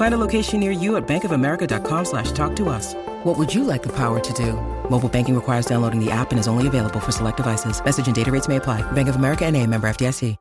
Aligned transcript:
Find 0.00 0.14
a 0.14 0.24
location 0.28 0.60
near 0.60 0.70
you 0.70 0.96
at 0.96 1.06
bankofamerica.com 1.06 2.04
slash 2.06 2.32
talk 2.32 2.56
to 2.56 2.70
us. 2.70 2.94
What 3.22 3.36
would 3.36 3.54
you 3.54 3.64
like 3.64 3.82
the 3.82 3.94
power 3.94 4.18
to 4.18 4.32
do? 4.32 4.54
Mobile 4.88 5.10
banking 5.10 5.34
requires 5.34 5.66
downloading 5.66 6.02
the 6.02 6.10
app 6.10 6.30
and 6.30 6.40
is 6.40 6.48
only 6.48 6.66
available 6.66 7.00
for 7.00 7.12
select 7.12 7.36
devices. 7.36 7.84
Message 7.84 8.06
and 8.06 8.16
data 8.16 8.32
rates 8.32 8.48
may 8.48 8.56
apply. 8.56 8.80
Bank 8.92 9.08
of 9.08 9.16
America 9.16 9.44
and 9.44 9.58
a 9.58 9.66
member 9.66 9.86
FDIC. 9.90 10.36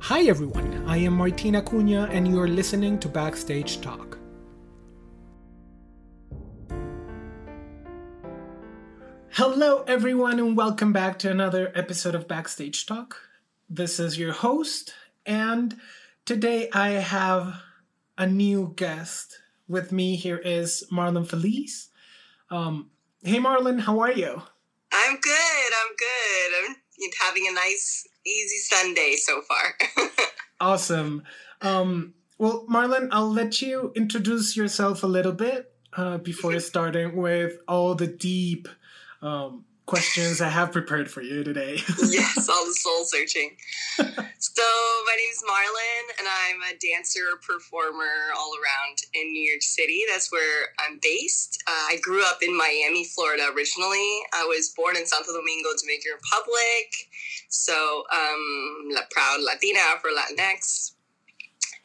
Hi 0.00 0.24
everyone, 0.24 0.84
I 0.86 0.98
am 0.98 1.14
Martina 1.14 1.62
Cunha 1.62 2.10
and 2.10 2.28
you're 2.28 2.48
listening 2.48 2.98
to 2.98 3.08
Backstage 3.08 3.80
Talk. 3.80 4.18
Hello 9.36 9.82
everyone 9.88 10.38
and 10.38 10.58
welcome 10.58 10.92
back 10.92 11.18
to 11.20 11.30
another 11.30 11.72
episode 11.74 12.14
of 12.14 12.28
Backstage 12.28 12.84
Talk. 12.84 13.16
This 13.66 13.98
is 13.98 14.18
your 14.18 14.32
host 14.32 14.92
and 15.24 15.74
today 16.26 16.68
I 16.74 16.90
have 16.90 17.54
a 18.18 18.26
new 18.26 18.74
guest. 18.76 19.40
With 19.66 19.90
me 19.90 20.16
here 20.16 20.36
is 20.36 20.84
Marlon 20.92 21.26
Feliz. 21.26 21.88
Um, 22.50 22.90
hey 23.22 23.38
Marlon, 23.38 23.80
how 23.80 24.00
are 24.00 24.12
you? 24.12 24.42
I'm 24.92 25.16
good. 25.16 25.72
I'm 25.80 25.96
good. 25.96 26.68
I'm 26.68 27.10
having 27.22 27.46
a 27.48 27.54
nice, 27.54 28.06
easy 28.26 28.58
Sunday 28.58 29.16
so 29.16 29.40
far. 29.48 30.08
awesome. 30.60 31.22
Um, 31.62 32.12
well, 32.36 32.66
Marlon, 32.68 33.08
I'll 33.10 33.32
let 33.32 33.62
you 33.62 33.92
introduce 33.96 34.58
yourself 34.58 35.02
a 35.02 35.06
little 35.06 35.32
bit 35.32 35.72
uh, 35.96 36.18
before 36.18 36.60
starting 36.60 37.16
with 37.16 37.56
all 37.66 37.94
the 37.94 38.06
deep 38.06 38.68
um, 39.22 39.64
questions 39.86 40.40
I 40.40 40.48
have 40.48 40.72
prepared 40.72 41.10
for 41.10 41.22
you 41.22 41.44
today. 41.44 41.74
yes, 42.08 42.48
all 42.48 42.64
the 42.66 42.74
soul 42.74 43.04
searching. 43.04 43.56
so, 43.96 44.62
my 45.06 45.16
name 45.16 45.30
is 45.30 45.42
Marlon, 45.42 46.18
and 46.18 46.28
I'm 46.28 46.74
a 46.74 46.78
dancer, 46.78 47.24
performer 47.46 48.32
all 48.36 48.52
around 48.54 48.98
in 49.14 49.32
New 49.32 49.50
York 49.50 49.62
City. 49.62 50.02
That's 50.10 50.30
where 50.30 50.68
I'm 50.78 50.98
based. 51.02 51.62
Uh, 51.66 51.94
I 51.94 51.98
grew 52.00 52.24
up 52.24 52.38
in 52.42 52.56
Miami, 52.56 53.04
Florida 53.04 53.50
originally. 53.54 54.20
I 54.32 54.44
was 54.44 54.72
born 54.76 54.96
in 54.96 55.06
Santo 55.06 55.32
Domingo, 55.32 55.70
Dominican 55.80 56.12
Republic. 56.14 56.88
So, 57.48 58.04
um, 58.12 58.88
la 58.90 59.02
proud 59.10 59.40
Latina 59.42 59.80
for 60.00 60.10
Latinx. 60.10 60.92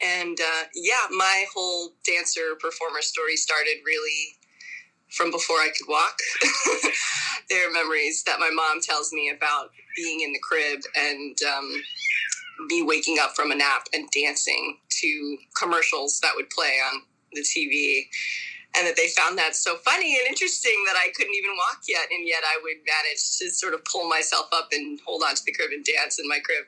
And 0.00 0.38
uh, 0.40 0.64
yeah, 0.74 1.10
my 1.10 1.44
whole 1.52 1.90
dancer 2.04 2.54
performer 2.60 3.02
story 3.02 3.36
started 3.36 3.82
really 3.84 4.37
from 5.10 5.30
before 5.30 5.56
I 5.56 5.70
could 5.76 5.88
walk. 5.88 6.18
there 7.48 7.68
are 7.68 7.72
memories 7.72 8.22
that 8.24 8.40
my 8.40 8.50
mom 8.50 8.80
tells 8.80 9.12
me 9.12 9.30
about 9.34 9.70
being 9.96 10.20
in 10.20 10.32
the 10.32 10.38
crib 10.40 10.80
and 10.96 11.36
um, 11.42 11.82
me 12.68 12.82
waking 12.82 13.18
up 13.20 13.34
from 13.34 13.50
a 13.50 13.54
nap 13.54 13.86
and 13.92 14.08
dancing 14.10 14.78
to 14.88 15.38
commercials 15.56 16.20
that 16.20 16.32
would 16.34 16.50
play 16.50 16.78
on 16.92 17.02
the 17.32 17.40
TV. 17.40 18.06
And 18.76 18.86
that 18.86 18.96
they 18.96 19.08
found 19.08 19.38
that 19.38 19.56
so 19.56 19.76
funny 19.76 20.18
and 20.18 20.28
interesting 20.28 20.84
that 20.86 20.94
I 20.94 21.10
couldn't 21.16 21.34
even 21.34 21.50
walk 21.56 21.80
yet, 21.88 22.06
and 22.12 22.28
yet 22.28 22.42
I 22.44 22.60
would 22.62 22.76
manage 22.84 23.38
to 23.38 23.50
sort 23.50 23.72
of 23.72 23.82
pull 23.86 24.08
myself 24.08 24.48
up 24.52 24.68
and 24.72 25.00
hold 25.06 25.22
onto 25.22 25.42
the 25.44 25.52
crib 25.52 25.70
and 25.72 25.84
dance 25.84 26.20
in 26.20 26.28
my 26.28 26.38
crib. 26.38 26.64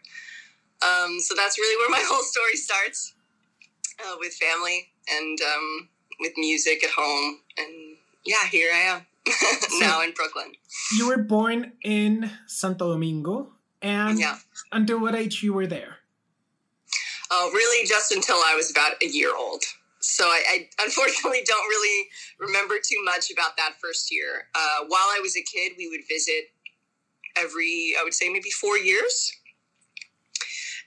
Um, 0.81 1.21
so 1.21 1.35
that's 1.37 1.59
really 1.59 1.77
where 1.77 1.91
my 1.91 2.03
whole 2.09 2.25
story 2.25 2.57
starts 2.57 3.13
uh, 4.01 4.17
with 4.19 4.33
family 4.35 4.89
and 5.11 5.39
um, 5.43 5.89
with 6.21 6.33
music 6.37 6.83
at 6.85 6.91
home 6.91 7.41
and 7.59 7.90
yeah, 8.25 8.47
here 8.51 8.71
I 8.73 8.79
am 8.79 9.07
now 9.81 10.03
in 10.03 10.13
Brooklyn. 10.13 10.53
You 10.97 11.09
were 11.09 11.19
born 11.19 11.73
in 11.83 12.31
Santo 12.47 12.93
Domingo, 12.93 13.53
and 13.83 14.19
yeah. 14.19 14.39
until 14.73 15.01
what 15.01 15.15
age 15.15 15.43
you 15.43 15.53
were 15.53 15.67
there? 15.67 15.99
Oh, 17.31 17.51
really, 17.53 17.87
just 17.87 18.11
until 18.11 18.37
I 18.37 18.55
was 18.57 18.71
about 18.71 19.03
a 19.03 19.07
year 19.07 19.35
old. 19.37 19.63
So 20.01 20.25
I, 20.25 20.43
I 20.49 20.69
unfortunately 20.85 21.43
don't 21.47 21.69
really 21.69 22.09
remember 22.39 22.77
too 22.83 23.03
much 23.05 23.31
about 23.31 23.57
that 23.57 23.75
first 23.81 24.13
year. 24.13 24.49
Uh, 24.55 24.85
while 24.89 25.09
I 25.17 25.21
was 25.23 25.37
a 25.37 25.43
kid, 25.43 25.73
we 25.79 25.89
would 25.89 26.01
visit 26.09 26.51
every, 27.37 27.95
I 27.99 28.03
would 28.03 28.15
say, 28.15 28.29
maybe 28.29 28.51
four 28.51 28.77
years. 28.77 29.33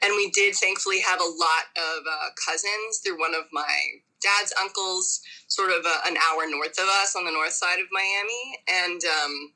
And 0.04 0.14
we 0.18 0.32
did 0.32 0.54
thankfully 0.56 1.00
have 1.00 1.22
a 1.22 1.24
lot 1.24 1.66
of 1.78 2.04
uh, 2.06 2.30
cousins 2.46 2.98
through 3.04 3.18
one 3.18 3.34
of 3.34 3.44
my 3.54 3.78
dad's 4.24 4.54
uncles, 4.60 5.22
sort 5.48 5.70
of 5.70 5.86
a, 5.86 6.08
an 6.08 6.18
hour 6.18 6.50
north 6.50 6.80
of 6.80 6.88
us 7.04 7.16
on 7.16 7.26
the 7.26 7.32
north 7.32 7.54
side 7.54 7.80
of 7.80 7.88
Miami, 7.92 8.60
and 8.68 9.02
um, 9.04 9.54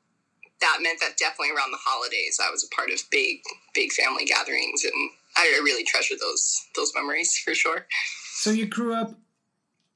that 0.60 0.78
meant 0.82 1.00
that 1.00 1.16
definitely 1.16 1.54
around 1.56 1.72
the 1.72 1.78
holidays, 1.80 2.38
I 2.42 2.50
was 2.50 2.64
a 2.64 2.74
part 2.74 2.90
of 2.90 3.00
big, 3.10 3.40
big 3.74 3.92
family 3.92 4.24
gatherings, 4.24 4.84
and 4.84 5.10
I 5.36 5.46
really 5.62 5.84
treasure 5.84 6.14
those 6.20 6.66
those 6.76 6.92
memories 6.94 7.36
for 7.36 7.54
sure. 7.54 7.86
So 8.34 8.50
you 8.50 8.66
grew 8.66 8.94
up 8.94 9.14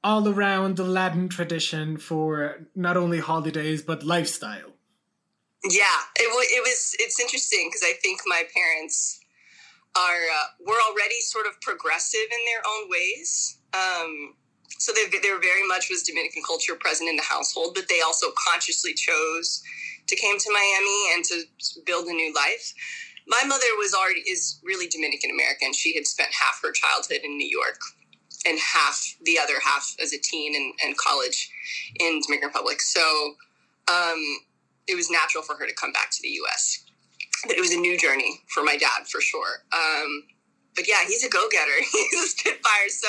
all 0.03 0.27
around 0.27 0.77
the 0.77 0.83
Latin 0.83 1.29
tradition 1.29 1.97
for 1.97 2.67
not 2.75 2.97
only 2.97 3.19
holidays 3.19 3.81
but 3.81 4.03
lifestyle. 4.03 4.71
Yeah, 5.63 5.99
it, 6.17 6.23
it 6.23 6.61
was. 6.61 6.95
It's 6.99 7.19
interesting 7.19 7.69
because 7.69 7.83
I 7.83 7.93
think 8.01 8.21
my 8.25 8.43
parents 8.53 9.19
are 9.95 10.01
uh, 10.01 10.47
were 10.65 10.79
already 10.89 11.19
sort 11.21 11.45
of 11.45 11.59
progressive 11.61 12.19
in 12.19 12.45
their 12.45 12.61
own 12.67 12.89
ways. 12.89 13.57
Um, 13.73 14.35
so 14.77 14.91
there 14.93 15.39
very 15.39 15.67
much 15.67 15.89
was 15.89 16.03
Dominican 16.03 16.43
culture 16.45 16.75
present 16.75 17.09
in 17.09 17.15
the 17.15 17.23
household, 17.23 17.73
but 17.75 17.87
they 17.87 18.01
also 18.01 18.27
consciously 18.49 18.93
chose 18.93 19.63
to 20.07 20.15
came 20.15 20.37
to 20.37 20.51
Miami 20.51 21.13
and 21.15 21.23
to 21.25 21.43
build 21.85 22.07
a 22.07 22.13
new 22.13 22.33
life. 22.33 22.73
My 23.27 23.43
mother 23.47 23.65
was 23.77 23.93
already 23.93 24.21
is 24.21 24.59
really 24.63 24.87
Dominican 24.87 25.31
American. 25.31 25.71
She 25.73 25.95
had 25.95 26.05
spent 26.05 26.29
half 26.33 26.59
her 26.61 26.71
childhood 26.71 27.19
in 27.23 27.37
New 27.37 27.47
York 27.47 27.79
and 28.45 28.59
half 28.59 29.15
the 29.23 29.39
other 29.41 29.55
half 29.63 29.95
as 30.01 30.13
a 30.13 30.19
teen 30.19 30.55
and, 30.55 30.73
and 30.83 30.97
college 30.97 31.49
in 31.99 32.19
Dominican 32.25 32.47
Republic. 32.47 32.81
So 32.81 33.35
um, 33.87 34.39
it 34.87 34.95
was 34.95 35.09
natural 35.09 35.43
for 35.43 35.55
her 35.55 35.65
to 35.65 35.73
come 35.73 35.93
back 35.93 36.11
to 36.11 36.21
the 36.21 36.29
U.S. 36.29 36.83
But 37.47 37.55
it 37.55 37.61
was 37.61 37.73
a 37.73 37.77
new 37.77 37.97
journey 37.97 38.41
for 38.49 38.63
my 38.63 38.75
dad 38.75 39.07
for 39.09 39.21
sure. 39.21 39.63
Um, 39.71 40.23
but 40.75 40.87
yeah, 40.87 41.05
he's 41.07 41.23
a 41.23 41.29
go 41.29 41.47
getter. 41.51 41.77
he's 41.91 42.23
a 42.23 42.27
spitfire. 42.27 42.89
So 42.89 43.07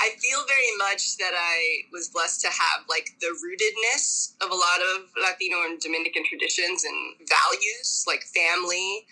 I 0.00 0.10
feel 0.18 0.40
very 0.46 0.76
much 0.78 1.16
that 1.18 1.32
I 1.34 1.86
was 1.92 2.08
blessed 2.08 2.40
to 2.42 2.48
have 2.48 2.84
like 2.88 3.10
the 3.20 3.28
rootedness 3.28 4.34
of 4.44 4.50
a 4.50 4.54
lot 4.54 4.80
of 4.94 5.08
Latino 5.20 5.62
and 5.64 5.80
Dominican 5.80 6.24
traditions 6.24 6.84
and 6.84 7.14
values, 7.28 8.04
like 8.06 8.22
family, 8.22 9.06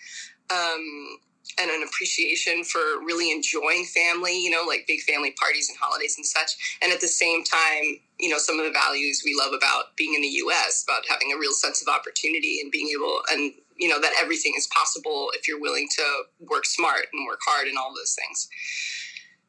um, 0.49 1.17
and 1.59 1.69
an 1.69 1.83
appreciation 1.83 2.63
for 2.63 2.79
really 3.05 3.31
enjoying 3.31 3.85
family, 3.85 4.39
you 4.39 4.49
know, 4.49 4.63
like 4.67 4.85
big 4.87 5.01
family 5.01 5.31
parties 5.39 5.69
and 5.69 5.77
holidays 5.79 6.15
and 6.17 6.25
such. 6.25 6.79
And 6.81 6.91
at 6.91 7.01
the 7.01 7.07
same 7.07 7.43
time, 7.43 7.99
you 8.19 8.29
know, 8.29 8.37
some 8.37 8.59
of 8.59 8.65
the 8.65 8.71
values 8.71 9.21
we 9.25 9.35
love 9.37 9.53
about 9.53 9.95
being 9.97 10.13
in 10.15 10.21
the 10.21 10.39
US, 10.45 10.83
about 10.87 11.03
having 11.07 11.31
a 11.33 11.37
real 11.37 11.53
sense 11.53 11.81
of 11.81 11.87
opportunity 11.87 12.59
and 12.61 12.71
being 12.71 12.89
able 12.95 13.21
and 13.31 13.53
you 13.83 13.89
know 13.89 13.99
that 13.99 14.13
everything 14.21 14.53
is 14.57 14.67
possible 14.67 15.29
if 15.35 15.47
you're 15.47 15.59
willing 15.59 15.87
to 15.97 16.03
work 16.39 16.65
smart 16.65 17.05
and 17.11 17.27
work 17.27 17.39
hard 17.45 17.67
and 17.67 17.77
all 17.77 17.93
those 17.95 18.15
things 18.15 18.47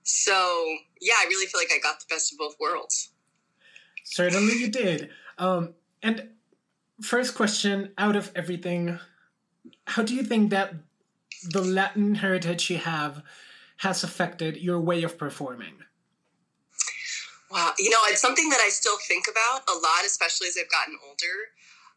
so 0.02 0.32
yeah 1.00 1.14
i 1.20 1.26
really 1.28 1.46
feel 1.46 1.60
like 1.60 1.72
i 1.74 1.78
got 1.78 2.00
the 2.00 2.06
best 2.10 2.32
of 2.32 2.38
both 2.38 2.56
worlds 2.60 3.10
certainly 4.04 4.54
you 4.58 4.68
did 4.68 5.10
um, 5.38 5.74
and 6.02 6.28
first 7.00 7.34
question 7.34 7.92
out 7.98 8.16
of 8.16 8.30
everything 8.34 8.98
how 9.86 10.02
do 10.02 10.14
you 10.14 10.22
think 10.22 10.50
that 10.50 10.74
the 11.44 11.62
Latin 11.62 12.16
heritage 12.16 12.70
you 12.70 12.78
have 12.78 13.22
has 13.78 14.04
affected 14.04 14.56
your 14.56 14.80
way 14.80 15.02
of 15.02 15.18
performing? 15.18 15.74
Wow, 17.50 17.72
you 17.78 17.90
know, 17.90 17.98
it's 18.06 18.20
something 18.20 18.48
that 18.48 18.60
I 18.60 18.68
still 18.70 18.96
think 19.06 19.26
about 19.30 19.62
a 19.68 19.78
lot, 19.78 20.04
especially 20.04 20.48
as 20.48 20.56
I've 20.60 20.70
gotten 20.70 20.96
older. 21.06 21.36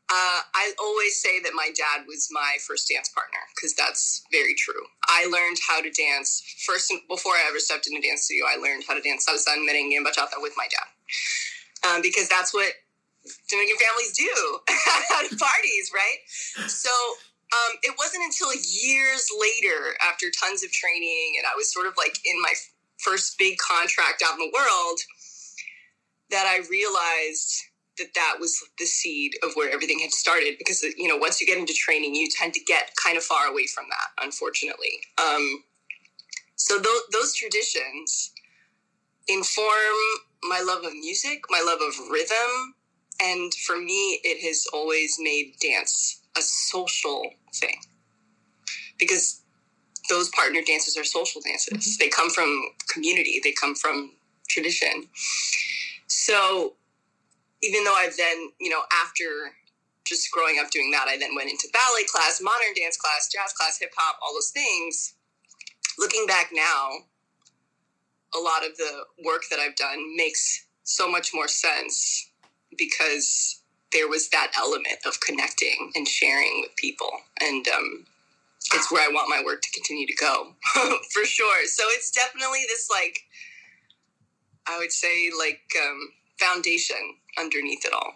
Uh, 0.10 0.40
I 0.56 0.72
always 0.80 1.22
say 1.22 1.42
that 1.44 1.52
my 1.54 1.70
dad 1.76 2.08
was 2.08 2.30
my 2.32 2.58
first 2.66 2.88
dance 2.88 3.10
partner 3.10 3.40
because 3.56 3.76
that's 3.76 4.24
very 4.32 4.56
true. 4.56 4.88
I 5.10 5.28
learned 5.28 5.58
how 5.68 5.82
to 5.82 5.92
dance 5.92 6.44
first 6.66 6.94
before 7.10 7.34
I 7.34 7.46
ever 7.50 7.60
stepped 7.60 7.88
in 7.88 7.98
a 7.98 8.02
dance 8.02 8.24
studio. 8.24 8.46
I 8.48 8.56
learned 8.56 8.84
how 8.88 8.96
to 8.96 9.02
dance 9.02 9.26
salsa 9.28 9.54
and 9.54 9.68
merengue 9.68 9.98
and 9.98 10.06
bachata 10.06 10.40
with 10.42 10.54
my 10.56 10.68
dad 10.72 10.88
um, 11.86 12.02
because 12.02 12.30
that's 12.30 12.54
what 12.54 12.72
Dominican 13.50 13.78
families 13.78 14.14
do 14.16 14.34
at 14.70 15.38
parties, 15.38 15.92
right? 15.94 16.20
So 16.70 16.90
um, 17.54 17.78
it 17.84 17.96
wasn't 17.98 18.24
until 18.24 18.52
years 18.56 19.28
later, 19.40 19.96
after 20.08 20.28
tons 20.32 20.64
of 20.64 20.72
training, 20.72 21.36
and 21.38 21.46
I 21.46 21.56
was 21.56 21.72
sort 21.72 21.88
of 21.88 21.94
like 21.98 22.18
in 22.26 22.42
my 22.42 22.54
first 22.98 23.38
big 23.38 23.58
contract 23.58 24.24
out 24.26 24.40
in 24.40 24.40
the 24.40 24.52
world, 24.54 25.00
that 26.30 26.46
I 26.48 26.64
realized 26.70 27.67
that 27.98 28.14
that 28.16 28.38
was 28.40 28.64
the 28.80 28.86
seed 28.86 29.34
of 29.44 29.52
where 29.56 29.72
everything 29.72 30.00
had 30.00 30.12
started. 30.12 30.56
Because 30.58 30.84
you 30.84 31.08
know, 31.08 31.18
once 31.18 31.42
you 31.42 31.48
get 31.48 31.58
into 31.58 31.74
training, 31.74 32.16
you 32.16 32.28
tend 32.30 32.54
to 32.54 32.60
get 32.62 32.92
kind 33.04 33.18
of 33.18 33.24
far 33.24 33.48
away 33.48 33.68
from 33.68 33.86
that, 33.90 34.24
unfortunately. 34.24 35.00
Um, 35.18 35.64
so 36.56 36.80
th- 36.80 37.04
those 37.12 37.36
traditions 37.36 38.32
inform 39.28 39.96
my 40.44 40.62
love 40.66 40.84
of 40.84 40.94
music, 40.94 41.44
my 41.50 41.64
love 41.66 41.80
of 41.82 42.10
rhythm, 42.10 42.76
and 43.22 43.54
for 43.54 43.78
me, 43.78 44.20
it 44.24 44.46
has 44.46 44.68
always 44.74 45.18
made 45.20 45.56
dance 45.60 46.22
a 46.38 46.42
social 46.42 47.24
thing 47.56 47.78
because 49.00 49.42
those 50.10 50.30
partner 50.30 50.62
dances 50.66 50.98
are 50.98 51.04
social 51.04 51.42
dances. 51.42 51.74
Mm-hmm. 51.74 52.04
They 52.04 52.10
come 52.10 52.30
from 52.30 52.70
community, 52.88 53.42
they 53.44 53.52
come 53.52 53.76
from 53.76 54.12
tradition. 54.48 55.08
So 56.08 56.74
even 57.62 57.84
though 57.84 57.96
I've 57.96 58.16
then, 58.18 58.50
you 58.60 58.70
know, 58.70 58.82
after 59.04 59.54
just 60.06 60.32
growing 60.32 60.58
up 60.64 60.72
doing 60.72 60.92
that, 60.92 61.08
I 61.08 61.18
then 61.18 61.36
went 61.36 61.50
into 61.50 61.68
ballet 61.74 62.06
class, 62.06 62.42
modern 62.42 62.74
dance 62.76 62.98
class, 62.98 63.30
jazz 63.32 63.54
class, 63.54 63.78
hip 63.80 63.92
hop, 63.96 64.18
all 64.22 64.34
those 64.34 64.52
things. 64.52 65.16
Looking 66.00 66.26
back 66.28 66.52
now, 66.54 66.90
a 68.36 68.40
lot 68.40 68.66
of 68.66 68.78
the 68.78 69.04
work 69.26 69.44
that 69.50 69.60
I've 69.60 69.76
done 69.76 70.16
makes 70.16 70.66
so 70.84 71.10
much 71.10 71.32
more 71.34 71.48
sense 71.48 72.30
because 72.78 73.62
there 73.92 74.08
was 74.08 74.30
that 74.30 74.52
element 74.58 74.98
of 75.06 75.20
connecting 75.22 75.92
and 75.96 76.08
sharing 76.08 76.62
with 76.62 76.76
people. 76.76 77.10
And 77.42 77.68
um, 77.70 78.06
it's 78.74 78.92
where 78.92 79.08
I 79.08 79.12
want 79.12 79.30
my 79.30 79.42
work 79.44 79.62
to 79.62 79.72
continue 79.72 80.06
to 80.08 80.16
go 80.16 80.54
for 81.12 81.26
sure. 81.26 81.66
So 81.66 81.84
it's 81.88 82.12
definitely 82.12 82.62
this, 82.68 82.90
like, 82.90 83.20
I 84.68 84.78
would 84.78 84.92
say, 84.92 85.32
like, 85.38 85.62
um, 85.82 86.12
foundation 86.38 87.16
underneath 87.40 87.86
it 87.86 87.94
all. 87.94 88.14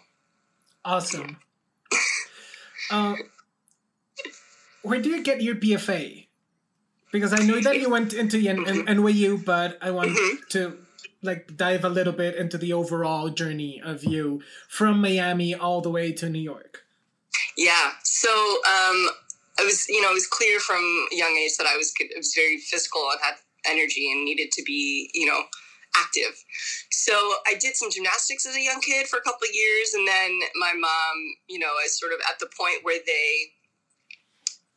Awesome. 0.84 1.38
uh, 2.90 3.14
where 4.82 5.00
do 5.00 5.10
you 5.10 5.22
get 5.22 5.40
your 5.40 5.54
BFA? 5.54 6.26
Because 7.12 7.32
I 7.32 7.44
know 7.44 7.60
that 7.60 7.78
you 7.78 7.90
went 7.90 8.14
into 8.14 8.38
the 8.38 8.48
N- 8.48 8.66
N- 8.66 8.86
NYU, 8.86 9.44
but 9.44 9.78
I 9.82 9.90
want 9.90 10.10
mm-hmm. 10.10 10.36
to 10.50 10.78
like 11.22 11.56
dive 11.56 11.84
a 11.84 11.88
little 11.88 12.12
bit 12.12 12.34
into 12.36 12.58
the 12.58 12.72
overall 12.72 13.28
journey 13.28 13.80
of 13.84 14.02
you 14.02 14.42
from 14.68 15.00
Miami 15.00 15.54
all 15.54 15.80
the 15.80 15.90
way 15.90 16.12
to 16.12 16.28
New 16.28 16.40
York. 16.40 16.84
Yeah. 17.56 17.92
So 18.02 18.28
um, 18.28 19.08
I 19.58 19.64
was, 19.64 19.88
you 19.88 20.00
know, 20.00 20.10
it 20.10 20.14
was 20.14 20.26
clear 20.26 20.58
from 20.58 20.82
a 21.12 21.14
young 21.14 21.36
age 21.36 21.56
that 21.58 21.66
I 21.66 21.76
was, 21.76 21.92
I 22.00 22.16
was 22.16 22.34
very 22.34 22.58
physical 22.58 23.08
and 23.10 23.20
had 23.22 23.34
energy 23.66 24.10
and 24.10 24.24
needed 24.24 24.50
to 24.52 24.62
be, 24.62 25.10
you 25.14 25.26
know, 25.26 25.42
active. 25.96 26.34
So 26.90 27.12
I 27.46 27.54
did 27.58 27.76
some 27.76 27.90
gymnastics 27.90 28.46
as 28.46 28.56
a 28.56 28.60
young 28.60 28.80
kid 28.80 29.06
for 29.06 29.18
a 29.18 29.22
couple 29.22 29.46
of 29.48 29.54
years, 29.54 29.94
and 29.94 30.06
then 30.06 30.40
my 30.56 30.72
mom, 30.74 31.14
you 31.48 31.58
know, 31.58 31.72
is 31.84 31.98
sort 31.98 32.12
of 32.12 32.20
at 32.28 32.38
the 32.38 32.48
point 32.56 32.78
where 32.82 33.00
they 33.06 33.52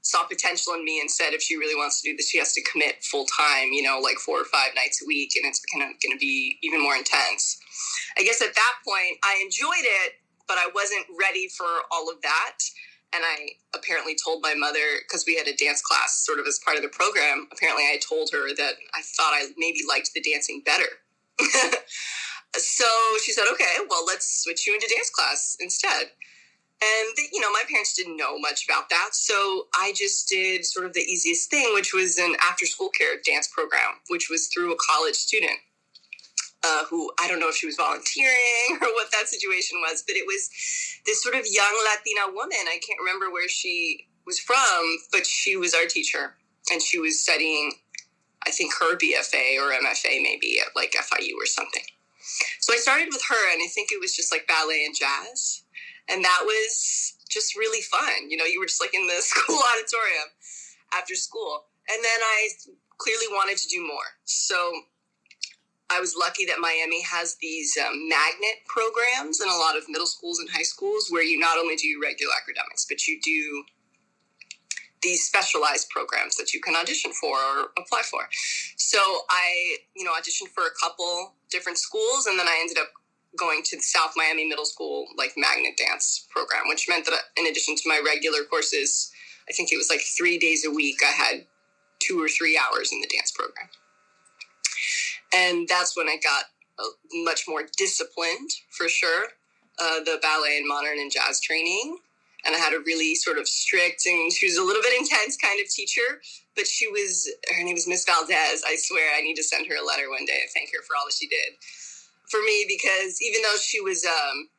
saw 0.02 0.24
potential 0.24 0.74
in 0.74 0.86
me 0.86 1.02
and 1.02 1.10
said 1.10 1.34
if 1.34 1.42
she 1.42 1.58
really 1.58 1.76
wants 1.76 2.00
to 2.02 2.10
do 2.10 2.16
this, 2.16 2.30
she 2.30 2.38
has 2.38 2.54
to 2.54 2.62
commit 2.62 3.04
full 3.04 3.26
time, 3.26 3.74
you 3.74 3.82
know, 3.82 4.00
like 4.00 4.18
four 4.18 4.40
or 4.40 4.46
five 4.46 4.70
nights 4.76 5.02
a 5.02 5.08
week, 5.08 5.32
and 5.36 5.46
it's 5.46 5.62
kind 5.74 5.84
of 5.84 5.90
going 6.02 6.14
to 6.14 6.20
be 6.20 6.58
even 6.62 6.82
more 6.82 6.96
intense. 6.96 7.58
I 8.18 8.24
guess 8.24 8.42
at 8.42 8.54
that 8.54 8.74
point, 8.88 9.18
I 9.24 9.42
enjoyed 9.44 9.84
it, 10.06 10.14
but 10.48 10.58
I 10.58 10.70
wasn't 10.76 11.06
ready 11.20 11.50
for 11.58 11.66
all 11.92 12.10
of 12.10 12.22
that. 12.22 12.58
And 13.14 13.24
I 13.24 13.50
apparently 13.74 14.16
told 14.16 14.44
my 14.44 14.54
mother, 14.54 15.00
because 15.08 15.24
we 15.26 15.38
had 15.38 15.48
a 15.48 15.56
dance 15.56 15.82
class 15.82 16.24
sort 16.26 16.40
of 16.40 16.46
as 16.48 16.60
part 16.64 16.78
of 16.78 16.84
the 16.84 16.90
program, 16.90 17.48
apparently 17.52 17.86
I 17.86 17.98
told 17.98 18.30
her 18.34 18.54
that 18.56 18.74
I 18.94 19.02
thought 19.16 19.34
I 19.34 19.48
maybe 19.58 19.80
liked 19.88 20.12
the 20.14 20.22
dancing 20.22 20.62
better. 20.66 21.02
so 22.58 22.86
she 23.24 23.32
said, 23.32 23.46
okay, 23.52 23.86
well, 23.90 24.06
let's 24.06 24.44
switch 24.44 24.66
you 24.66 24.74
into 24.74 24.92
dance 24.94 25.10
class 25.10 25.58
instead. 25.60 26.12
And, 26.82 27.18
you 27.32 27.40
know, 27.40 27.52
my 27.52 27.64
parents 27.70 27.96
didn't 27.96 28.18
know 28.18 28.38
much 28.38 28.66
about 28.66 28.90
that. 28.90 29.10
So 29.14 29.68
I 29.80 29.94
just 29.96 30.28
did 30.28 30.66
sort 30.66 30.86
of 30.86 30.94
the 30.94 31.02
easiest 31.02 31.50
thing, 31.50 31.74
which 31.74 31.94
was 31.94 32.18
an 32.18 32.36
after 32.48 32.66
school 32.66 32.90
care 32.90 33.16
dance 33.26 33.48
program, 33.48 34.02
which 34.10 34.30
was 34.30 34.48
through 34.48 34.74
a 34.74 34.78
college 34.78 35.16
student 35.16 35.58
uh, 36.66 36.84
who 36.90 37.12
I 37.22 37.28
don't 37.28 37.40
know 37.40 37.50
if 37.50 37.56
she 37.56 37.66
was 37.66 37.76
volunteering 37.76 38.80
or 38.82 38.88
what 38.94 39.12
that 39.12 39.28
situation 39.28 39.80
was, 39.82 40.04
but 40.06 40.16
it 40.16 40.26
was 40.26 40.50
this 41.06 41.22
sort 41.22 41.36
of 41.36 41.46
young 41.50 41.74
Latina 41.86 42.34
woman. 42.34 42.58
I 42.68 42.80
can't 42.86 43.00
remember 43.00 43.32
where 43.32 43.50
she 43.50 44.08
was 44.26 44.40
from, 44.40 44.98
but 45.12 45.26
she 45.26 45.56
was 45.56 45.74
our 45.74 45.86
teacher. 45.86 46.36
And 46.72 46.82
she 46.82 46.98
was 46.98 47.22
studying, 47.22 47.74
I 48.48 48.52
think, 48.52 48.74
her 48.80 48.96
BFA 48.96 49.58
or 49.60 49.72
MFA 49.72 50.22
maybe 50.22 50.60
at 50.60 50.76
like 50.76 50.94
FIU 50.94 51.34
or 51.40 51.46
something. 51.46 51.84
So 52.60 52.74
I 52.74 52.78
started 52.78 53.10
with 53.12 53.24
her, 53.30 53.54
and 53.54 53.62
I 53.64 53.68
think 53.68 53.92
it 53.92 54.02
was 54.02 54.16
just 54.16 54.32
like 54.32 54.48
ballet 54.48 54.86
and 54.86 54.96
jazz 54.96 55.64
and 56.10 56.24
that 56.24 56.42
was 56.44 57.16
just 57.30 57.56
really 57.56 57.82
fun. 57.82 58.30
You 58.30 58.38
know, 58.38 58.46
you 58.46 58.60
were 58.60 58.66
just 58.66 58.82
like 58.82 58.94
in 58.94 59.08
the 59.08 59.14
school 59.22 59.60
auditorium 59.60 60.30
after 60.94 61.16
school. 61.16 61.66
And 61.90 62.04
then 62.04 62.20
I 62.22 62.50
clearly 62.98 63.28
wanted 63.30 63.58
to 63.58 63.68
do 63.68 63.86
more. 63.86 64.18
So 64.24 64.74
I 65.90 66.00
was 66.00 66.16
lucky 66.18 66.46
that 66.46 66.58
Miami 66.60 67.04
has 67.04 67.36
these 67.42 67.78
um, 67.78 68.10
magnet 68.10 68.66
programs 68.66 69.40
in 69.40 69.48
a 69.48 69.58
lot 69.58 69.78
of 69.78 69.88
middle 69.88 70.08
schools 70.08 70.40
and 70.40 70.50
high 70.50 70.64
schools 70.64 71.08
where 71.10 71.24
you 71.24 71.40
not 71.40 71.58
only 71.58 71.76
do 71.76 72.00
regular 72.02 72.34
academics, 72.42 72.86
but 72.90 73.08
you 73.08 73.20
do 73.22 73.64
these 75.06 75.24
specialized 75.24 75.90
programs 75.90 76.36
that 76.36 76.54
you 76.54 76.60
can 76.60 76.76
audition 76.76 77.12
for 77.14 77.38
or 77.38 77.70
apply 77.78 78.02
for. 78.02 78.28
So 78.76 78.98
I, 79.30 79.78
you 79.96 80.04
know, 80.04 80.12
auditioned 80.12 80.50
for 80.50 80.64
a 80.64 80.74
couple 80.82 81.34
different 81.50 81.78
schools 81.78 82.26
and 82.26 82.40
then 82.40 82.48
I 82.48 82.58
ended 82.60 82.78
up 82.78 82.90
going 83.38 83.62
to 83.66 83.76
the 83.76 83.84
South 83.84 84.14
Miami 84.16 84.48
Middle 84.48 84.66
School 84.66 85.06
like 85.18 85.34
magnet 85.38 85.78
dance 85.78 86.26
program, 86.32 86.64
which 86.68 86.88
meant 86.90 87.06
that 87.06 87.20
in 87.38 87.46
addition 87.48 87.76
to 87.76 87.84
my 87.86 88.02
regular 88.04 88.44
courses, 88.50 89.12
I 89.48 89.54
think 89.54 89.72
it 89.72 89.78
was 89.78 89.90
like 89.90 90.02
three 90.18 90.40
days 90.40 90.66
a 90.66 90.72
week, 90.72 90.98
I 91.04 91.12
had 91.12 91.46
two 92.00 92.22
or 92.22 92.28
three 92.28 92.58
hours 92.58 92.92
in 92.92 93.02
the 93.02 93.08
dance 93.08 93.32
program. 93.32 93.70
And 95.34 95.68
that's 95.68 95.96
when 95.96 96.08
I 96.08 96.18
got 96.18 96.46
much 97.14 97.44
more 97.48 97.64
disciplined 97.78 98.50
for 98.72 98.90
sure. 98.90 99.28
Uh, 99.78 100.00
the 100.00 100.18
ballet 100.22 100.58
and 100.58 100.68
modern 100.68 101.00
and 101.00 101.12
jazz 101.12 101.42
training. 101.42 101.98
And 102.46 102.56
I 102.56 102.60
had 102.60 102.74
a 102.74 102.80
really 102.86 103.16
sort 103.16 103.38
of 103.38 103.48
strict 103.48 104.06
and 104.06 104.32
she 104.32 104.46
was 104.46 104.58
a 104.58 104.64
little 104.64 104.82
bit 104.84 105.00
intense 105.00 105.38
kind 105.38 105.60
of 105.60 105.70
teacher, 105.70 106.22
but 106.56 106.68
she 106.68 106.88
was, 106.88 107.30
her 107.56 107.64
name 107.64 107.74
was 107.74 107.88
Miss 107.88 108.06
Valdez. 108.06 108.64
I 108.66 108.76
swear 108.78 109.16
I 109.16 109.22
need 109.22 109.36
to 109.36 109.44
send 109.44 109.68
her 109.68 109.76
a 109.76 109.86
letter 109.86 110.10
one 110.10 110.26
day 110.26 110.38
and 110.42 110.52
thank 110.54 110.70
her 110.70 110.84
for 110.86 110.96
all 110.96 111.06
that 111.06 111.16
she 111.18 111.28
did 111.28 111.58
for 112.30 112.42
me 112.44 112.66
because 112.68 113.22
even 113.22 113.42
though 113.42 113.58
she 113.62 113.82
was 113.82 114.06
um, 114.06 114.50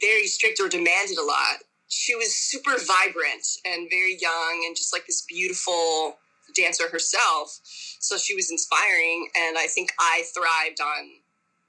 very 0.00 0.26
strict 0.26 0.60
or 0.60 0.68
demanded 0.68 1.18
a 1.18 1.24
lot, 1.24 1.64
she 1.88 2.14
was 2.14 2.34
super 2.34 2.72
vibrant 2.86 3.46
and 3.64 3.88
very 3.90 4.16
young 4.20 4.64
and 4.66 4.76
just 4.76 4.92
like 4.92 5.06
this 5.06 5.22
beautiful 5.22 6.16
dancer 6.54 6.88
herself. 6.88 7.60
So 8.00 8.16
she 8.16 8.34
was 8.34 8.50
inspiring, 8.50 9.28
and 9.36 9.58
I 9.58 9.66
think 9.66 9.92
I 9.98 10.22
thrived 10.34 10.80
on 10.80 11.10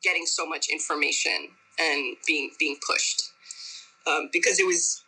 getting 0.02 0.26
so 0.26 0.46
much 0.46 0.70
information 0.70 1.50
and 1.80 2.16
being 2.28 2.52
being 2.60 2.78
pushed 2.88 3.32
um, 4.08 4.30
because 4.32 4.60
it 4.60 4.66
was 4.66 5.03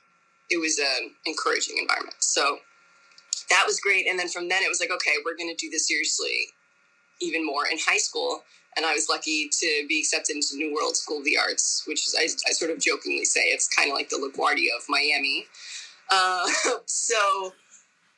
it 0.50 0.58
was 0.58 0.80
an 0.80 1.12
encouraging 1.26 1.78
environment. 1.78 2.18
So 2.20 2.60
that 3.50 3.64
was 3.66 3.80
great. 3.80 4.08
And 4.08 4.18
then 4.18 4.30
from 4.30 4.50
then 4.50 4.64
it 4.64 4.70
was 4.70 4.80
like, 4.80 4.92
okay, 4.92 5.14
we're 5.24 5.36
going 5.38 5.54
to 5.54 5.56
do 5.56 5.70
this 5.70 5.88
seriously 5.88 6.50
even 7.22 7.46
more 7.46 7.66
in 7.66 7.78
high 7.78 7.98
school 7.98 8.44
and 8.76 8.86
I 8.86 8.94
was 8.94 9.08
lucky 9.10 9.50
to 9.50 9.86
be 9.88 10.00
accepted 10.00 10.36
into 10.36 10.56
New 10.56 10.74
World 10.74 10.98
School 10.98 11.20
of 11.20 11.26
the 11.26 11.38
Arts, 11.38 11.84
which 11.88 12.06
is, 12.06 12.16
I, 12.18 12.24
I 12.50 12.52
sort 12.52 12.72
of 12.72 12.80
jokingly 12.80 13.24
say 13.24 13.42
it's 13.42 13.68
kind 13.68 13.90
of 13.90 13.96
like 13.96 14.10
the 14.10 14.18
LaGuardia 14.18 14.76
of 14.78 14.84
Miami. 14.90 15.46
Uh, 16.12 16.46
so, 16.86 17.54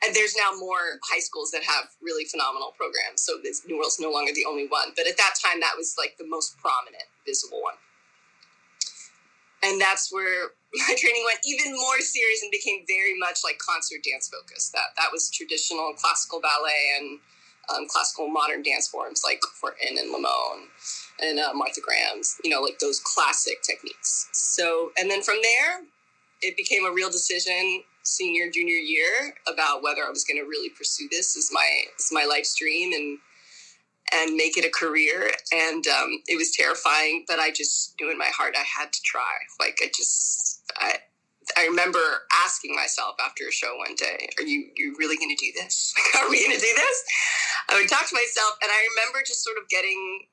and 0.04 0.14
there's 0.14 0.34
now 0.36 0.58
more 0.58 0.98
high 1.04 1.20
schools 1.20 1.52
that 1.52 1.62
have 1.62 1.90
really 2.02 2.24
phenomenal 2.24 2.74
programs. 2.76 3.22
So 3.22 3.38
this 3.42 3.62
New 3.66 3.78
World's 3.78 4.00
no 4.00 4.10
longer 4.10 4.32
the 4.34 4.44
only 4.48 4.66
one, 4.66 4.88
but 4.96 5.06
at 5.06 5.16
that 5.16 5.34
time, 5.44 5.60
that 5.60 5.74
was 5.76 5.94
like 5.96 6.16
the 6.18 6.26
most 6.26 6.58
prominent, 6.58 7.06
visible 7.24 7.62
one. 7.62 7.78
And 9.62 9.80
that's 9.80 10.12
where 10.12 10.57
my 10.74 10.94
training 10.96 11.24
went 11.24 11.40
even 11.46 11.72
more 11.74 12.00
serious 12.00 12.42
and 12.42 12.50
became 12.50 12.84
very 12.86 13.18
much 13.18 13.40
like 13.44 13.58
concert 13.58 14.00
dance 14.04 14.28
focused. 14.28 14.72
That 14.72 14.92
that 14.96 15.08
was 15.12 15.30
traditional 15.30 15.92
classical 15.96 16.40
ballet 16.40 16.98
and 16.98 17.20
um, 17.68 17.86
classical 17.88 18.28
modern 18.28 18.62
dance 18.62 18.88
forms 18.88 19.22
like 19.24 19.40
Horton 19.60 19.98
and 19.98 20.10
Limon 20.10 20.68
and 21.20 21.38
uh, 21.38 21.52
Martha 21.54 21.80
Graham's, 21.80 22.36
you 22.44 22.50
know, 22.50 22.60
like 22.60 22.78
those 22.78 23.00
classic 23.00 23.62
techniques. 23.62 24.28
So, 24.32 24.92
and 24.98 25.10
then 25.10 25.22
from 25.22 25.36
there, 25.42 25.82
it 26.42 26.56
became 26.56 26.86
a 26.86 26.92
real 26.92 27.10
decision 27.10 27.82
senior 28.02 28.50
junior 28.50 28.76
year 28.76 29.34
about 29.46 29.82
whether 29.82 30.02
I 30.02 30.08
was 30.08 30.24
going 30.24 30.42
to 30.42 30.48
really 30.48 30.70
pursue 30.70 31.08
this 31.10 31.36
as 31.36 31.50
my 31.52 31.82
as 31.98 32.08
my 32.10 32.24
life 32.24 32.44
stream 32.44 32.92
and 32.92 33.18
and 34.14 34.36
make 34.36 34.56
it 34.56 34.64
a 34.64 34.70
career. 34.70 35.30
And 35.52 35.86
um, 35.86 36.22
it 36.26 36.36
was 36.38 36.52
terrifying, 36.52 37.24
but 37.28 37.38
I 37.38 37.50
just 37.50 37.94
knew 38.00 38.10
in 38.10 38.16
my 38.16 38.30
heart 38.32 38.54
I 38.56 38.64
had 38.64 38.92
to 38.92 39.00
try. 39.04 39.34
Like 39.60 39.78
I 39.82 39.90
just 39.94 40.57
I 40.78 40.98
I 41.56 41.66
remember 41.66 42.00
asking 42.44 42.74
myself 42.74 43.16
after 43.24 43.48
a 43.48 43.52
show 43.52 43.76
one 43.76 43.94
day, 43.96 44.28
"Are 44.38 44.44
you 44.44 44.70
you 44.76 44.94
really 44.98 45.16
going 45.16 45.34
to 45.34 45.44
do 45.44 45.52
this? 45.54 45.94
Like, 46.14 46.24
are 46.24 46.30
we 46.30 46.44
going 46.44 46.56
to 46.56 46.64
do 46.64 46.72
this?" 46.74 47.04
I 47.68 47.80
would 47.80 47.88
talk 47.88 48.08
to 48.08 48.14
myself, 48.14 48.58
and 48.62 48.70
I 48.70 48.88
remember 48.96 49.20
just 49.26 49.44
sort 49.44 49.58
of 49.58 49.68
getting 49.68 50.26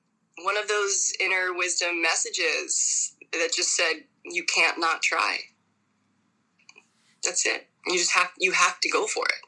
one 0.44 0.58
of 0.58 0.68
those 0.68 1.14
inner 1.20 1.54
wisdom 1.54 2.02
messages 2.02 3.16
that 3.34 3.54
just 3.54 3.76
said, 3.76 4.04
"You 4.24 4.44
can't 4.46 4.80
not 4.80 5.02
try." 5.02 5.40
That's 7.24 7.46
it. 7.46 7.68
You 7.88 7.98
just 7.98 8.12
have 8.14 8.32
you 8.40 8.52
have 8.52 8.80
to 8.82 8.90
go 8.90 9.08
for 9.08 9.26
it. 9.26 9.42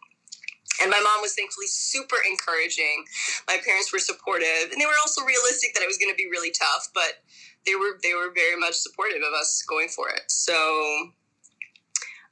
And 0.82 0.92
my 0.92 1.00
mom 1.00 1.22
was 1.22 1.34
thankfully 1.34 1.68
super 1.68 2.18
encouraging. 2.30 3.06
My 3.48 3.58
parents 3.58 3.92
were 3.92 4.00
supportive, 4.00 4.70
and 4.72 4.80
they 4.80 4.86
were 4.86 5.00
also 5.02 5.24
realistic 5.26 5.74
that 5.74 5.82
it 5.82 5.88
was 5.88 5.98
going 5.98 6.12
to 6.12 6.16
be 6.18 6.28
really 6.30 6.52
tough, 6.52 6.90
but 6.94 7.24
they 7.68 7.76
were 7.76 8.00
they 8.02 8.14
were 8.16 8.32
very 8.34 8.58
much 8.60 8.76
supportive 8.76 9.22
of 9.22 9.34
us 9.40 9.62
going 9.68 9.90
for 9.90 10.10
it. 10.10 10.32
So 10.32 10.56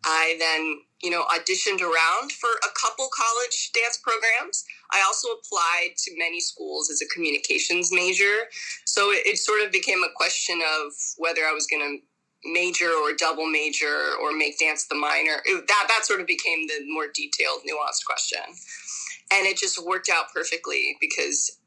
I 0.05 0.35
then, 0.39 0.81
you 1.01 1.09
know, 1.09 1.25
auditioned 1.25 1.81
around 1.81 2.31
for 2.31 2.49
a 2.63 2.71
couple 2.79 3.09
college 3.15 3.71
dance 3.73 3.97
programs. 3.97 4.63
I 4.91 5.03
also 5.05 5.29
applied 5.29 5.97
to 5.97 6.17
many 6.17 6.39
schools 6.39 6.89
as 6.91 7.01
a 7.01 7.07
communications 7.07 7.91
major. 7.91 8.47
So 8.85 9.11
it, 9.11 9.25
it 9.25 9.37
sort 9.39 9.61
of 9.65 9.71
became 9.71 10.03
a 10.03 10.13
question 10.15 10.61
of 10.61 10.93
whether 11.17 11.41
I 11.41 11.51
was 11.51 11.67
going 11.67 11.81
to 11.81 12.49
major 12.49 12.91
or 12.91 13.13
double 13.13 13.47
major 13.47 14.11
or 14.21 14.31
make 14.31 14.59
dance 14.59 14.85
the 14.85 14.95
minor. 14.95 15.41
It, 15.45 15.67
that 15.67 15.85
that 15.87 16.05
sort 16.05 16.21
of 16.21 16.27
became 16.27 16.67
the 16.67 16.85
more 16.87 17.07
detailed, 17.13 17.61
nuanced 17.61 18.05
question, 18.05 18.45
and 19.31 19.47
it 19.47 19.57
just 19.57 19.83
worked 19.83 20.09
out 20.09 20.25
perfectly 20.33 20.95
because 21.01 21.59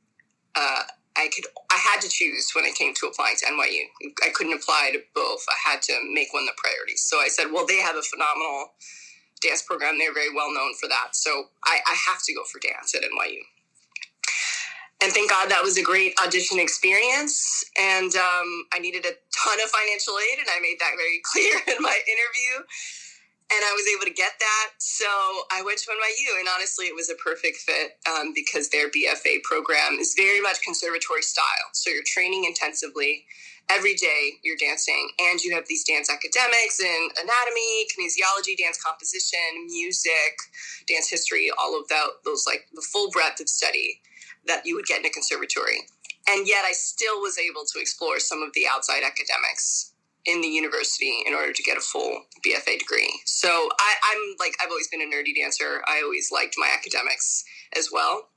uh, 0.54 0.82
I 1.18 1.30
could 1.34 1.46
I 1.70 1.78
had 1.78 2.00
to 2.02 2.08
choose 2.08 2.50
when 2.54 2.64
it 2.64 2.76
came 2.76 2.94
to 2.94 3.08
applying 3.08 3.36
to 3.38 3.46
NYU. 3.46 3.84
I 4.24 4.30
couldn't 4.30 4.54
apply 4.54 4.92
to 4.94 5.00
both. 5.14 5.44
I 5.50 5.70
had 5.70 5.82
to 5.82 5.94
make 6.14 6.32
one 6.32 6.46
the 6.46 6.52
priority. 6.56 6.96
So 6.96 7.18
I 7.18 7.28
said, 7.28 7.46
well, 7.52 7.66
they 7.66 7.80
have 7.80 7.96
a 7.96 8.02
phenomenal 8.02 8.72
dance 9.42 9.62
program. 9.62 9.98
They're 9.98 10.14
very 10.14 10.34
well 10.34 10.54
known 10.54 10.74
for 10.80 10.88
that. 10.88 11.16
So 11.16 11.50
I, 11.64 11.80
I 11.86 11.96
have 12.08 12.22
to 12.24 12.34
go 12.34 12.44
for 12.44 12.60
dance 12.60 12.94
at 12.94 13.02
NYU 13.02 13.42
and 15.02 15.12
thank 15.12 15.30
God 15.30 15.48
that 15.50 15.62
was 15.62 15.78
a 15.78 15.82
great 15.82 16.14
audition 16.24 16.58
experience. 16.58 17.64
And 17.78 18.14
um, 18.16 18.66
I 18.74 18.78
needed 18.80 19.04
a 19.06 19.14
ton 19.30 19.58
of 19.62 19.70
financial 19.70 20.14
aid, 20.18 20.38
and 20.40 20.48
I 20.50 20.60
made 20.60 20.78
that 20.80 20.92
very 20.96 21.20
clear 21.32 21.54
in 21.76 21.82
my 21.82 21.98
interview. 22.08 22.66
And 23.50 23.64
I 23.64 23.72
was 23.72 23.88
able 23.88 24.04
to 24.04 24.12
get 24.12 24.32
that. 24.38 24.68
So 24.76 25.08
I 25.50 25.62
went 25.64 25.78
to 25.78 25.90
NYU, 25.90 26.38
and 26.38 26.48
honestly, 26.54 26.86
it 26.86 26.94
was 26.94 27.08
a 27.08 27.14
perfect 27.16 27.56
fit 27.58 27.96
um, 28.04 28.32
because 28.34 28.68
their 28.68 28.90
BFA 28.90 29.42
program 29.42 29.96
is 29.98 30.14
very 30.14 30.40
much 30.40 30.60
conservatory 30.60 31.22
style. 31.22 31.72
So 31.72 31.88
you're 31.90 32.04
training 32.04 32.44
intensively. 32.44 33.24
Every 33.70 33.94
day 33.94 34.40
you're 34.42 34.56
dancing, 34.56 35.10
and 35.20 35.40
you 35.40 35.54
have 35.54 35.64
these 35.66 35.84
dance 35.84 36.10
academics 36.10 36.80
in 36.80 37.08
anatomy, 37.20 37.88
kinesiology, 37.92 38.56
dance 38.56 38.82
composition, 38.82 39.66
music, 39.66 40.36
dance 40.86 41.08
history, 41.08 41.50
all 41.60 41.78
of 41.78 41.88
that, 41.88 42.20
those 42.24 42.44
like 42.46 42.66
the 42.74 42.82
full 42.82 43.10
breadth 43.10 43.40
of 43.40 43.48
study 43.48 44.00
that 44.46 44.64
you 44.64 44.74
would 44.74 44.86
get 44.86 45.00
in 45.00 45.06
a 45.06 45.10
conservatory. 45.10 45.86
And 46.28 46.46
yet 46.46 46.64
I 46.66 46.72
still 46.72 47.20
was 47.20 47.38
able 47.38 47.64
to 47.72 47.80
explore 47.80 48.18
some 48.20 48.42
of 48.42 48.52
the 48.54 48.66
outside 48.70 49.02
academics 49.04 49.92
in 50.24 50.40
the 50.40 50.48
university 50.48 51.22
in 51.26 51.34
order 51.34 51.52
to 51.52 51.62
get 51.62 51.76
a 51.76 51.80
full 51.80 52.22
BFA 52.44 52.78
degree. 52.78 53.20
So 53.24 53.48
I, 53.48 53.94
I'm 54.12 54.36
like, 54.38 54.52
I've 54.60 54.70
always 54.70 54.88
been 54.88 55.00
a 55.00 55.04
nerdy 55.04 55.34
dancer. 55.34 55.82
I 55.88 56.02
always 56.02 56.30
liked 56.32 56.54
my 56.58 56.70
academics 56.76 57.44
as 57.76 57.88
well. 57.92 58.28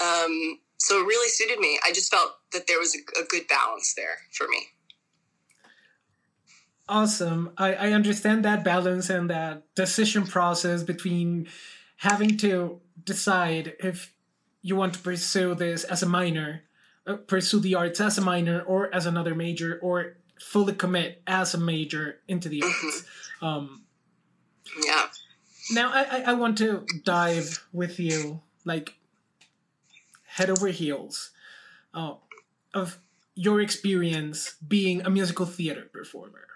Um, 0.00 0.60
so 0.78 1.00
it 1.00 1.06
really 1.06 1.28
suited 1.28 1.58
me. 1.58 1.78
I 1.86 1.92
just 1.92 2.10
felt 2.10 2.32
that 2.52 2.66
there 2.66 2.78
was 2.78 2.94
a, 2.94 3.20
a 3.20 3.24
good 3.24 3.48
balance 3.48 3.94
there 3.94 4.18
for 4.32 4.46
me. 4.48 4.66
Awesome. 6.88 7.50
I, 7.56 7.74
I 7.74 7.92
understand 7.92 8.44
that 8.44 8.62
balance 8.62 9.10
and 9.10 9.28
that 9.30 9.62
decision 9.74 10.26
process 10.26 10.82
between 10.82 11.48
having 11.96 12.36
to 12.38 12.80
decide 13.02 13.74
if 13.80 14.12
you 14.62 14.76
want 14.76 14.94
to 14.94 15.00
pursue 15.00 15.54
this 15.54 15.82
as 15.84 16.02
a 16.02 16.06
minor, 16.06 16.62
uh, 17.06 17.14
pursue 17.14 17.60
the 17.60 17.74
arts 17.74 18.00
as 18.00 18.18
a 18.18 18.20
minor 18.20 18.60
or 18.60 18.94
as 18.94 19.06
another 19.06 19.34
major, 19.34 19.78
or 19.82 20.18
fully 20.40 20.74
commit 20.74 21.22
as 21.26 21.54
a 21.54 21.58
major 21.58 22.20
into 22.28 22.48
the 22.48 22.62
arts. 22.62 23.04
Um, 23.42 23.82
yeah. 24.84 25.06
Now 25.72 25.90
I, 25.92 26.22
I 26.28 26.32
want 26.34 26.58
to 26.58 26.86
dive 27.04 27.66
with 27.72 27.98
you 27.98 28.40
like 28.64 28.94
head 30.24 30.50
over 30.50 30.68
heels 30.68 31.32
uh, 31.94 32.14
of 32.74 32.98
your 33.34 33.60
experience 33.60 34.54
being 34.66 35.02
a 35.02 35.10
musical 35.10 35.46
theater 35.46 35.88
performer. 35.92 36.46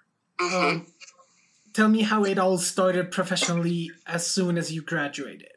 Mm-hmm. 0.41 0.67
Um, 0.67 0.87
tell 1.75 1.89
me 1.89 2.03
how 2.03 2.25
it 2.25 2.39
all 2.39 2.59
started 2.59 3.11
professionally 3.11 3.91
as 4.07 4.27
soon 4.27 4.57
as 4.57 4.73
you 4.73 4.83
graduated. 4.83 5.53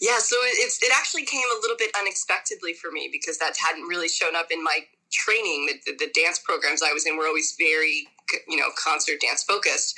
Yeah, 0.00 0.18
so 0.18 0.36
it, 0.36 0.54
it's 0.56 0.82
it 0.82 0.90
actually 0.96 1.26
came 1.26 1.44
a 1.56 1.60
little 1.60 1.76
bit 1.76 1.90
unexpectedly 1.98 2.72
for 2.72 2.90
me 2.90 3.10
because 3.12 3.38
that 3.38 3.56
hadn't 3.58 3.86
really 3.86 4.08
shown 4.08 4.34
up 4.34 4.46
in 4.50 4.64
my 4.64 4.80
training. 5.10 5.66
The, 5.66 5.92
the, 5.92 6.06
the 6.06 6.12
dance 6.12 6.38
programs 6.38 6.82
I 6.82 6.92
was 6.92 7.06
in 7.06 7.16
were 7.16 7.26
always 7.26 7.54
very, 7.58 8.08
you 8.48 8.56
know, 8.56 8.68
concert 8.82 9.20
dance 9.20 9.42
focused. 9.42 9.96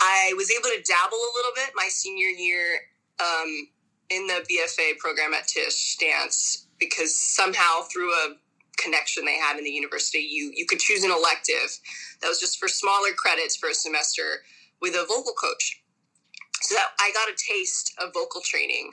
I 0.00 0.32
was 0.36 0.50
able 0.50 0.68
to 0.68 0.82
dabble 0.82 1.16
a 1.16 1.32
little 1.36 1.52
bit 1.54 1.70
my 1.74 1.88
senior 1.88 2.28
year 2.28 2.62
um, 3.20 3.68
in 4.10 4.26
the 4.26 4.44
BFA 4.48 4.98
program 4.98 5.34
at 5.34 5.48
Tisch 5.48 5.96
Dance 5.98 6.66
because 6.78 7.16
somehow 7.16 7.82
through 7.92 8.12
a 8.12 8.36
connection 8.78 9.24
they 9.24 9.36
had 9.36 9.58
in 9.58 9.64
the 9.64 9.70
university, 9.70 10.18
you 10.18 10.52
you 10.54 10.64
could 10.66 10.78
choose 10.78 11.02
an 11.02 11.10
elective 11.10 11.78
that 12.22 12.28
was 12.28 12.40
just 12.40 12.58
for 12.58 12.68
smaller 12.68 13.12
credits 13.16 13.56
for 13.56 13.68
a 13.68 13.74
semester 13.74 14.44
with 14.80 14.94
a 14.94 15.04
vocal 15.08 15.32
coach. 15.32 15.82
So 16.62 16.76
I 16.76 17.10
got 17.12 17.28
a 17.28 17.36
taste 17.36 17.94
of 18.00 18.12
vocal 18.14 18.40
training 18.40 18.92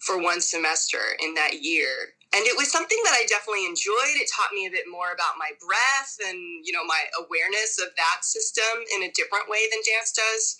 for 0.00 0.20
one 0.20 0.40
semester 0.40 0.98
in 1.22 1.34
that 1.34 1.62
year. 1.62 2.14
And 2.34 2.46
it 2.48 2.56
was 2.56 2.72
something 2.72 2.96
that 3.04 3.12
I 3.12 3.28
definitely 3.28 3.66
enjoyed. 3.66 4.16
It 4.16 4.30
taught 4.32 4.56
me 4.56 4.64
a 4.64 4.72
bit 4.72 4.88
more 4.88 5.12
about 5.12 5.36
my 5.36 5.52
breath 5.60 6.16
and, 6.24 6.64
you 6.64 6.72
know, 6.72 6.84
my 6.84 7.04
awareness 7.20 7.76
of 7.76 7.92
that 7.96 8.24
system 8.24 8.80
in 8.96 9.04
a 9.04 9.12
different 9.12 9.52
way 9.52 9.68
than 9.68 9.84
dance 9.84 10.16
does. 10.16 10.56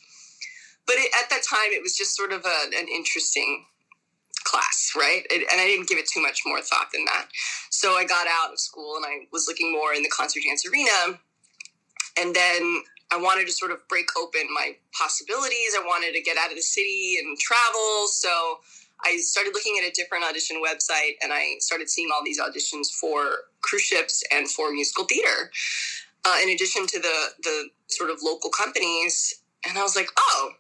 But 0.87 0.97
it, 0.97 1.09
at 1.17 1.31
that 1.31 1.41
time, 1.49 1.73
it 1.73 1.83
was 1.83 1.97
just 1.97 2.15
sort 2.15 2.33
of 2.33 2.45
a, 2.45 2.59
an 2.77 2.89
interesting 2.93 3.65
class, 4.45 4.93
right? 4.97 5.25
It, 5.31 5.49
and 5.51 5.61
I 5.61 5.65
didn't 5.65 5.89
give 5.89 5.99
it 5.99 6.09
too 6.13 6.21
much 6.21 6.43
more 6.45 6.61
thought 6.61 6.93
than 6.93 7.07
that. 7.07 7.29
So 7.71 7.97
I 7.97 8.05
got 8.05 8.27
out 8.27 8.53
of 8.53 8.59
school 8.59 8.97
and 8.97 9.07
I 9.07 9.27
was 9.33 9.47
looking 9.49 9.73
more 9.73 9.95
in 9.95 10.03
the 10.03 10.11
concert 10.11 10.43
dance 10.47 10.67
arena. 10.69 11.19
And 12.21 12.35
then 12.35 12.83
I 13.13 13.17
wanted 13.17 13.47
to 13.47 13.53
sort 13.53 13.71
of 13.71 13.87
break 13.89 14.09
open 14.21 14.49
my 14.53 14.77
possibilities. 14.93 15.73
I 15.77 15.81
wanted 15.85 16.13
to 16.13 16.23
get 16.23 16.37
out 16.37 16.51
of 16.51 16.57
the 16.57 16.63
city 16.63 17.17
and 17.19 17.39
travel. 17.39 18.09
So 18.09 18.61
I 19.05 19.17
started 19.19 19.53
looking 19.55 19.79
at 19.83 19.89
a 19.89 19.93
different 19.93 20.25
audition 20.25 20.63
website 20.65 21.15
and 21.23 21.33
I 21.33 21.57
started 21.59 21.91
seeing 21.91 22.09
all 22.15 22.25
these 22.25 22.41
auditions 22.41 22.91
for 22.91 23.45
cruise 23.61 23.83
ships 23.83 24.23
and 24.33 24.49
for 24.49 24.73
musical 24.73 25.05
theater, 25.05 25.51
uh, 26.25 26.37
in 26.43 26.51
addition 26.51 26.87
to 26.87 27.01
the 27.01 27.29
the 27.43 27.69
sort 27.89 28.11
of 28.11 28.19
local 28.23 28.51
companies. 28.51 29.43
And 29.69 29.79
I 29.79 29.83
was 29.83 29.97
like, 29.97 30.09
oh, 30.19 30.51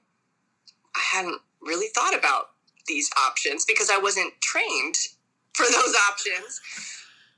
I 0.95 1.01
hadn't 1.01 1.41
really 1.61 1.89
thought 1.89 2.17
about 2.17 2.51
these 2.87 3.11
options 3.27 3.65
because 3.65 3.91
I 3.91 3.99
wasn't 3.99 4.33
trained 4.41 4.97
for 5.55 5.65
those 5.65 5.95
options 6.11 6.61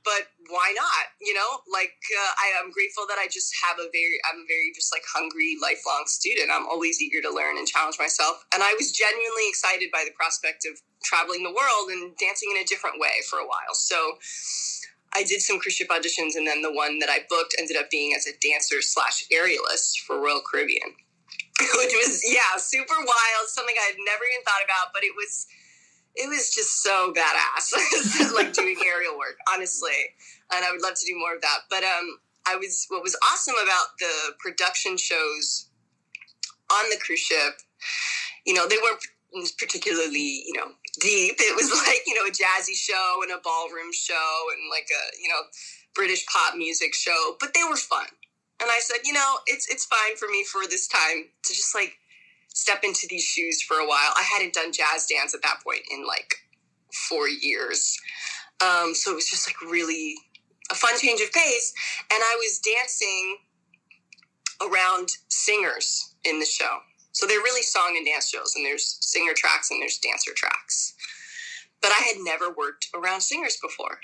but 0.05 0.29
why 0.53 0.73
not? 0.77 1.17
You 1.21 1.33
know, 1.33 1.65
like 1.73 1.97
uh, 2.13 2.33
I, 2.37 2.61
am 2.61 2.71
grateful 2.71 3.09
that 3.09 3.17
I 3.17 3.27
just 3.27 3.51
have 3.65 3.81
a 3.81 3.89
very, 3.89 4.21
I'm 4.29 4.45
a 4.45 4.47
very 4.47 4.71
just 4.77 4.93
like 4.93 5.03
hungry, 5.09 5.57
lifelong 5.57 6.05
student. 6.07 6.53
I'm 6.53 6.69
always 6.69 7.01
eager 7.01 7.25
to 7.25 7.33
learn 7.33 7.57
and 7.57 7.67
challenge 7.67 7.97
myself. 7.99 8.45
And 8.53 8.63
I 8.63 8.77
was 8.77 8.93
genuinely 8.93 9.49
excited 9.49 9.89
by 9.91 10.05
the 10.05 10.13
prospect 10.13 10.69
of 10.69 10.79
traveling 11.03 11.43
the 11.43 11.53
world 11.53 11.89
and 11.89 12.13
dancing 12.21 12.53
in 12.53 12.61
a 12.61 12.69
different 12.69 13.01
way 13.01 13.25
for 13.29 13.41
a 13.41 13.49
while. 13.49 13.73
So 13.73 14.21
I 15.17 15.25
did 15.25 15.41
some 15.41 15.59
cruise 15.59 15.75
ship 15.75 15.89
auditions, 15.89 16.35
and 16.35 16.47
then 16.47 16.61
the 16.61 16.73
one 16.73 16.99
that 16.99 17.09
I 17.09 17.25
booked 17.31 17.55
ended 17.59 17.77
up 17.77 17.89
being 17.89 18.13
as 18.15 18.27
a 18.27 18.37
dancer 18.43 18.83
slash 18.83 19.25
aerialist 19.33 20.03
for 20.05 20.21
Royal 20.21 20.43
Caribbean, 20.43 20.91
which 21.81 21.95
was 21.95 22.21
yeah, 22.27 22.59
super 22.59 22.99
wild. 22.99 23.47
Something 23.47 23.77
I 23.79 23.95
had 23.95 24.01
never 24.05 24.25
even 24.27 24.43
thought 24.45 24.65
about, 24.67 24.93
but 24.93 25.05
it 25.05 25.15
was 25.15 25.47
it 26.16 26.28
was 26.28 26.54
just 26.54 26.83
so 26.83 27.12
badass 27.12 28.33
like 28.35 28.52
doing 28.52 28.76
aerial 28.87 29.18
work 29.18 29.37
honestly 29.52 30.14
and 30.52 30.64
i 30.64 30.71
would 30.71 30.83
love 30.83 30.94
to 30.94 31.06
do 31.06 31.18
more 31.18 31.35
of 31.35 31.40
that 31.40 31.61
but 31.71 31.83
um 31.83 32.18
I 32.47 32.56
was 32.56 32.87
what 32.88 33.02
was 33.02 33.16
awesome 33.33 33.54
about 33.62 33.99
the 33.99 34.35
production 34.38 34.97
shows 34.97 35.68
on 36.71 36.90
the 36.90 36.99
cruise 36.99 37.21
ship. 37.21 37.61
You 38.44 38.54
know, 38.54 38.68
they 38.68 38.76
weren't 38.83 39.00
particularly, 39.59 40.44
you 40.47 40.52
know, 40.54 40.73
deep. 41.00 41.37
It 41.38 41.56
was 41.56 41.71
like, 41.87 42.02
you 42.06 42.14
know, 42.14 42.28
a 42.28 42.33
jazzy 42.33 42.76
show 42.76 43.21
and 43.23 43.33
a 43.33 43.40
ballroom 43.42 43.92
show 43.92 44.44
and 44.52 44.71
like 44.71 44.88
a, 44.90 45.23
you 45.23 45.28
know, 45.28 45.40
British 45.94 46.26
pop 46.26 46.56
music 46.56 46.94
show, 46.94 47.37
but 47.40 47.54
they 47.54 47.64
were 47.68 47.76
fun. 47.76 48.06
And 48.61 48.71
I 48.71 48.78
said, 48.80 48.99
you 49.04 49.12
know, 49.12 49.38
it's 49.47 49.68
it's 49.68 49.85
fine 49.85 50.16
for 50.16 50.28
me 50.28 50.44
for 50.44 50.62
this 50.68 50.87
time 50.87 51.28
to 51.44 51.52
just 51.52 51.75
like 51.75 51.97
step 52.55 52.81
into 52.85 53.07
these 53.11 53.25
shoes 53.25 53.61
for 53.61 53.75
a 53.75 53.87
while. 53.87 54.13
I 54.17 54.23
hadn't 54.23 54.55
done 54.55 54.73
jazz 54.73 55.07
dance 55.07 55.35
at 55.35 55.43
that 55.43 55.59
point 55.63 55.83
in 55.91 56.07
like 56.07 56.37
four 57.09 57.29
years. 57.29 57.99
Um, 58.63 58.95
so 58.95 59.13
it 59.13 59.17
was 59.17 59.29
just 59.29 59.49
like 59.49 59.71
really 59.71 60.15
a 60.71 60.75
fun 60.75 60.99
change 60.99 61.21
of 61.21 61.33
pace. 61.33 61.75
And 62.11 62.23
I 62.23 62.37
was 62.39 62.61
dancing 62.61 63.37
around 64.63 65.11
singers 65.29 66.15
in 66.25 66.39
the 66.39 66.47
show. 66.47 66.79
So 67.13 67.27
they're 67.27 67.39
really 67.39 67.63
song 67.63 67.95
and 67.97 68.07
dance 68.07 68.29
shows, 68.29 68.55
and 68.57 68.65
there's 68.65 68.99
singer 69.01 69.35
tracks 69.37 69.71
and 69.71 69.81
there's 69.81 69.99
dancer 69.99 70.33
tracks. 70.35 70.95
But 71.81 71.93
I 71.93 72.03
had 72.03 72.17
never 72.19 72.51
worked 72.51 72.89
around 72.95 73.21
singers 73.21 73.57
before. 73.63 73.99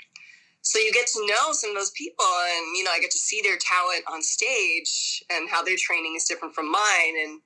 So 0.61 0.79
you 0.79 0.93
get 0.93 1.07
to 1.07 1.25
know 1.25 1.51
some 1.51 1.71
of 1.71 1.75
those 1.75 1.91
people, 1.91 2.25
and 2.25 2.77
you 2.77 2.83
know, 2.83 2.91
I 2.93 2.99
get 2.99 3.11
to 3.11 3.17
see 3.17 3.41
their 3.41 3.57
talent 3.57 4.03
on 4.07 4.21
stage 4.21 5.23
and 5.29 5.49
how 5.49 5.63
their 5.63 5.75
training 5.77 6.13
is 6.15 6.25
different 6.25 6.53
from 6.53 6.71
mine. 6.71 7.15
And 7.21 7.41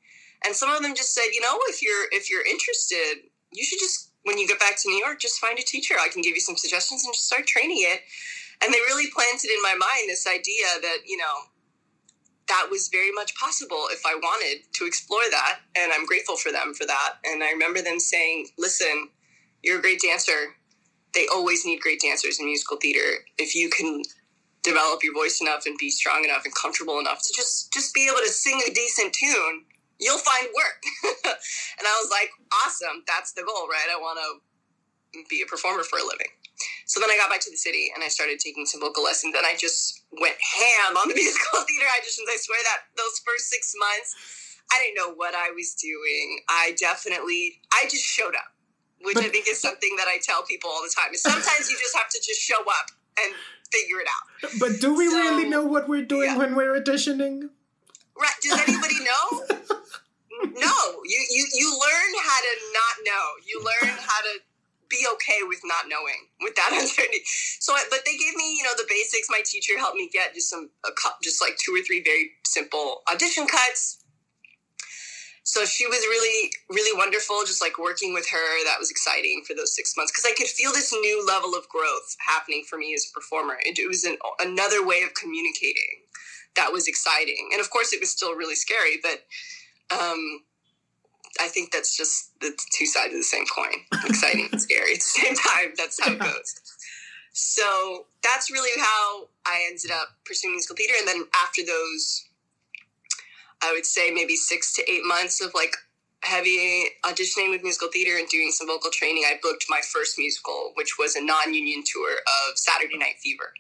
and 0.46 0.56
some 0.56 0.72
of 0.72 0.82
them 0.82 0.96
just 0.96 1.14
said, 1.14 1.34
you 1.34 1.42
know, 1.42 1.58
if 1.68 1.82
you're 1.82 2.08
if 2.12 2.30
you're 2.30 2.46
interested, 2.46 3.28
you 3.52 3.64
should 3.64 3.80
just 3.80 4.12
when 4.24 4.38
you 4.38 4.48
get 4.48 4.60
back 4.60 4.76
to 4.82 4.90
New 4.90 5.04
York, 5.04 5.20
just 5.20 5.40
find 5.40 5.58
a 5.60 5.64
teacher. 5.64 5.96
I 6.00 6.10
can 6.10 6.22
give 6.22 6.36
you 6.36 6.42
some 6.42 6.58
suggestions 6.58 7.04
and 7.06 7.14
just 7.14 7.28
start 7.28 7.46
training 7.46 7.80
it. 7.80 8.02
And 8.64 8.74
they 8.74 8.80
really 8.88 9.10
planted 9.14 9.50
in 9.52 9.62
my 9.62 9.76
mind 9.76 10.08
this 10.08 10.28
idea 10.28 10.66
that 10.82 11.00
you 11.06 11.18
know 11.18 11.52
that 12.48 12.68
was 12.70 12.90
very 12.90 13.12
much 13.12 13.36
possible 13.36 13.88
if 13.92 14.06
I 14.06 14.16
wanted 14.16 14.72
to 14.74 14.86
explore 14.86 15.24
that. 15.32 15.60
And 15.76 15.92
I'm 15.92 16.06
grateful 16.06 16.38
for 16.38 16.52
them 16.52 16.74
for 16.74 16.86
that. 16.86 17.16
And 17.26 17.44
I 17.44 17.52
remember 17.52 17.82
them 17.82 18.00
saying, 18.00 18.48
listen, 18.58 19.10
you're 19.64 19.80
a 19.80 19.82
great 19.82 20.00
dancer. 20.02 20.56
They 21.14 21.26
always 21.34 21.66
need 21.66 21.82
great 21.82 22.02
dancers 22.02 22.40
in 22.40 22.46
musical 22.46 22.78
theater. 22.78 23.26
If 23.38 23.56
you 23.56 23.70
can 23.70 24.04
develop 24.64 25.04
your 25.04 25.14
voice 25.14 25.40
enough 25.42 25.66
and 25.66 25.78
be 25.78 25.90
strong 25.90 26.24
enough 26.26 26.44
and 26.46 26.54
comfortable 26.54 27.00
enough 27.00 27.22
to 27.24 27.34
just 27.34 27.72
just 27.72 27.94
be 27.94 28.08
able 28.08 28.20
to 28.20 28.32
sing 28.32 28.62
a 28.68 28.74
decent 28.74 29.14
tune, 29.14 29.64
you'll 30.00 30.20
find 30.20 30.48
work. 30.56 30.80
and 31.80 31.86
I 31.86 31.96
was 32.02 32.10
like, 32.12 32.30
awesome, 32.66 33.04
that's 33.08 33.34
the 33.34 33.44
goal, 33.44 33.68
right? 33.68 33.88
I 33.92 33.98
want 34.00 34.20
to 34.20 35.24
be 35.30 35.42
a 35.42 35.48
performer 35.48 35.84
for 35.84 36.00
a 36.00 36.04
living. 36.04 36.32
So 36.86 37.00
then 37.00 37.10
I 37.12 37.18
got 37.18 37.30
back 37.30 37.42
to 37.42 37.52
the 37.52 37.60
city 37.60 37.92
and 37.94 38.04
I 38.04 38.08
started 38.08 38.40
taking 38.40 38.66
some 38.66 38.80
vocal 38.80 39.04
lessons 39.04 39.36
and 39.36 39.46
I 39.46 39.56
just 39.56 40.04
went 40.12 40.36
ham 40.40 40.96
on 40.98 41.10
the 41.10 41.16
musical 41.20 41.64
theater 41.64 41.88
auditions. 41.88 42.28
I 42.32 42.38
swear 42.40 42.60
that 42.64 42.88
those 42.96 43.20
first 43.26 43.50
six 43.50 43.74
months, 43.76 44.60
I 44.72 44.82
didn't 44.84 44.96
know 44.96 45.14
what 45.16 45.36
I 45.36 45.52
was 45.52 45.76
doing. 45.76 46.40
I 46.50 46.76
definitely, 46.80 47.62
I 47.74 47.88
just 47.90 48.04
showed 48.04 48.36
up, 48.36 48.52
which 49.04 49.18
I 49.18 49.30
think 49.30 49.48
is 49.48 49.60
something 49.60 49.96
that 49.98 50.08
I 50.08 50.20
tell 50.24 50.44
people 50.44 50.70
all 50.70 50.82
the 50.82 50.94
time. 50.96 51.14
Is 51.14 51.22
sometimes 51.22 51.70
you 51.70 51.78
just 51.78 51.96
have 51.96 52.10
to 52.10 52.20
just 52.24 52.40
show 52.40 52.60
up 52.60 52.88
and 53.24 53.34
figure 53.72 54.00
it 54.00 54.08
out. 54.08 54.52
But 54.60 54.80
do 54.80 54.96
we 54.96 55.10
so, 55.10 55.18
really 55.18 55.48
know 55.48 55.66
what 55.66 55.88
we're 55.88 56.06
doing 56.06 56.32
yeah. 56.32 56.38
when 56.38 56.56
we're 56.56 56.80
auditioning? 56.80 57.50
Right. 58.18 58.32
Does 58.42 58.60
anybody 58.68 58.96
know? 59.04 59.66
no. 60.54 60.78
You, 61.06 61.20
you 61.30 61.48
you 61.54 61.68
learn 61.72 62.12
how 62.24 62.40
to 62.40 62.54
not 62.74 62.96
know. 63.06 63.26
You 63.46 63.64
learn 63.64 63.96
how 64.10 64.22
to 64.22 64.40
be 64.90 65.06
okay 65.14 65.42
with 65.48 65.62
not 65.66 65.90
knowing 65.90 66.30
with 66.42 66.56
that 66.56 66.72
uncertainty. 66.74 67.22
So, 67.60 67.74
but 67.90 68.00
they 68.06 68.18
gave 68.18 68.36
me, 68.36 68.58
you 68.58 68.64
know, 68.64 68.76
the 68.78 68.86
basics. 68.88 69.28
My 69.30 69.42
teacher 69.46 69.78
helped 69.78 69.98
me 69.98 70.10
get 70.12 70.34
just 70.34 70.50
some, 70.50 70.70
a 70.86 70.92
cup, 70.92 71.20
just 71.24 71.42
like 71.42 71.58
two 71.58 71.74
or 71.74 71.82
three 71.82 72.04
very 72.04 72.32
simple 72.46 73.02
audition 73.12 73.48
cuts. 73.48 74.00
So 75.44 75.64
she 75.64 75.86
was 75.86 76.00
really, 76.10 76.52
really 76.70 76.98
wonderful. 76.98 77.42
Just 77.46 77.62
like 77.62 77.78
working 77.78 78.14
with 78.14 78.28
her, 78.30 78.64
that 78.66 78.80
was 78.80 78.90
exciting 78.90 79.44
for 79.48 79.54
those 79.54 79.76
six 79.76 79.96
months 79.96 80.12
because 80.12 80.26
I 80.26 80.34
could 80.36 80.48
feel 80.48 80.72
this 80.72 80.92
new 80.92 81.26
level 81.26 81.54
of 81.54 81.70
growth 81.70 82.16
happening 82.26 82.64
for 82.68 82.78
me 82.78 82.94
as 82.96 83.06
a 83.10 83.14
performer. 83.14 83.58
It, 83.64 83.78
it 83.78 83.88
was 83.88 84.04
an, 84.04 84.18
another 84.40 84.86
way 84.86 85.04
of 85.04 85.14
communicating 85.14 86.02
that 86.56 86.72
was 86.72 86.88
exciting, 86.88 87.50
and 87.52 87.62
of 87.62 87.70
course, 87.70 87.94
it 87.94 88.00
was 88.00 88.12
still 88.12 88.36
really 88.36 88.56
scary, 88.56 88.98
but. 89.02 89.22
Um, 89.92 90.42
I 91.40 91.48
think 91.48 91.72
that's 91.72 91.96
just 91.96 92.40
the 92.40 92.58
two 92.74 92.86
sides 92.86 93.14
of 93.14 93.20
the 93.20 93.24
same 93.24 93.46
coin. 93.46 93.74
Exciting 94.06 94.50
and 94.52 94.62
scary 94.62 94.94
at 94.94 95.00
the 95.00 95.02
same 95.02 95.36
time. 95.36 95.74
That's 95.78 96.04
how 96.04 96.14
it 96.14 96.20
goes. 96.20 96.56
So 97.34 98.06
that's 98.24 98.50
really 98.50 98.82
how 98.82 99.28
I 99.46 99.66
ended 99.70 99.92
up 99.92 100.10
pursuing 100.26 100.54
musical 100.54 100.78
theater. 100.78 100.94
And 100.98 101.08
then 101.08 101.26
after 101.44 101.62
those, 101.66 102.26
I 103.62 103.74
would 103.74 103.86
say 103.86 104.12
maybe 104.12 104.36
six 104.36 104.74
to 104.76 104.90
eight 104.90 105.04
months 105.04 105.42
of 105.42 105.52
like 105.54 105.76
heavy 106.26 106.86
auditioning 107.04 107.52
with 107.52 107.62
musical 107.62 107.90
theater 107.92 108.18
and 108.18 108.28
doing 108.30 108.52
some 108.52 108.68
vocal 108.68 108.90
training, 108.92 109.24
I 109.28 109.36
booked 109.42 109.66
my 109.70 109.82
first 109.92 110.18
musical, 110.18 110.72
which 110.76 110.98
was 110.98 111.16
a 111.16 111.24
non 111.24 111.54
union 111.54 111.84
tour 111.86 112.12
of 112.14 112.58
Saturday 112.58 112.98
Night 112.98 113.16
Fever. 113.22 113.54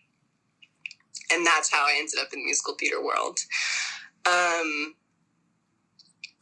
And 1.31 1.45
that's 1.45 1.71
how 1.71 1.85
I 1.85 1.95
ended 1.97 2.19
up 2.19 2.31
in 2.33 2.39
the 2.39 2.45
musical 2.45 2.75
theater 2.75 3.03
world. 3.03 3.39
Um, 4.25 4.95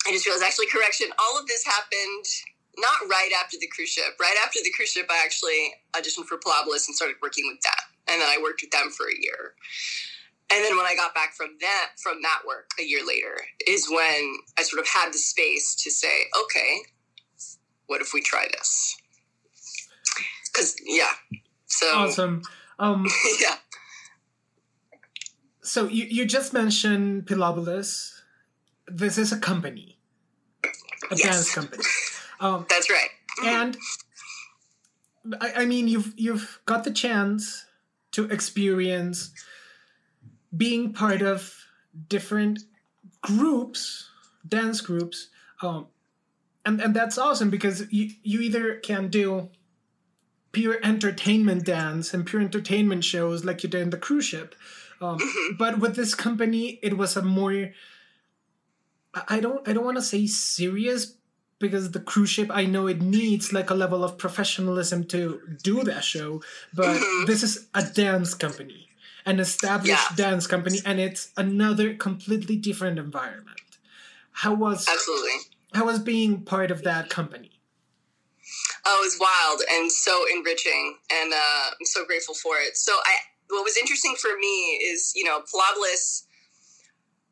I 0.06 0.12
just 0.12 0.26
realized 0.26 0.44
actually 0.44 0.68
correction. 0.68 1.08
All 1.20 1.40
of 1.40 1.48
this 1.48 1.64
happened 1.66 2.26
not 2.78 3.10
right 3.10 3.32
after 3.40 3.58
the 3.60 3.68
cruise 3.68 3.90
ship. 3.90 4.18
Right 4.20 4.36
after 4.46 4.60
the 4.64 4.72
cruise 4.76 4.92
ship, 4.92 5.08
I 5.10 5.22
actually 5.24 5.74
auditioned 5.94 6.26
for 6.26 6.38
Pilobolus 6.38 6.88
and 6.88 6.96
started 6.96 7.18
working 7.22 7.46
with 7.48 7.62
them, 7.62 7.84
and 8.10 8.22
then 8.22 8.28
I 8.28 8.42
worked 8.42 8.62
with 8.62 8.72
them 8.72 8.90
for 8.90 9.08
a 9.08 9.16
year. 9.18 9.54
And 10.52 10.64
then 10.64 10.78
when 10.78 10.86
I 10.86 10.96
got 10.96 11.16
back 11.16 11.34
from 11.34 11.58
that 11.62 11.92
from 11.98 12.22
that 12.22 12.42
work 12.48 12.70
a 12.80 12.84
year 12.84 13.06
later 13.06 13.42
is 13.66 13.90
when 13.90 14.38
I 14.58 14.64
sort 14.64 14.82
of 14.82 14.88
had 14.88 15.12
the 15.12 15.18
space 15.18 15.76
to 15.84 15.90
say, 15.90 16.26
okay, 16.44 16.80
what 17.88 18.02
if 18.02 18.14
we 18.14 18.22
try 18.22 18.48
this? 18.52 18.98
Because 20.52 20.76
yeah, 20.86 21.14
so 21.66 21.88
awesome. 21.96 22.44
Um, 22.78 23.08
yeah. 23.42 23.56
So 25.62 25.88
you 25.88 26.06
you 26.06 26.26
just 26.26 26.54
mentioned 26.54 27.26
Pilobolus. 27.26 28.13
This 28.96 29.18
is 29.18 29.32
a 29.32 29.40
company 29.40 29.98
a 31.12 31.16
yes. 31.16 31.36
dance 31.36 31.54
company. 31.54 31.84
Um, 32.40 32.66
That's 32.70 32.90
right. 32.90 33.10
and 33.46 33.78
I, 35.40 35.54
I 35.58 35.66
mean, 35.66 35.88
you've 35.88 36.14
you've 36.18 36.60
got 36.66 36.84
the 36.84 36.92
chance 36.92 37.66
to 38.12 38.26
experience 38.26 39.32
being 40.56 40.94
part 40.94 41.22
of 41.22 41.56
different 42.10 42.60
groups, 43.22 44.10
dance 44.48 44.82
groups, 44.82 45.30
um, 45.62 45.88
and 46.66 46.82
and 46.82 46.94
that's 46.94 47.18
awesome 47.18 47.50
because 47.50 47.92
you 47.92 48.12
you 48.24 48.42
either 48.42 48.76
can 48.76 49.08
do 49.10 49.50
pure 50.52 50.78
entertainment 50.84 51.66
dance 51.66 52.14
and 52.14 52.26
pure 52.26 52.42
entertainment 52.42 53.04
shows 53.04 53.44
like 53.44 53.64
you 53.64 53.70
did 53.70 53.82
in 53.82 53.90
the 53.90 53.98
cruise 53.98 54.26
ship, 54.26 54.54
um, 55.02 55.18
mm-hmm. 55.18 55.56
but 55.58 55.80
with 55.80 55.96
this 55.96 56.14
company, 56.14 56.80
it 56.84 56.98
was 56.98 57.16
a 57.16 57.22
more 57.22 57.72
I 59.28 59.40
don't 59.40 59.68
I 59.68 59.74
don't 59.74 59.86
want 59.86 59.98
to 59.98 60.04
say 60.04 60.26
serious 60.28 61.16
because 61.60 61.92
the 61.92 62.00
cruise 62.00 62.30
ship 62.30 62.50
I 62.52 62.66
know 62.66 62.88
it 62.88 63.02
needs 63.02 63.54
like 63.54 63.70
a 63.70 63.76
level 63.76 64.04
of 64.04 64.18
professionalism 64.18 65.06
to 65.06 65.42
do 65.62 65.84
that 65.84 66.04
show, 66.04 66.42
but 66.74 66.98
mm-hmm. 66.98 67.26
this 67.26 67.44
is 67.44 67.68
a 67.74 67.84
dance 67.84 68.34
company, 68.34 68.90
an 69.26 69.40
established 69.40 70.10
yeah. 70.12 70.16
dance 70.16 70.48
company, 70.48 70.80
and 70.86 71.00
it's 71.00 71.32
another 71.38 71.94
completely 71.94 72.58
different 72.58 73.00
environment. 73.00 73.60
How 74.32 74.54
was 74.54 74.88
absolutely 74.88 75.32
how 75.74 75.86
was 75.86 76.00
being 76.00 76.42
part 76.42 76.72
of 76.72 76.84
that 76.84 77.10
company? 77.10 77.52
Oh, 78.86 79.00
it 79.02 79.06
was 79.06 79.18
wild 79.20 79.62
and 79.72 79.92
so 79.92 80.26
enriching, 80.34 80.98
and 81.12 81.32
uh, 81.32 81.72
I'm 81.80 81.86
so 81.86 82.06
grateful 82.06 82.36
for 82.36 82.56
it. 82.58 82.76
So 82.76 82.92
I, 82.92 83.16
what 83.50 83.64
was 83.64 83.78
interesting 83.78 84.16
for 84.20 84.38
me 84.38 84.82
is, 84.92 85.14
you 85.16 85.24
know, 85.24 85.40
Pilobolus 85.42 86.24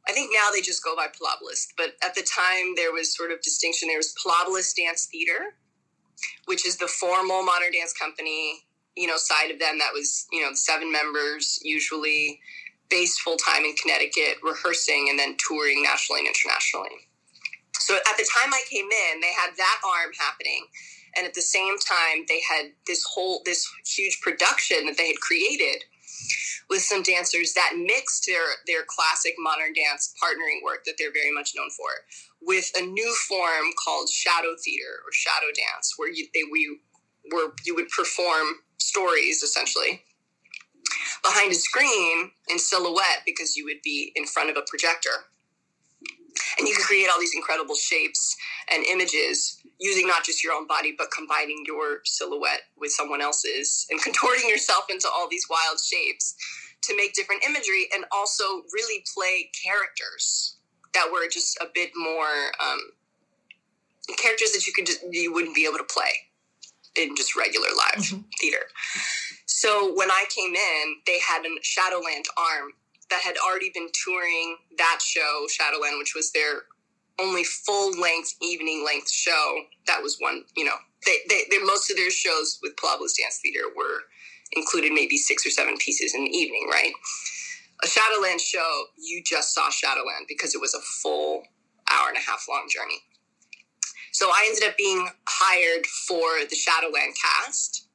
I 0.07 0.13
think 0.13 0.31
now 0.33 0.49
they 0.53 0.61
just 0.61 0.83
go 0.83 0.95
by 0.95 1.07
Pilobolus, 1.07 1.67
but 1.77 1.93
at 2.03 2.15
the 2.15 2.23
time 2.23 2.73
there 2.75 2.91
was 2.91 3.15
sort 3.15 3.31
of 3.31 3.41
distinction. 3.41 3.87
There 3.87 3.97
was 3.97 4.15
Pilobolus 4.15 4.75
Dance 4.75 5.07
Theater, 5.11 5.55
which 6.45 6.65
is 6.65 6.77
the 6.77 6.87
formal 6.87 7.43
modern 7.43 7.71
dance 7.71 7.93
company, 7.93 8.63
you 8.95 9.07
know, 9.07 9.17
side 9.17 9.51
of 9.51 9.59
them 9.59 9.77
that 9.79 9.93
was, 9.93 10.27
you 10.31 10.41
know, 10.41 10.53
seven 10.53 10.91
members 10.91 11.59
usually 11.61 12.39
based 12.89 13.21
full 13.21 13.37
time 13.37 13.63
in 13.63 13.75
Connecticut, 13.75 14.37
rehearsing 14.43 15.07
and 15.09 15.17
then 15.17 15.37
touring 15.47 15.83
nationally 15.83 16.21
and 16.21 16.29
internationally. 16.29 17.07
So 17.79 17.95
at 17.95 18.17
the 18.17 18.27
time 18.37 18.53
I 18.53 18.61
came 18.69 18.85
in, 18.85 19.21
they 19.21 19.33
had 19.33 19.55
that 19.57 19.81
arm 19.85 20.11
happening. 20.19 20.65
And 21.15 21.25
at 21.25 21.33
the 21.33 21.41
same 21.41 21.77
time, 21.77 22.25
they 22.27 22.41
had 22.41 22.71
this 22.87 23.03
whole, 23.03 23.41
this 23.43 23.67
huge 23.85 24.19
production 24.21 24.85
that 24.85 24.97
they 24.97 25.07
had 25.07 25.19
created 25.19 25.83
with 26.69 26.81
some 26.81 27.03
dancers 27.03 27.53
that 27.53 27.73
mixed 27.77 28.25
their 28.27 28.43
their 28.67 28.83
classic 28.87 29.35
modern 29.39 29.73
dance 29.73 30.13
partnering 30.21 30.63
work 30.63 30.83
that 30.85 30.95
they're 30.97 31.13
very 31.13 31.31
much 31.33 31.53
known 31.55 31.69
for 31.71 31.89
with 32.41 32.71
a 32.77 32.81
new 32.81 33.15
form 33.27 33.71
called 33.83 34.09
shadow 34.09 34.55
theater 34.63 35.01
or 35.05 35.11
shadow 35.11 35.47
dance 35.55 35.93
where 35.97 36.11
you 36.11 36.27
they 36.33 36.43
we 36.51 36.79
were 37.31 37.53
you 37.65 37.75
would 37.75 37.89
perform 37.89 38.47
stories 38.77 39.43
essentially 39.43 40.01
behind 41.23 41.51
a 41.51 41.55
screen 41.55 42.31
in 42.49 42.59
silhouette 42.59 43.21
because 43.25 43.55
you 43.55 43.65
would 43.65 43.81
be 43.83 44.11
in 44.15 44.25
front 44.25 44.49
of 44.49 44.57
a 44.57 44.63
projector. 44.67 45.27
And 46.57 46.67
you 46.67 46.75
could 46.75 46.85
create 46.85 47.07
all 47.13 47.19
these 47.19 47.35
incredible 47.35 47.75
shapes 47.75 48.35
and 48.71 48.83
images 48.85 49.61
using 49.79 50.07
not 50.07 50.23
just 50.23 50.43
your 50.43 50.53
own 50.53 50.67
body, 50.67 50.93
but 50.97 51.11
combining 51.11 51.63
your 51.65 52.01
silhouette 52.03 52.61
with 52.77 52.91
someone 52.91 53.21
else's 53.21 53.87
and 53.89 54.01
contorting 54.03 54.47
yourself 54.49 54.85
into 54.89 55.07
all 55.15 55.27
these 55.29 55.47
wild 55.49 55.79
shapes 55.79 56.35
to 56.83 56.95
make 56.95 57.13
different 57.13 57.43
imagery 57.45 57.87
and 57.93 58.05
also 58.11 58.43
really 58.73 59.03
play 59.13 59.49
characters 59.63 60.57
that 60.93 61.07
were 61.11 61.27
just 61.29 61.57
a 61.61 61.67
bit 61.73 61.91
more 61.95 62.51
um, 62.59 62.79
characters 64.17 64.51
that 64.51 64.65
you 64.65 64.73
could 64.73 64.85
just 64.85 64.99
you 65.11 65.31
wouldn't 65.33 65.55
be 65.55 65.65
able 65.65 65.77
to 65.77 65.85
play 65.85 66.11
in 66.95 67.15
just 67.15 67.35
regular 67.35 67.67
live 67.77 68.03
mm-hmm. 68.03 68.21
theater. 68.39 68.65
So 69.45 69.93
when 69.95 70.11
I 70.11 70.25
came 70.35 70.53
in, 70.55 70.95
they 71.05 71.19
had 71.19 71.43
a 71.45 71.49
Shadowland 71.61 72.25
arm 72.37 72.71
that 73.09 73.21
had 73.21 73.35
already 73.45 73.71
been 73.73 73.89
touring 74.03 74.57
that 74.77 74.99
show, 75.03 75.45
Shadowland, 75.49 75.97
which 75.99 76.15
was 76.15 76.31
their 76.31 76.63
only 77.21 77.43
full 77.43 77.99
length, 77.99 78.35
evening 78.41 78.83
length 78.85 79.09
show. 79.09 79.61
That 79.87 80.01
was 80.01 80.17
one, 80.19 80.43
you 80.55 80.65
know, 80.65 80.75
they, 81.05 81.17
they, 81.49 81.57
most 81.59 81.89
of 81.89 81.97
their 81.97 82.11
shows 82.11 82.59
with 82.61 82.75
Pilobolus 82.75 83.17
Dance 83.17 83.39
Theater 83.41 83.67
were 83.75 84.03
included 84.53 84.91
maybe 84.91 85.17
six 85.17 85.45
or 85.45 85.49
seven 85.49 85.77
pieces 85.77 86.13
in 86.13 86.23
the 86.23 86.29
evening, 86.29 86.67
right? 86.69 86.91
A 87.83 87.87
Shadowland 87.87 88.41
show, 88.41 88.85
you 88.97 89.23
just 89.23 89.53
saw 89.53 89.69
Shadowland 89.69 90.25
because 90.27 90.53
it 90.53 90.61
was 90.61 90.75
a 90.75 90.81
full 90.81 91.43
hour 91.91 92.09
and 92.09 92.17
a 92.17 92.21
half 92.21 92.45
long 92.49 92.67
journey. 92.69 93.01
So 94.11 94.27
I 94.27 94.45
ended 94.49 94.67
up 94.67 94.77
being 94.77 95.07
hired 95.27 95.87
for 95.87 96.45
the 96.49 96.55
Shadowland 96.55 97.15
cast, 97.21 97.87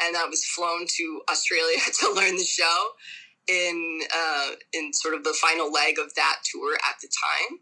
and 0.00 0.16
I 0.16 0.26
was 0.26 0.44
flown 0.44 0.86
to 0.86 1.22
Australia 1.30 1.78
to 2.00 2.12
learn 2.12 2.36
the 2.36 2.44
show 2.44 2.88
in 3.48 4.00
uh, 4.14 4.50
in 4.72 4.92
sort 4.92 5.14
of 5.14 5.24
the 5.24 5.36
final 5.40 5.72
leg 5.72 5.98
of 5.98 6.14
that 6.14 6.36
tour 6.44 6.74
at 6.74 6.96
the 7.00 7.08
time. 7.08 7.58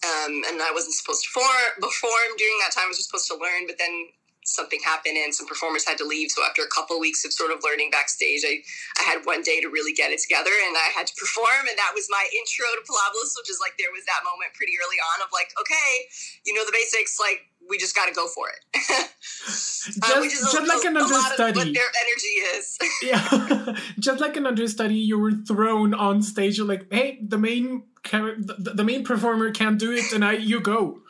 Um, 0.00 0.40
and 0.48 0.62
I 0.64 0.72
wasn't 0.72 0.96
supposed 0.96 1.24
to 1.24 1.28
perform, 1.28 1.76
perform 1.76 2.30
during 2.40 2.56
that 2.64 2.72
time. 2.72 2.88
I 2.88 2.88
was 2.88 2.96
just 2.96 3.12
supposed 3.12 3.28
to 3.28 3.36
learn, 3.36 3.68
but 3.68 3.76
then 3.76 4.08
something 4.44 4.80
happened 4.80 5.20
and 5.20 5.34
some 5.34 5.44
performers 5.44 5.84
had 5.84 6.00
to 6.00 6.06
leave. 6.08 6.32
So 6.32 6.40
after 6.42 6.64
a 6.64 6.72
couple 6.72 6.96
of 6.96 7.00
weeks 7.00 7.24
of 7.24 7.32
sort 7.32 7.52
of 7.52 7.60
learning 7.60 7.92
backstage, 7.92 8.40
I, 8.42 8.64
I 8.96 9.04
had 9.04 9.28
one 9.28 9.44
day 9.44 9.60
to 9.60 9.68
really 9.68 9.92
get 9.92 10.10
it 10.10 10.20
together 10.20 10.50
and 10.50 10.72
I 10.74 10.88
had 10.96 11.06
to 11.06 11.14
perform. 11.20 11.68
And 11.68 11.76
that 11.76 11.92
was 11.92 12.08
my 12.08 12.24
intro 12.32 12.66
to 12.72 12.82
Pilobolus, 12.88 13.36
which 13.36 13.52
is 13.52 13.60
like 13.60 13.76
there 13.76 13.92
was 13.92 14.08
that 14.08 14.24
moment 14.24 14.56
pretty 14.56 14.74
early 14.80 14.96
on 14.98 15.20
of 15.20 15.28
like, 15.30 15.52
okay, 15.60 16.08
you 16.48 16.56
know 16.56 16.64
the 16.64 16.72
basics, 16.72 17.20
like 17.20 17.49
we 17.68 17.78
just 17.78 17.94
got 17.94 18.06
to 18.06 18.12
go 18.12 18.26
for 18.28 18.48
it. 18.48 19.10
just, 19.46 19.98
uh, 20.02 20.22
just 20.22 20.54
a, 20.54 20.64
like 20.64 20.84
an 20.84 20.96
understudy. 20.96 21.58
what 21.58 21.74
their 21.74 21.90
energy 22.02 22.26
is. 22.56 22.78
yeah, 23.02 23.76
just 23.98 24.20
like 24.20 24.36
an 24.36 24.46
understudy, 24.46 24.96
you 24.96 25.18
were 25.18 25.32
thrown 25.32 25.94
on 25.94 26.22
stage. 26.22 26.58
You're 26.58 26.66
like, 26.66 26.92
hey, 26.92 27.18
the 27.22 27.38
main 27.38 27.84
the, 28.02 28.72
the 28.74 28.84
main 28.84 29.04
performer 29.04 29.50
can't 29.50 29.78
do 29.78 29.92
it, 29.92 30.12
and 30.12 30.24
I 30.24 30.32
you 30.32 30.60
go. 30.60 31.00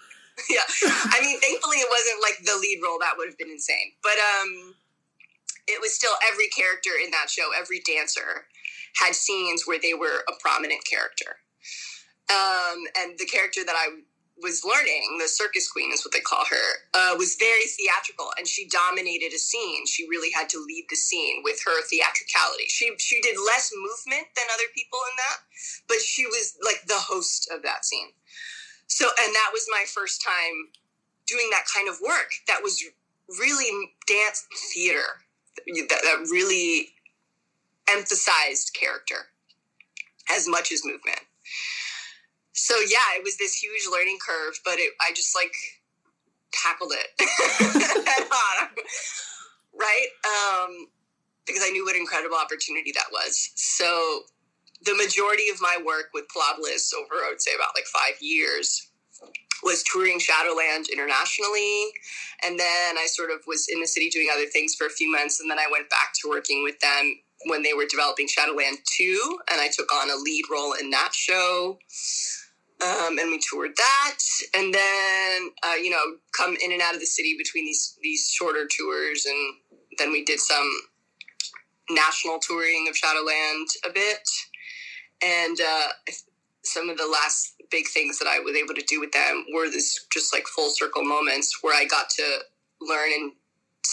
yeah, 0.49 0.61
I 0.83 1.21
mean, 1.23 1.39
thankfully 1.41 1.77
it 1.77 1.89
wasn't 1.91 2.23
like 2.23 2.39
the 2.45 2.59
lead 2.61 2.81
role. 2.83 2.99
That 3.01 3.15
would 3.17 3.29
have 3.29 3.39
been 3.39 3.51
insane. 3.51 3.93
But 4.03 4.19
um, 4.19 4.75
it 5.67 5.81
was 5.81 5.95
still 5.95 6.13
every 6.33 6.49
character 6.49 6.91
in 7.03 7.11
that 7.11 7.31
show, 7.31 7.51
every 7.59 7.81
dancer 7.81 8.47
had 8.97 9.15
scenes 9.15 9.67
where 9.67 9.79
they 9.81 9.95
were 9.95 10.25
a 10.29 10.33
prominent 10.41 10.85
character. 10.85 11.37
Um, 12.31 12.85
and 12.99 13.19
the 13.19 13.27
character 13.27 13.65
that 13.65 13.75
I 13.75 14.03
was 14.43 14.65
learning, 14.65 15.19
the 15.21 15.29
circus 15.29 15.71
queen 15.71 15.93
is 15.93 16.05
what 16.05 16.13
they 16.13 16.21
call 16.21 16.45
her, 16.49 16.67
uh, 16.95 17.15
was 17.17 17.37
very 17.37 17.65
theatrical, 17.67 18.31
and 18.39 18.47
she 18.47 18.69
dominated 18.69 19.33
a 19.35 19.39
scene. 19.39 19.87
She 19.87 20.09
really 20.09 20.31
had 20.33 20.49
to 20.51 20.65
lead 20.65 20.87
the 20.89 20.97
scene 20.97 21.43
with 21.45 21.61
her 21.65 21.83
theatricality. 21.83 22.65
She 22.69 22.93
she 22.99 23.21
did 23.21 23.37
less 23.37 23.73
movement 23.75 24.29
than 24.37 24.47
other 24.53 24.69
people 24.75 24.99
in 25.11 25.17
that, 25.17 25.39
but 25.89 25.99
she 26.01 26.27
was 26.27 26.57
like 26.65 26.83
the 26.87 27.01
host 27.01 27.51
of 27.53 27.63
that 27.63 27.85
scene. 27.85 28.09
So, 28.87 29.07
and 29.07 29.35
that 29.35 29.51
was 29.53 29.67
my 29.71 29.85
first 29.87 30.23
time 30.23 30.71
doing 31.27 31.49
that 31.51 31.65
kind 31.73 31.89
of 31.89 31.97
work. 32.05 32.33
That 32.49 32.63
was 32.63 32.83
really 33.39 33.93
dance 34.07 34.47
theater. 34.73 35.25
That, 35.67 36.01
that 36.03 36.29
really 36.31 36.91
emphasized 37.91 38.73
character 38.73 39.27
as 40.31 40.49
much 40.49 40.73
as 40.73 40.85
movement 40.85 41.21
so 42.53 42.75
yeah, 42.79 43.17
it 43.17 43.25
was 43.25 43.37
this 43.39 43.55
huge 43.55 43.87
learning 43.91 44.19
curve, 44.27 44.59
but 44.65 44.79
it, 44.79 44.93
I 45.01 45.13
just 45.15 45.35
like 45.37 45.55
tackled 46.53 46.93
it 46.93 47.07
right? 49.81 50.09
Um, 50.25 50.87
because 51.47 51.63
I 51.65 51.71
knew 51.71 51.85
what 51.85 51.97
incredible 51.97 52.37
opportunity 52.37 52.93
that 52.93 53.11
was. 53.11 53.51
So 53.57 54.23
the 54.85 54.95
majority 54.95 55.49
of 55.53 55.61
my 55.61 55.79
work 55.85 56.11
with 56.15 56.27
Pilobolus 56.29 56.93
over, 56.95 57.15
I 57.25 57.29
would 57.31 57.43
say, 57.43 57.53
about 57.55 57.75
like 57.75 57.87
five 57.87 58.21
years 58.21 58.89
was 59.63 59.83
touring 59.83 60.19
Shadowland 60.19 60.87
internationally. 60.89 61.91
And 62.47 62.59
then 62.59 62.97
I 62.97 63.07
sort 63.07 63.31
of 63.31 63.41
was 63.47 63.69
in 63.69 63.81
the 63.81 63.87
city 63.87 64.09
doing 64.09 64.29
other 64.33 64.47
things 64.47 64.75
for 64.75 64.87
a 64.87 64.91
few 64.91 65.11
months. 65.11 65.41
And 65.41 65.51
then 65.51 65.59
I 65.59 65.67
went 65.71 65.91
back 65.91 66.13
to 66.23 66.31
working 66.31 66.63
with 66.63 66.79
them 66.81 67.21
when 67.47 67.63
they 67.63 67.73
were 67.73 67.87
developing 67.89 68.29
Shadowland 68.29 68.79
2. 68.99 69.39
And 69.51 69.61
I 69.61 69.69
took 69.69 69.93
on 69.93 70.11
a 70.11 70.17
lead 70.17 70.45
role 70.51 70.75
in 70.75 70.91
that 70.91 71.11
show 71.15 71.79
um, 72.83 73.19
and 73.19 73.31
we 73.31 73.39
toured 73.39 73.73
that, 73.77 74.19
and 74.57 74.73
then 74.73 75.51
uh, 75.63 75.75
you 75.75 75.91
know 75.91 76.17
come 76.37 76.57
in 76.65 76.73
and 76.73 76.81
out 76.81 76.95
of 76.95 77.01
the 77.01 77.07
city 77.07 77.35
between 77.37 77.67
these 77.67 77.99
these 78.03 78.31
shorter 78.31 78.67
tours, 78.67 79.27
and 79.27 79.55
then 79.99 80.13
we 80.13 80.25
did 80.25 80.41
some 80.41 80.71
national 81.91 82.39
touring 82.39 82.87
of 82.89 82.97
Shadowland 82.97 83.69
a 83.87 83.93
bit, 83.93 84.27
and 85.23 85.59
uh, 85.61 85.89
some 86.65 86.89
of 86.89 86.97
the 86.97 87.07
last 87.07 87.55
big 87.71 87.87
things 87.89 88.19
that 88.19 88.29
I 88.29 88.41
was 88.41 88.57
able 88.57 88.75
to 88.75 88.85
do 88.89 88.99
with 89.01 89.13
them 89.13 89.45
were 89.55 89.71
this 89.71 90.07
just 90.13 90.33
like 90.33 90.47
full 90.47 90.71
circle 90.71 91.05
moments 91.05 91.59
where 91.63 91.77
I 91.77 91.85
got 91.85 92.09
to 92.11 92.39
learn 92.81 93.13
and 93.13 93.33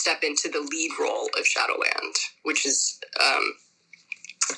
step 0.07 0.23
into 0.23 0.47
the 0.47 0.59
lead 0.59 0.91
role 0.99 1.29
of 1.37 1.45
Shadowland, 1.45 2.15
which 2.43 2.65
is 2.65 2.97
um, 3.21 3.53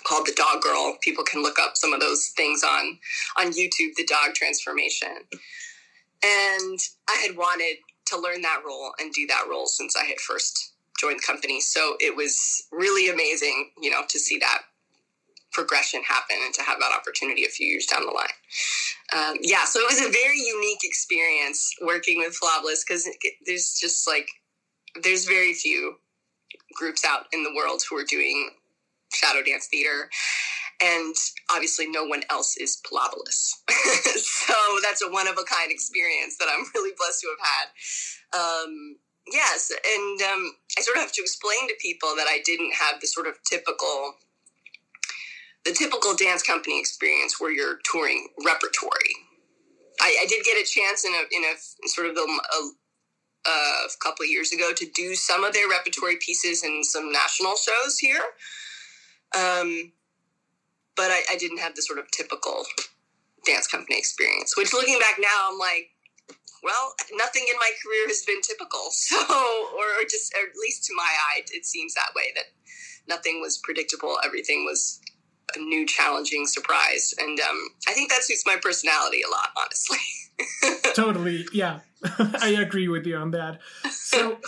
called 0.04 0.28
the 0.28 0.34
dog 0.38 0.62
girl. 0.62 0.96
People 1.02 1.24
can 1.24 1.42
look 1.42 1.58
up 1.60 1.76
some 1.76 1.92
of 1.92 2.00
those 2.00 2.28
things 2.38 2.64
on 2.64 3.00
on 3.40 3.52
youtube 3.54 3.96
the 3.96 4.06
dog 4.08 4.36
transformation. 4.36 5.10
And 6.24 6.80
i 7.10 7.26
had 7.26 7.36
wanted 7.36 7.78
to 8.08 8.18
learn 8.20 8.42
that 8.44 8.62
role 8.66 8.92
and 9.00 9.12
do 9.12 9.26
that 9.28 9.46
role 9.50 9.66
since 9.66 9.96
i 9.96 10.04
had 10.04 10.20
first 10.20 10.74
joined 11.00 11.20
the 11.20 11.24
company. 11.26 11.62
So 11.62 11.96
it 12.00 12.16
was 12.16 12.68
really 12.72 13.10
amazing 13.10 13.72
you 13.82 13.90
know 13.90 14.04
to 14.08 14.20
see 14.20 14.38
that 14.40 14.62
progression 15.52 16.04
happen 16.04 16.38
and 16.46 16.54
to 16.54 16.62
have 16.62 16.80
that 16.80 16.92
opportunity 16.96 17.44
a 17.44 17.50
few 17.50 17.66
years 17.66 17.88
down 17.88 18.06
the 18.06 18.12
line. 18.12 18.38
Um, 19.18 19.38
yeah 19.42 19.66
so 19.66 19.80
it 19.80 19.88
was 19.90 20.02
a 20.02 20.12
very 20.12 20.40
unique 20.40 20.84
experience 20.84 21.74
working 21.82 22.20
with 22.20 22.38
Pilobolus 22.40 22.82
because 22.86 23.10
there's 23.48 23.74
just 23.82 24.08
like 24.08 24.30
there's 25.04 25.26
very 25.26 25.54
few 25.54 25.96
groups 26.76 27.04
out 27.06 27.26
in 27.34 27.44
the 27.44 27.54
world 27.56 27.82
who 27.90 27.98
are 27.98 28.04
doing 28.04 28.52
shadow 29.12 29.42
dance 29.44 29.68
theater 29.68 30.10
and 30.82 31.16
obviously 31.52 31.88
no 31.88 32.06
one 32.06 32.24
else 32.30 32.56
is 32.58 32.82
Pilobolus. 32.88 33.56
so 33.70 34.54
that's 34.82 35.02
a 35.02 35.10
one 35.10 35.28
of 35.28 35.38
a 35.38 35.44
kind 35.44 35.72
experience 35.72 36.38
that 36.38 36.48
I'm 36.50 36.66
really 36.76 36.96
blessed 36.98 37.22
to 37.22 37.36
have 37.36 37.48
had. 37.48 37.68
Um, 38.40 38.98
yes, 39.32 39.72
and 39.72 40.22
um, 40.22 40.56
I 40.78 40.82
sort 40.82 40.98
of 40.98 41.04
have 41.04 41.12
to 41.14 41.22
explain 41.22 41.68
to 41.68 41.76
people 41.82 42.16
that 42.16 42.28
I 42.30 42.40
didn't 42.46 42.74
have 42.74 43.02
the 43.02 43.08
sort 43.08 43.28
of 43.28 43.36
typical, 43.44 44.16
the 45.66 45.74
typical 45.74 46.16
dance 46.16 46.44
company 46.44 46.80
experience 46.80 47.40
where 47.40 47.52
you're 47.52 47.80
touring 47.92 48.30
repertory. 48.46 49.16
I, 50.02 50.20
I 50.22 50.26
did 50.28 50.46
get 50.46 50.56
a 50.56 50.66
chance 50.66 51.04
in 51.04 51.12
a 51.12 51.24
in 51.36 51.44
a 51.44 51.90
sort 51.90 52.08
of 52.08 52.16
the, 52.16 52.22
a, 52.22 52.70
a 53.46 53.88
couple 54.02 54.26
years 54.26 54.52
ago 54.52 54.72
to 54.76 54.86
do 54.94 55.16
some 55.16 55.44
of 55.44 55.54
their 55.54 55.68
repertory 55.70 56.18
pieces 56.18 56.64
in 56.64 56.84
some 56.84 57.12
national 57.12 57.56
shows 57.56 57.98
here. 58.00 58.22
Um, 59.36 59.92
but 60.96 61.12
I, 61.12 61.22
I 61.32 61.38
didn't 61.38 61.60
have 61.60 61.76
the 61.76 61.82
sort 61.82 62.00
of 62.00 62.10
typical 62.12 62.66
dance 63.46 63.68
company 63.68 63.98
experience, 63.98 64.58
which 64.58 64.74
looking 64.74 65.00
back 65.00 65.16
now, 65.20 65.50
I'm 65.52 65.58
like, 65.58 65.92
well, 66.62 66.94
nothing 67.14 67.46
in 67.50 67.58
my 67.58 67.72
career 67.82 68.08
has 68.08 68.24
been 68.24 68.42
typical. 68.42 68.80
So, 68.92 69.18
or 69.18 70.04
just, 70.10 70.34
or 70.34 70.48
at 70.48 70.56
least 70.60 70.84
to 70.86 70.94
my 70.96 71.04
eye, 71.04 71.42
it 71.52 71.66
seems 71.66 71.94
that 71.94 72.12
way 72.16 72.26
that 72.36 72.46
nothing 73.08 73.42
was 73.42 73.58
predictable. 73.58 74.18
Everything 74.26 74.66
was 74.66 75.00
a 75.56 75.60
new, 75.60 75.86
challenging 75.86 76.46
surprise. 76.46 77.14
And 77.18 77.40
um, 77.40 77.70
I 77.88 77.94
think 77.94 78.10
that 78.12 78.24
suits 78.24 78.44
my 78.46 78.58
personality 78.62 79.22
a 79.26 79.32
lot, 79.32 79.50
honestly. 79.58 79.98
totally. 80.96 81.48
Yeah. 81.54 81.80
I 82.42 82.56
agree 82.60 82.88
with 82.88 83.06
you 83.06 83.18
on 83.18 83.32
that. 83.32 83.60
So, 83.90 84.40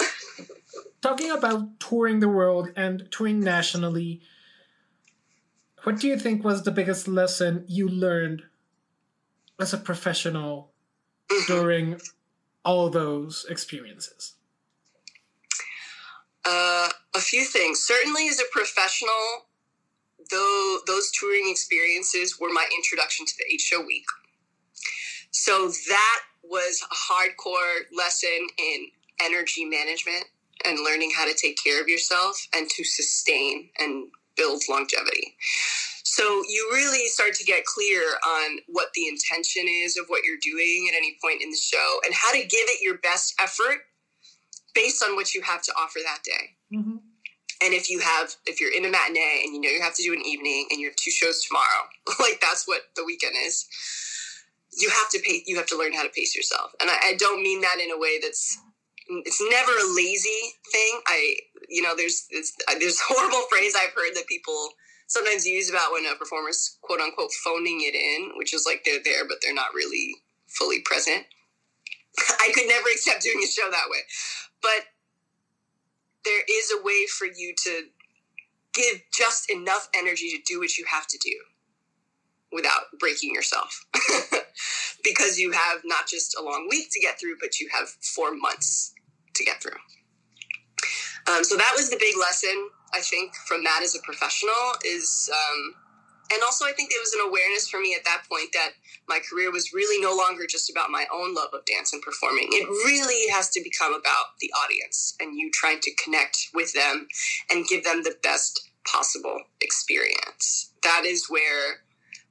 talking 1.02 1.32
about 1.32 1.80
touring 1.80 2.20
the 2.20 2.30
world 2.30 2.70
and 2.76 3.08
touring 3.12 3.40
nationally, 3.40 4.22
what 5.84 6.00
do 6.00 6.08
you 6.08 6.18
think 6.18 6.44
was 6.44 6.64
the 6.64 6.72
biggest 6.72 7.08
lesson 7.08 7.66
you 7.68 7.88
learned 7.88 8.44
as 9.60 9.74
a 9.74 9.78
professional 9.78 10.72
during 11.48 12.00
all 12.64 12.90
those 12.90 13.46
experiences? 13.50 14.36
Uh, 16.46 16.90
a 17.16 17.20
few 17.20 17.44
things. 17.44 17.80
Certainly, 17.80 18.28
as 18.28 18.40
a 18.40 18.44
professional, 18.52 19.48
though 20.30 20.80
those 20.88 21.12
touring 21.12 21.50
experiences 21.50 22.40
were 22.40 22.52
my 22.52 22.68
introduction 22.76 23.26
to 23.26 23.34
the 23.38 23.46
Eight 23.54 23.62
Show 23.62 23.82
Week. 23.86 24.06
So 25.32 25.68
that 25.68 26.22
was 26.52 26.84
a 26.84 26.94
hardcore 26.94 27.86
lesson 27.96 28.48
in 28.60 28.88
energy 29.24 29.66
management 29.66 30.26
and 30.66 30.78
learning 30.84 31.12
how 31.16 31.26
to 31.26 31.34
take 31.34 31.58
care 31.64 31.82
of 31.82 31.88
yourself 31.88 32.48
and 32.54 32.70
to 32.70 32.84
sustain 32.84 33.70
and 33.80 34.08
build 34.36 34.62
longevity. 34.70 35.36
So 36.04 36.44
you 36.50 36.70
really 36.74 37.08
start 37.08 37.34
to 37.36 37.46
get 37.46 37.64
clear 37.66 38.02
on 38.28 38.60
what 38.68 38.90
the 38.94 39.08
intention 39.08 39.64
is 39.68 39.98
of 39.98 40.08
what 40.08 40.24
you're 40.26 40.42
doing 40.42 40.88
at 40.90 40.96
any 40.96 41.18
point 41.24 41.42
in 41.42 41.50
the 41.50 41.58
show 41.58 42.00
and 42.06 42.14
how 42.14 42.34
to 42.34 42.40
give 42.40 42.68
it 42.68 42.84
your 42.84 42.98
best 42.98 43.34
effort 43.42 43.78
based 44.76 45.04
on 45.04 45.16
what 45.16 45.34
you 45.34 45.42
have 45.42 45.62
to 45.64 45.72
offer 45.80 46.00
that 46.04 46.20
day. 46.24 46.78
Mm-hmm. 46.78 46.98
And 47.64 47.74
if 47.74 47.90
you 47.90 48.00
have, 48.00 48.36
if 48.46 48.60
you're 48.60 48.74
in 48.74 48.86
a 48.86 48.90
matinee 48.90 49.44
and 49.46 49.54
you 49.54 49.62
know 49.62 49.70
you 49.70 49.82
have 49.82 49.96
to 49.96 50.04
do 50.04 50.14
an 50.14 50.22
evening 50.26 50.68
and 50.72 50.80
you 50.80 50.88
have 50.88 50.96
two 50.96 51.12
shows 51.12 51.46
tomorrow, 51.46 51.88
like 52.20 52.42
that's 52.42 52.68
what 52.68 52.82
the 52.96 53.06
weekend 53.06 53.36
is, 53.46 53.66
you 54.78 54.90
have 54.90 55.10
to 55.12 55.20
pay, 55.20 55.44
you 55.46 55.58
have 55.58 55.68
to 55.68 55.78
learn 55.78 55.94
how 55.94 56.04
to 56.04 56.10
pace 56.10 56.36
yourself. 56.36 56.72
And 56.80 56.90
I, 56.90 56.96
I 57.12 57.14
don't 57.18 57.42
mean 57.42 57.62
that 57.62 57.80
in 57.80 57.92
a 57.92 58.00
way 58.00 58.20
that's, 58.22 58.58
it's 59.26 59.42
never 59.50 59.72
a 59.72 59.96
lazy 59.96 60.54
thing. 60.72 61.02
I, 61.08 61.36
you 61.70 61.82
know, 61.82 61.96
there's, 61.96 62.28
there's 62.32 63.02
horrible 63.02 63.42
phrase 63.50 63.74
I've 63.76 63.94
heard 63.94 64.16
that 64.16 64.28
people 64.28 64.70
sometimes 65.08 65.46
use 65.46 65.70
about 65.70 65.92
when 65.92 66.06
a 66.06 66.16
performer's 66.16 66.78
quote 66.82 67.02
unquote 67.02 67.32
phoning 67.44 67.82
it 67.82 67.96
in, 67.96 68.32
which 68.38 68.54
is 68.54 68.66
like 68.66 68.84
they're 68.86 69.04
there, 69.04 69.28
but 69.28 69.38
they're 69.42 69.54
not 69.54 69.74
really 69.76 70.16
fully 70.48 70.80
present. 70.86 71.26
I 72.40 72.52
could 72.54 72.68
never 72.68 72.88
accept 72.88 73.24
doing 73.24 73.42
a 73.44 73.48
show 73.48 73.70
that 73.70 73.90
way. 73.90 74.00
But 74.62 74.86
there 76.24 76.42
is 76.50 76.72
a 76.72 76.84
way 76.84 77.06
for 77.08 77.26
you 77.26 77.54
to 77.64 77.84
give 78.74 79.02
just 79.14 79.50
enough 79.50 79.90
energy 79.96 80.30
to 80.30 80.42
do 80.46 80.60
what 80.60 80.78
you 80.78 80.86
have 80.86 81.08
to 81.08 81.18
do 81.18 81.36
without 82.52 82.84
breaking 83.00 83.34
yourself. 83.34 83.86
because 85.04 85.38
you 85.38 85.52
have 85.52 85.82
not 85.84 86.08
just 86.08 86.38
a 86.38 86.44
long 86.44 86.68
week 86.70 86.88
to 86.92 87.00
get 87.00 87.20
through, 87.20 87.38
but 87.40 87.60
you 87.60 87.70
have 87.72 87.90
four 88.16 88.34
months 88.36 88.94
to 89.36 89.44
get 89.44 89.62
through. 89.62 89.80
Um, 91.28 91.44
so 91.44 91.56
that 91.56 91.74
was 91.76 91.90
the 91.90 91.98
big 91.98 92.16
lesson, 92.18 92.70
I 92.94 93.00
think, 93.00 93.34
from 93.48 93.64
that 93.64 93.82
as 93.84 93.96
a 93.96 94.00
professional 94.02 94.74
is 94.84 95.30
um, 95.32 95.76
and 96.34 96.42
also 96.44 96.66
i 96.66 96.72
think 96.72 96.92
it 96.92 97.00
was 97.00 97.14
an 97.14 97.28
awareness 97.28 97.68
for 97.70 97.80
me 97.80 97.94
at 97.96 98.06
that 98.06 98.24
point 98.30 98.50
that 98.54 98.72
my 99.08 99.20
career 99.30 99.52
was 99.52 99.74
really 99.74 100.02
no 100.02 100.16
longer 100.16 100.46
just 100.48 100.70
about 100.70 100.90
my 100.90 101.06
own 101.14 101.36
love 101.36 101.50
of 101.54 101.66
dance 101.66 101.94
and 101.94 102.02
performing 102.02 102.48
it 102.52 102.68
really 102.86 103.30
has 103.32 103.50
to 103.50 103.62
become 103.64 103.94
about 103.94 104.38
the 104.40 104.52
audience 104.64 105.16
and 105.20 105.38
you 105.38 105.50
trying 105.52 105.80
to 105.82 105.92
connect 106.04 106.48
with 106.54 106.74
them 106.74 107.08
and 107.52 107.68
give 107.68 107.84
them 107.84 108.04
the 108.04 108.16
best 108.24 108.70
possible 108.86 109.38
experience 109.62 110.72
that 110.84 111.04
is 111.06 111.30
where 111.30 111.82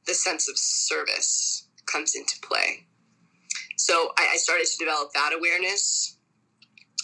the 0.06 0.14
sense 0.14 0.48
of 0.48 0.56
service 0.56 1.66
comes 1.90 2.14
into 2.14 2.34
play 2.40 2.86
so 3.76 4.12
I, 4.18 4.30
I 4.34 4.36
started 4.36 4.66
to 4.66 4.78
develop 4.78 5.12
that 5.14 5.32
awareness 5.36 6.16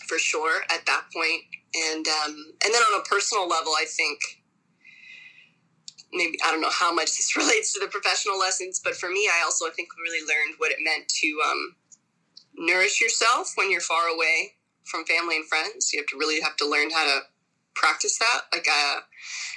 for 0.07 0.19
sure 0.19 0.63
at 0.71 0.87
that 0.87 1.05
point 1.13 1.43
and 1.75 2.07
um, 2.07 2.55
and 2.65 2.73
then 2.75 2.83
on 2.83 3.01
a 3.01 3.05
personal 3.05 3.49
level 3.49 3.73
i 3.73 3.85
think 3.87 4.21
maybe 6.13 6.39
I 6.45 6.51
don't 6.51 6.61
know 6.61 6.71
how 6.71 6.93
much 6.93 7.17
this 7.17 7.37
relates 7.37 7.73
to 7.75 7.81
the 7.81 7.89
professional 7.89 8.39
lessons, 8.39 8.81
but 8.83 8.97
for 8.97 9.09
me, 9.09 9.29
I 9.29 9.45
also 9.45 9.67
I 9.67 9.71
think 9.71 9.89
really 9.99 10.27
learned 10.27 10.55
what 10.59 10.73
it 10.73 10.79
meant 10.81 11.09
to 11.09 11.41
um, 11.49 11.77
nourish 12.57 13.01
yourself 13.01 13.53
when 13.57 13.71
you're 13.71 13.81
far 13.81 14.09
away 14.09 14.55
from 14.85 15.05
family 15.05 15.37
and 15.37 15.47
friends. 15.47 15.93
You 15.93 16.01
have 16.01 16.07
to 16.09 16.17
really 16.19 16.41
have 16.41 16.57
to 16.57 16.69
learn 16.69 16.91
how 16.91 17.05
to 17.05 17.21
practice 17.75 18.19
that, 18.19 18.43
like, 18.53 18.67
uh, 18.69 19.01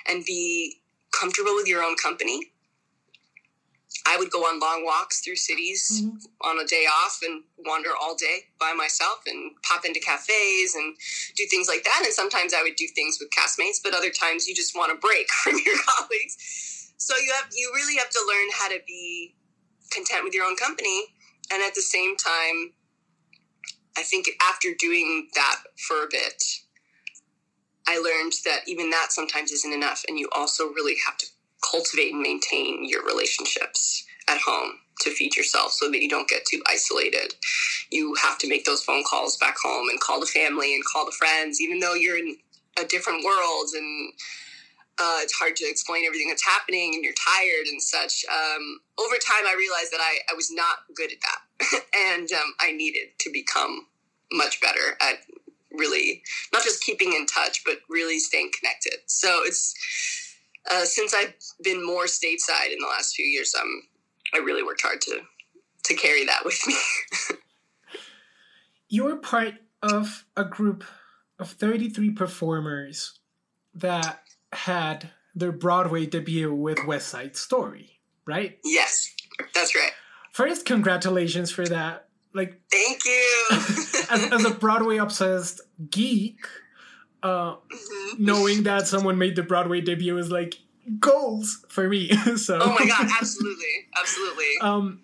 and 0.10 0.26
be 0.26 0.82
comfortable 1.18 1.56
with 1.56 1.68
your 1.68 1.84
own 1.84 1.96
company. 1.96 2.52
I 4.10 4.18
would 4.18 4.32
go 4.32 4.40
on 4.40 4.60
long 4.60 4.84
walks 4.84 5.22
through 5.22 5.36
cities 5.36 6.02
mm-hmm. 6.02 6.18
on 6.50 6.60
a 6.60 6.66
day 6.66 6.86
off 7.06 7.20
and 7.22 7.44
wander 7.60 7.92
all 8.02 8.16
day 8.16 8.46
by 8.60 8.74
myself 8.74 9.20
and 9.28 9.52
pop 9.62 9.86
into 9.86 10.00
cafes 10.00 10.74
and 10.74 10.96
do 11.38 11.46
things 11.46 11.68
like 11.68 11.84
that. 11.84 12.02
And 12.04 12.14
sometimes 12.14 12.54
I 12.54 12.64
would 12.64 12.76
do 12.76 12.88
things 12.96 13.20
with 13.20 13.30
castmates, 13.30 13.78
but 13.84 13.94
other 13.94 14.10
times 14.10 14.48
you 14.48 14.56
just 14.56 14.76
want 14.76 14.92
a 14.92 14.96
break 14.96 15.30
from 15.44 15.54
your 15.64 15.76
colleagues. 15.86 16.92
So 16.98 17.14
you 17.16 17.32
have 17.34 17.50
you 17.56 17.72
really 17.76 17.98
have 17.98 18.10
to 18.10 18.20
learn 18.28 18.50
how 18.54 18.70
to 18.70 18.80
be 18.88 19.36
content 19.92 20.24
with 20.24 20.34
your 20.34 20.46
own 20.46 20.56
company 20.56 21.06
and 21.52 21.64
at 21.64 21.76
the 21.76 21.82
same 21.82 22.16
time 22.16 22.74
I 23.98 24.04
think 24.04 24.28
after 24.50 24.70
doing 24.78 25.30
that 25.36 25.58
for 25.78 26.04
a 26.04 26.08
bit 26.10 26.44
I 27.88 27.98
learned 27.98 28.34
that 28.46 28.68
even 28.68 28.92
that 28.92 29.08
sometimes 29.12 29.52
isn't 29.52 29.74
enough 29.74 30.04
and 30.08 30.20
you 30.20 30.30
also 30.36 30.68
really 30.68 30.96
have 31.06 31.18
to 31.18 31.28
cultivate 31.70 32.14
and 32.14 32.22
maintain 32.22 32.88
your 32.88 33.04
relationships 33.06 34.06
at 34.28 34.40
home 34.40 34.74
to 35.02 35.12
feed 35.12 35.36
yourself 35.36 35.72
so 35.72 35.90
that 35.90 36.02
you 36.02 36.10
don't 36.10 36.28
get 36.28 36.46
too 36.46 36.62
isolated. 36.68 37.34
You 37.90 38.16
have 38.22 38.38
to 38.40 38.50
make 38.50 38.66
those 38.66 38.84
phone 38.84 39.04
calls 39.10 39.38
back 39.38 39.58
home 39.58 39.88
and 39.90 40.00
call 40.00 40.20
the 40.20 40.26
family 40.26 40.76
and 40.76 40.84
call 40.86 41.06
the 41.06 41.12
friends, 41.12 41.62
even 41.62 41.80
though 41.80 41.94
you're 41.94 42.18
in 42.18 42.38
a 42.80 42.86
different 42.86 43.24
world 43.24 43.70
and 43.76 44.14
uh, 45.02 45.20
it's 45.22 45.34
hard 45.34 45.56
to 45.56 45.66
explain 45.66 46.06
everything 46.06 46.28
that's 46.28 46.46
happening 46.46 46.94
and 46.94 47.04
you're 47.04 47.14
tired 47.14 47.68
and 47.68 47.82
such. 47.82 48.26
Um, 48.30 48.82
over 49.00 49.16
time, 49.16 49.48
I 49.48 49.56
realized 49.58 49.94
that 49.94 50.02
I, 50.02 50.20
I 50.30 50.36
was 50.36 50.52
not 50.52 50.80
good 50.94 51.12
at 51.12 51.20
that. 51.22 51.84
and 52.12 52.30
um, 52.34 52.54
I 52.60 52.74
needed 52.74 53.08
to 53.20 53.32
become 53.32 53.88
much 54.32 54.60
better 54.60 54.98
at 55.02 55.20
really 55.72 56.22
not 56.52 56.64
just 56.64 56.84
keeping 56.84 57.14
in 57.14 57.26
touch, 57.26 57.64
but 57.66 57.78
really 57.90 58.20
staying 58.20 58.52
connected. 58.60 59.00
So 59.06 59.42
it's 59.46 59.74
uh, 60.70 60.86
since 60.86 61.14
I've 61.14 61.34
been 61.64 61.86
more 61.86 62.06
stateside 62.06 62.72
in 62.72 62.80
the 62.80 62.88
last 62.88 63.16
few 63.16 63.26
years, 63.26 63.54
um, 63.60 63.84
I 64.34 64.40
really 64.40 64.64
worked 64.64 64.82
hard 64.82 65.02
to 65.02 65.22
to 65.86 65.94
carry 65.96 66.26
that 66.26 66.42
with 66.46 66.60
me. 66.68 66.76
you 68.90 69.06
were 69.06 69.18
part 69.18 69.56
of 69.82 70.26
a 70.36 70.44
group 70.44 70.84
of 71.40 71.52
33 71.52 72.12
performers 72.12 73.20
that 73.74 74.22
had 74.52 75.10
their 75.36 75.52
Broadway 75.52 76.06
debut 76.06 76.54
with 76.54 76.86
West 76.86 77.08
Side 77.08 77.36
Story, 77.38 78.00
right? 78.26 78.60
Yes, 78.66 79.14
that's 79.56 79.74
right. 79.74 79.92
First, 80.34 80.66
congratulations 80.66 81.52
for 81.52 81.66
that. 81.68 82.08
Like, 82.34 82.62
thank 82.72 83.06
you. 83.06 83.48
as, 83.52 84.32
as 84.32 84.46
a 84.46 84.52
Broadway 84.52 84.98
obsessed 84.98 85.62
geek, 85.90 86.46
uh, 87.24 87.56
mm-hmm. 87.56 88.24
knowing 88.24 88.64
that 88.64 88.88
someone 88.88 89.18
made 89.18 89.36
the 89.36 89.44
Broadway 89.44 89.82
debut 89.82 90.18
is 90.18 90.32
like 90.32 90.56
goals 91.00 91.66
for 91.70 91.88
me. 91.88 92.10
so 92.38 92.60
Oh 92.62 92.76
my 92.80 92.86
god, 92.86 93.10
absolutely. 93.20 93.88
Absolutely. 93.98 94.46
Um 94.62 95.02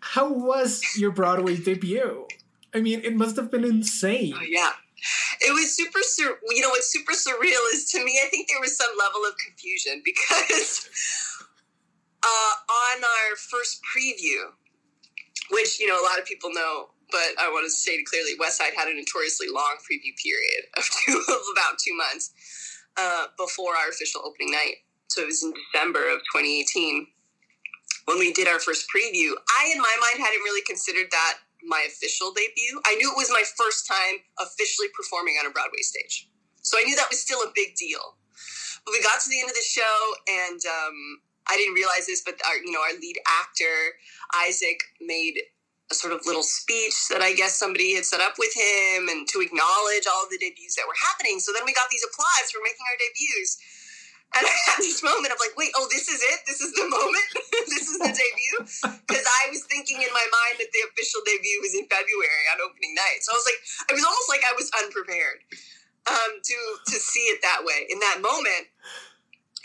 how 0.00 0.32
was 0.32 0.82
your 0.96 1.10
Broadway 1.10 1.56
debut? 1.56 2.26
I 2.72 2.80
mean, 2.80 3.00
it 3.04 3.14
must 3.14 3.36
have 3.36 3.50
been 3.50 3.64
insane. 3.64 4.34
Oh, 4.36 4.42
yeah. 4.42 4.70
It 5.40 5.52
was 5.52 5.74
super 5.74 5.98
sur- 6.02 6.38
you 6.48 6.62
know 6.62 6.70
what's 6.70 6.90
super 6.90 7.12
surreal 7.12 7.60
is 7.74 7.90
to 7.92 8.04
me 8.04 8.18
I 8.24 8.28
think 8.28 8.48
there 8.48 8.60
was 8.60 8.76
some 8.76 8.90
level 8.98 9.20
of 9.28 9.34
confusion 9.44 10.02
because 10.04 10.88
uh, 12.22 12.72
on 12.72 13.04
our 13.04 13.36
first 13.36 13.82
preview 13.84 14.52
which 15.50 15.78
you 15.78 15.86
know 15.86 16.00
a 16.00 16.04
lot 16.04 16.18
of 16.18 16.24
people 16.24 16.50
know 16.52 16.88
but 17.10 17.36
I 17.38 17.48
want 17.48 17.66
to 17.66 17.70
state 17.70 18.04
clearly 18.06 18.32
West 18.38 18.58
Side 18.58 18.74
had 18.76 18.88
a 18.88 18.94
notoriously 18.94 19.46
long 19.52 19.78
preview 19.84 20.14
period 20.22 20.66
of, 20.76 20.84
two, 21.06 21.22
of 21.28 21.42
about 21.52 21.78
two 21.78 21.96
months 21.96 22.32
uh, 22.96 23.26
before 23.38 23.76
our 23.76 23.90
official 23.90 24.22
opening 24.24 24.52
night. 24.52 24.82
So 25.08 25.22
it 25.22 25.26
was 25.26 25.42
in 25.42 25.52
December 25.72 26.10
of 26.10 26.18
2018 26.34 27.06
when 28.06 28.18
we 28.18 28.32
did 28.32 28.48
our 28.48 28.58
first 28.58 28.86
preview. 28.90 29.32
I, 29.58 29.70
in 29.72 29.78
my 29.78 29.96
mind, 30.00 30.18
hadn't 30.18 30.42
really 30.42 30.62
considered 30.66 31.06
that 31.10 31.38
my 31.64 31.84
official 31.86 32.32
debut. 32.32 32.80
I 32.86 32.94
knew 32.96 33.10
it 33.10 33.16
was 33.16 33.30
my 33.30 33.42
first 33.56 33.86
time 33.86 34.22
officially 34.38 34.88
performing 34.94 35.36
on 35.40 35.46
a 35.46 35.50
Broadway 35.50 35.82
stage. 35.82 36.28
So 36.62 36.78
I 36.78 36.84
knew 36.84 36.96
that 36.96 37.10
was 37.10 37.20
still 37.20 37.40
a 37.42 37.50
big 37.54 37.74
deal. 37.76 38.18
But 38.84 38.92
we 38.92 39.02
got 39.02 39.20
to 39.22 39.28
the 39.30 39.40
end 39.40 39.50
of 39.50 39.56
the 39.56 39.66
show 39.66 39.96
and 40.30 40.60
um, 40.66 40.96
I 41.48 41.56
didn't 41.56 41.74
realize 41.74 42.06
this, 42.06 42.22
but 42.22 42.38
our, 42.46 42.56
you 42.58 42.70
know, 42.70 42.82
our 42.82 42.94
lead 42.98 43.18
actor, 43.26 43.98
Isaac, 44.46 44.82
made 45.00 45.42
a 45.90 45.94
sort 45.94 46.12
of 46.12 46.26
little 46.26 46.42
speech 46.42 47.08
that 47.10 47.22
I 47.22 47.34
guess 47.34 47.54
somebody 47.54 47.94
had 47.94 48.04
set 48.04 48.20
up 48.20 48.34
with 48.38 48.50
him 48.54 49.06
and 49.06 49.22
to 49.30 49.38
acknowledge 49.38 50.06
all 50.10 50.26
of 50.26 50.30
the 50.34 50.38
debuts 50.38 50.74
that 50.74 50.86
were 50.86 50.98
happening. 50.98 51.38
So 51.38 51.54
then 51.54 51.62
we 51.62 51.74
got 51.74 51.86
these 51.94 52.02
applause 52.02 52.50
for 52.50 52.58
making 52.62 52.82
our 52.90 52.98
debuts. 52.98 53.58
And 54.34 54.42
I 54.42 54.56
had 54.66 54.82
this 54.82 55.00
moment 55.06 55.30
of 55.30 55.38
like, 55.38 55.54
wait, 55.54 55.70
oh, 55.78 55.86
this 55.86 56.10
is 56.10 56.18
it? 56.18 56.42
This 56.44 56.58
is 56.58 56.74
the 56.74 56.90
moment? 56.90 57.30
this 57.70 57.86
is 57.86 57.98
the 58.02 58.10
debut? 58.10 58.58
Because 59.06 59.22
I 59.22 59.48
was 59.54 59.62
thinking 59.70 60.02
in 60.02 60.10
my 60.10 60.26
mind 60.26 60.58
that 60.58 60.74
the 60.74 60.82
official 60.90 61.22
debut 61.22 61.62
was 61.62 61.78
in 61.78 61.86
February 61.86 62.44
on 62.50 62.60
opening 62.66 62.98
night. 62.98 63.22
So 63.22 63.30
I 63.32 63.38
was 63.38 63.46
like, 63.46 63.60
it 63.88 63.94
was 63.94 64.02
almost 64.02 64.28
like 64.28 64.42
I 64.42 64.54
was 64.58 64.68
unprepared 64.82 65.46
um, 66.10 66.42
to, 66.42 66.58
to 66.90 66.96
see 66.98 67.30
it 67.30 67.38
that 67.46 67.62
way. 67.62 67.86
In 67.86 68.02
that 68.02 68.18
moment, 68.18 68.66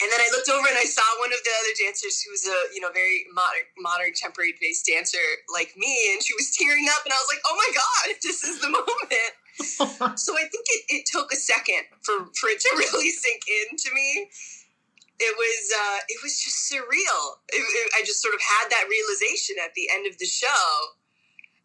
and 0.01 0.09
then 0.09 0.17
I 0.17 0.29
looked 0.33 0.49
over 0.49 0.65
and 0.65 0.77
I 0.81 0.89
saw 0.89 1.05
one 1.21 1.29
of 1.29 1.37
the 1.45 1.53
other 1.61 1.73
dancers 1.77 2.25
who 2.25 2.33
was 2.33 2.45
a 2.49 2.57
you 2.73 2.81
know 2.81 2.89
very 2.89 3.29
modern, 3.29 3.69
modern 3.77 4.09
contemporary 4.17 4.57
based 4.57 4.89
dancer 4.89 5.21
like 5.53 5.77
me, 5.77 5.93
and 6.11 6.25
she 6.25 6.33
was 6.33 6.49
tearing 6.57 6.89
up, 6.89 7.05
and 7.05 7.13
I 7.13 7.19
was 7.21 7.29
like, 7.29 7.43
oh 7.45 7.55
my 7.55 7.69
god, 7.69 8.05
this 8.25 8.41
is 8.41 8.57
the 8.59 8.71
moment. 8.73 9.33
so 10.17 10.33
I 10.33 10.45
think 10.49 10.65
it, 10.73 10.81
it 10.89 11.03
took 11.05 11.29
a 11.29 11.37
second 11.37 11.85
for, 12.01 12.25
for 12.33 12.49
it 12.49 12.59
to 12.65 12.71
really 12.81 13.13
sink 13.13 13.45
into 13.45 13.93
me. 13.93 14.25
It 15.21 15.33
was 15.37 15.61
uh, 15.69 15.99
it 16.09 16.17
was 16.25 16.33
just 16.41 16.65
surreal. 16.65 17.21
It, 17.53 17.61
it, 17.61 17.87
I 17.93 18.01
just 18.01 18.25
sort 18.25 18.33
of 18.33 18.41
had 18.41 18.73
that 18.73 18.89
realization 18.89 19.61
at 19.61 19.77
the 19.77 19.85
end 19.93 20.09
of 20.09 20.17
the 20.17 20.25
show, 20.25 20.65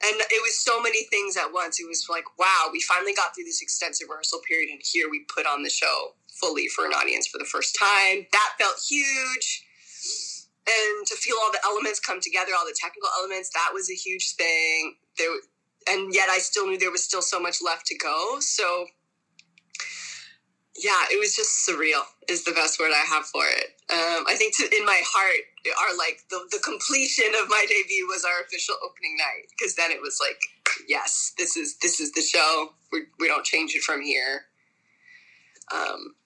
and 0.04 0.20
it 0.28 0.44
was 0.44 0.60
so 0.60 0.76
many 0.76 1.08
things 1.08 1.40
at 1.40 1.56
once. 1.56 1.80
It 1.80 1.88
was 1.88 2.04
like, 2.12 2.28
wow, 2.36 2.68
we 2.68 2.84
finally 2.84 3.16
got 3.16 3.32
through 3.32 3.48
this 3.48 3.64
extensive 3.64 4.12
rehearsal 4.12 4.44
period, 4.44 4.68
and 4.68 4.82
here 4.84 5.08
we 5.08 5.24
put 5.24 5.48
on 5.48 5.64
the 5.64 5.72
show 5.72 6.15
fully 6.40 6.68
for 6.68 6.86
an 6.86 6.92
audience 6.92 7.26
for 7.26 7.38
the 7.38 7.44
first 7.44 7.76
time. 7.78 8.26
That 8.32 8.52
felt 8.58 8.76
huge 8.88 9.66
and 10.66 11.06
to 11.06 11.14
feel 11.14 11.36
all 11.42 11.52
the 11.52 11.60
elements 11.64 12.00
come 12.00 12.20
together, 12.20 12.52
all 12.58 12.66
the 12.66 12.76
technical 12.78 13.08
elements, 13.18 13.50
that 13.54 13.70
was 13.72 13.90
a 13.90 13.94
huge 13.94 14.34
thing. 14.34 14.96
There, 15.16 15.30
and 15.88 16.12
yet 16.12 16.28
I 16.28 16.38
still 16.38 16.66
knew 16.66 16.78
there 16.78 16.90
was 16.90 17.04
still 17.04 17.22
so 17.22 17.38
much 17.38 17.58
left 17.62 17.86
to 17.86 17.96
go. 17.96 18.38
So, 18.40 18.86
yeah, 20.76 21.06
it 21.12 21.18
was 21.20 21.36
just 21.36 21.66
surreal. 21.68 22.02
Is 22.28 22.44
the 22.44 22.52
best 22.52 22.80
word 22.80 22.90
I 22.92 23.04
have 23.06 23.26
for 23.26 23.44
it. 23.46 23.78
Um, 23.88 24.26
I 24.26 24.34
think 24.36 24.56
to, 24.56 24.64
in 24.76 24.84
my 24.84 25.00
heart, 25.04 25.46
our 25.78 25.96
like 25.96 26.22
the, 26.30 26.40
the 26.50 26.58
completion 26.62 27.32
of 27.40 27.48
my 27.48 27.64
debut 27.68 28.08
was 28.08 28.24
our 28.24 28.42
official 28.44 28.74
opening 28.84 29.16
night 29.16 29.46
because 29.56 29.76
then 29.76 29.92
it 29.92 30.02
was 30.02 30.18
like, 30.20 30.38
yes, 30.88 31.32
this 31.38 31.56
is 31.56 31.78
this 31.78 32.00
is 32.00 32.10
the 32.12 32.22
show. 32.22 32.70
We 32.90 33.04
we 33.20 33.28
don't 33.28 33.44
change 33.44 33.76
it 33.76 33.82
from 33.82 34.02
here. 34.02 34.46
Um, 35.72 36.16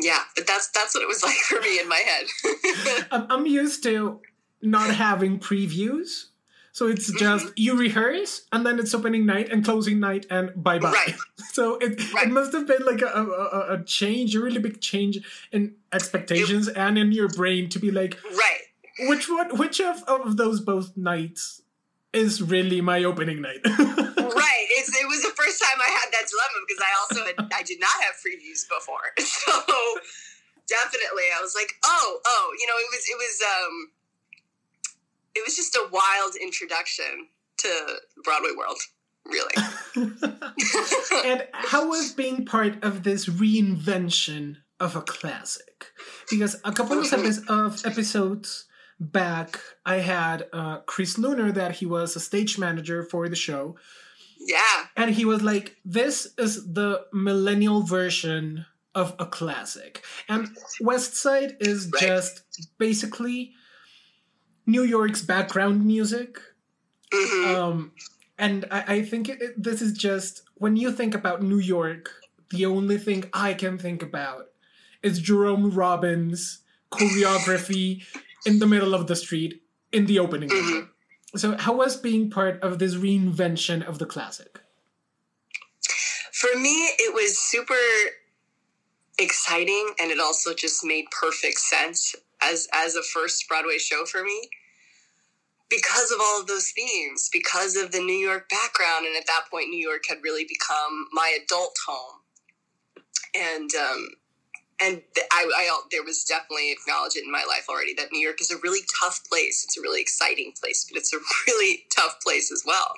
yeah, 0.00 0.20
but 0.34 0.46
that's 0.46 0.68
that's 0.70 0.94
what 0.94 1.02
it 1.02 1.08
was 1.08 1.22
like 1.28 1.36
for 1.36 1.60
me 1.60 1.80
in 1.80 1.88
my 1.88 1.96
head. 1.96 3.06
I'm 3.30 3.46
used 3.46 3.82
to 3.84 4.20
not 4.62 4.94
having 4.94 5.38
previews. 5.38 6.26
So 6.72 6.86
it's 6.86 7.08
mm-hmm. 7.08 7.18
just 7.18 7.46
mm-hmm. 7.46 7.54
you 7.56 7.76
rehearse 7.76 8.42
and 8.52 8.64
then 8.64 8.78
it's 8.78 8.94
opening 8.94 9.26
night 9.26 9.48
and 9.48 9.64
closing 9.64 9.98
night 9.98 10.26
and 10.30 10.52
bye 10.56 10.78
bye. 10.78 10.92
Right. 10.92 11.14
So 11.52 11.76
it 11.78 12.12
right. 12.14 12.26
it 12.26 12.30
must 12.30 12.52
have 12.52 12.68
been 12.68 12.84
like 12.84 13.02
a, 13.02 13.06
a, 13.06 13.74
a, 13.74 13.84
change, 13.84 14.36
a 14.36 14.40
really 14.40 14.60
big 14.60 14.80
change 14.80 15.18
in 15.50 15.74
expectations 15.92 16.68
it, 16.68 16.76
and 16.76 16.96
in 16.96 17.10
your 17.10 17.28
brain 17.28 17.68
to 17.70 17.80
be 17.80 17.90
like, 17.90 18.16
right. 18.24 19.08
Which 19.08 19.28
one? 19.28 19.56
Which 19.56 19.80
of, 19.80 20.04
of 20.04 20.36
those 20.36 20.60
both 20.60 20.96
nights 20.96 21.62
is 22.12 22.40
really 22.42 22.80
my 22.80 23.02
opening 23.02 23.40
night? 23.40 23.60
right. 23.66 24.66
It's, 24.70 24.88
it 24.88 25.08
was 25.08 25.22
the 25.22 25.32
first 25.48 25.64
time 25.64 25.80
I 25.80 25.88
had 25.88 26.12
that 26.12 26.28
dilemma 26.28 26.58
because 26.68 26.82
I 26.84 26.92
also 27.00 27.20
had, 27.24 27.36
I 27.56 27.62
did 27.62 27.80
not 27.80 27.96
have 28.04 28.20
previews 28.20 28.68
before, 28.68 29.16
so 29.18 29.52
definitely 30.68 31.24
I 31.32 31.40
was 31.40 31.54
like, 31.54 31.72
oh, 31.84 32.20
oh, 32.24 32.54
you 32.60 32.66
know, 32.66 32.76
it 32.76 32.88
was 32.92 33.04
it 33.08 33.16
was 33.16 33.36
um, 33.56 33.90
it 35.34 35.42
was 35.44 35.56
just 35.56 35.74
a 35.74 35.88
wild 35.90 36.34
introduction 36.40 37.28
to 37.58 37.68
Broadway 38.24 38.50
world, 38.56 38.78
really. 39.24 39.54
and 41.24 41.46
how 41.52 41.88
was 41.88 42.12
being 42.12 42.44
part 42.44 42.84
of 42.84 43.02
this 43.02 43.26
reinvention 43.26 44.56
of 44.80 44.96
a 44.96 45.02
classic? 45.02 45.86
Because 46.30 46.60
a 46.64 46.72
couple 46.72 46.98
of 46.98 47.86
episodes 47.86 48.66
back, 49.00 49.58
I 49.86 49.96
had 49.96 50.46
uh, 50.52 50.78
Chris 50.80 51.18
Lunar 51.18 51.52
that 51.52 51.76
he 51.76 51.86
was 51.86 52.14
a 52.16 52.20
stage 52.20 52.58
manager 52.58 53.02
for 53.02 53.28
the 53.28 53.36
show. 53.36 53.76
Yeah. 54.38 54.86
And 54.96 55.10
he 55.10 55.24
was 55.24 55.42
like, 55.42 55.76
this 55.84 56.32
is 56.38 56.72
the 56.72 57.06
millennial 57.12 57.82
version 57.82 58.66
of 58.94 59.14
a 59.18 59.26
classic. 59.26 60.04
And 60.28 60.48
West 60.80 61.16
Side 61.16 61.56
is 61.60 61.90
right. 61.92 62.02
just 62.02 62.42
basically 62.78 63.52
New 64.66 64.82
York's 64.82 65.22
background 65.22 65.84
music. 65.84 66.38
Mm-hmm. 67.12 67.54
Um, 67.54 67.92
and 68.38 68.64
I, 68.70 68.84
I 68.96 69.02
think 69.02 69.28
it, 69.28 69.40
it, 69.40 69.62
this 69.62 69.82
is 69.82 69.92
just 69.92 70.42
when 70.54 70.76
you 70.76 70.92
think 70.92 71.14
about 71.14 71.42
New 71.42 71.58
York, 71.58 72.10
the 72.50 72.66
only 72.66 72.98
thing 72.98 73.24
I 73.32 73.54
can 73.54 73.78
think 73.78 74.02
about 74.02 74.46
is 75.02 75.18
Jerome 75.18 75.70
Robbins 75.70 76.60
choreography 76.90 78.02
in 78.46 78.58
the 78.58 78.66
middle 78.66 78.94
of 78.94 79.06
the 79.06 79.16
street 79.16 79.62
in 79.92 80.06
the 80.06 80.18
opening. 80.18 80.48
Mm-hmm. 80.48 80.86
So, 81.36 81.56
how 81.58 81.74
was 81.76 81.96
being 81.96 82.30
part 82.30 82.60
of 82.62 82.78
this 82.78 82.94
reinvention 82.94 83.86
of 83.86 83.98
the 83.98 84.06
classic? 84.06 84.60
For 86.32 86.58
me, 86.58 86.86
it 86.98 87.14
was 87.14 87.38
super 87.38 87.74
exciting, 89.18 89.90
and 90.00 90.10
it 90.10 90.20
also 90.20 90.54
just 90.54 90.84
made 90.84 91.04
perfect 91.10 91.58
sense 91.58 92.14
as 92.42 92.68
as 92.72 92.94
a 92.94 93.02
first 93.02 93.46
Broadway 93.48 93.78
show 93.78 94.04
for 94.04 94.22
me 94.22 94.48
because 95.68 96.10
of 96.10 96.18
all 96.20 96.40
of 96.40 96.46
those 96.46 96.70
themes, 96.70 97.28
because 97.32 97.76
of 97.76 97.92
the 97.92 98.00
New 98.00 98.16
York 98.16 98.48
background, 98.48 99.06
and 99.06 99.16
at 99.16 99.26
that 99.26 99.44
point, 99.50 99.68
New 99.68 99.86
York 99.86 100.04
had 100.08 100.18
really 100.22 100.46
become 100.48 101.08
my 101.12 101.36
adult 101.44 101.76
home, 101.86 102.20
and 103.34 103.70
um, 103.74 104.08
and 104.80 105.02
I, 105.32 105.44
I, 105.56 105.80
there 105.90 106.04
was 106.04 106.24
definitely 106.24 106.70
acknowledged 106.70 107.16
it 107.16 107.24
in 107.24 107.32
my 107.32 107.44
life 107.48 107.66
already 107.68 107.94
that 107.94 108.12
New 108.12 108.20
York 108.20 108.40
is 108.40 108.50
a 108.50 108.58
really 108.58 108.80
tough 109.02 109.20
place. 109.28 109.64
It's 109.64 109.76
a 109.76 109.80
really 109.80 110.00
exciting 110.00 110.52
place, 110.60 110.86
but 110.88 110.96
it's 110.96 111.12
a 111.12 111.18
really 111.46 111.84
tough 111.94 112.20
place 112.22 112.52
as 112.52 112.62
well. 112.64 112.94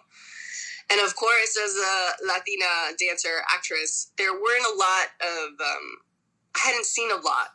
And 0.90 1.00
of 1.00 1.14
course, 1.16 1.56
as 1.56 1.76
a 1.76 2.26
Latina 2.26 2.96
dancer 2.98 3.42
actress, 3.52 4.10
there 4.18 4.32
weren't 4.32 4.66
a 4.66 4.76
lot 4.76 5.06
of 5.22 5.48
um, 5.60 5.96
I 6.56 6.58
hadn't 6.64 6.86
seen 6.86 7.10
a 7.10 7.14
lot 7.14 7.54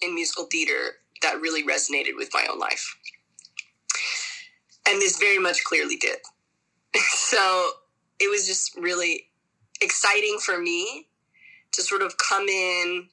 in 0.00 0.14
musical 0.14 0.44
theater 0.44 0.96
that 1.22 1.40
really 1.40 1.64
resonated 1.64 2.16
with 2.16 2.30
my 2.32 2.46
own 2.48 2.60
life, 2.60 2.96
and 4.88 5.02
this 5.02 5.18
very 5.18 5.38
much 5.38 5.64
clearly 5.64 5.96
did. 5.96 6.18
so 6.96 7.70
it 8.20 8.30
was 8.30 8.46
just 8.46 8.76
really 8.76 9.24
exciting 9.80 10.38
for 10.40 10.58
me 10.58 11.08
to 11.72 11.82
sort 11.82 12.02
of 12.02 12.14
come 12.16 12.48
in 12.48 13.08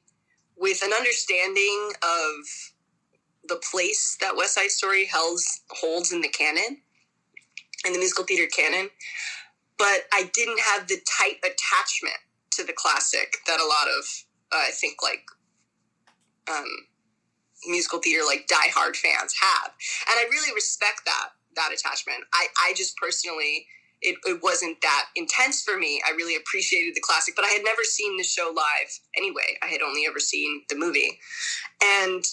with 0.56 0.82
an 0.82 0.92
understanding 0.92 1.92
of 2.02 2.72
the 3.48 3.60
place 3.70 4.16
that 4.20 4.36
West 4.36 4.54
Side 4.54 4.70
Story 4.70 5.08
holds 5.12 5.62
holds 5.70 6.12
in 6.12 6.20
the 6.20 6.28
canon, 6.28 6.78
in 7.84 7.92
the 7.92 7.98
musical 7.98 8.24
theater 8.24 8.48
canon, 8.54 8.90
but 9.78 10.02
I 10.12 10.30
didn't 10.32 10.60
have 10.60 10.88
the 10.88 10.98
tight 11.18 11.38
attachment 11.38 12.18
to 12.52 12.64
the 12.64 12.72
classic 12.72 13.36
that 13.46 13.60
a 13.60 13.66
lot 13.66 13.88
of 13.88 14.04
uh, 14.52 14.66
I 14.68 14.70
think 14.72 15.02
like 15.02 15.24
um, 16.50 16.64
musical 17.66 17.98
theater 17.98 18.24
like 18.26 18.48
diehard 18.48 18.96
fans 18.96 19.34
have, 19.40 19.72
and 20.08 20.18
I 20.18 20.26
really 20.30 20.54
respect 20.54 21.02
that 21.04 21.30
that 21.56 21.72
attachment. 21.72 22.24
I 22.32 22.46
I 22.60 22.72
just 22.74 22.96
personally 22.96 23.66
it, 24.06 24.16
it 24.24 24.40
wasn't 24.40 24.80
that 24.82 25.06
intense 25.16 25.62
for 25.62 25.76
me. 25.76 26.00
I 26.06 26.12
really 26.12 26.36
appreciated 26.36 26.94
the 26.94 27.00
classic, 27.00 27.34
but 27.34 27.44
I 27.44 27.48
had 27.48 27.64
never 27.64 27.82
seen 27.82 28.16
the 28.16 28.22
show 28.22 28.52
live 28.54 29.00
anyway. 29.16 29.58
I 29.62 29.66
had 29.66 29.82
only 29.82 30.04
ever 30.08 30.20
seen 30.20 30.62
the 30.68 30.76
movie. 30.76 31.18
And 31.82 32.24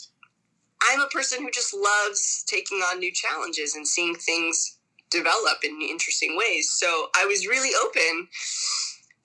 I'm 0.88 1.02
a 1.02 1.08
person 1.08 1.42
who 1.42 1.50
just 1.50 1.74
loves 1.74 2.44
taking 2.48 2.78
on 2.80 3.00
new 3.00 3.12
challenges 3.12 3.76
and 3.76 3.88
seeing 3.88 4.14
things 4.14 4.78
develop 5.10 5.64
in 5.64 5.82
interesting 5.82 6.38
ways. 6.38 6.72
So 6.72 7.08
I 7.18 7.26
was 7.26 7.48
really 7.48 7.72
open 7.84 8.28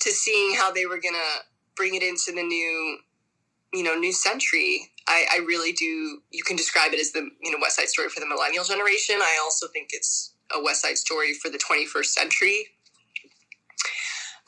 to 0.01 0.11
seeing 0.11 0.55
how 0.55 0.73
they 0.73 0.87
were 0.87 1.01
going 1.01 1.15
to 1.15 1.45
bring 1.77 1.95
it 1.95 2.03
into 2.03 2.33
the 2.33 2.43
new, 2.43 2.99
you 3.75 3.83
know, 3.83 3.95
new 3.95 4.13
century. 4.13 4.91
I, 5.07 5.27
I 5.35 5.39
really 5.41 5.73
do. 5.73 6.23
You 6.31 6.45
can 6.45 6.57
describe 6.57 6.93
it 6.95 7.01
as 7.01 7.13
the, 7.13 7.29
you 7.43 7.51
know, 7.51 7.59
West 7.61 7.77
Side 7.77 7.89
Story 7.89 8.09
for 8.09 8.21
the 8.21 8.27
millennial 8.27 8.65
generation. 8.65 9.17
I 9.21 9.39
also 9.43 9.67
think 9.69 9.91
it's 9.93 10.33
a 10.55 10.63
West 10.63 10.83
Side 10.83 10.99
Story 10.99 11.35
for 11.35 11.51
the 11.51 11.59
21st 11.59 12.07
century. 12.07 12.67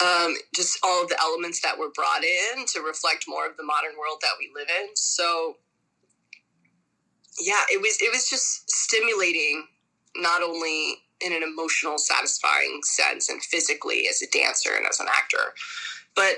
Um, 0.03 0.35
just 0.55 0.79
all 0.83 1.03
of 1.03 1.11
the 1.11 1.21
elements 1.21 1.61
that 1.61 1.79
were 1.79 1.91
brought 1.95 2.25
in 2.25 2.65
to 2.69 2.81
reflect 2.81 3.27
more 3.29 3.47
of 3.47 3.57
the 3.57 3.63
modern 3.65 3.99
world 3.99 4.19
that 4.23 4.33
we 4.39 4.51
live 4.55 4.69
in. 4.81 4.89
So, 4.95 5.57
yeah, 7.39 7.63
it 7.71 7.81
was 7.81 7.99
it 8.01 8.11
was 8.11 8.29
just 8.29 8.71
stimulating, 8.71 9.67
not 10.17 10.43
only 10.43 11.03
in 11.21 11.35
an 11.35 11.43
emotional, 11.43 11.99
satisfying 11.99 12.81
sense 12.83 13.29
and 13.29 13.43
physically 13.43 14.07
as 14.09 14.23
a 14.23 14.27
dancer 14.31 14.71
and 14.75 14.87
as 14.87 15.01
an 15.01 15.07
actor, 15.15 15.53
but 16.17 16.37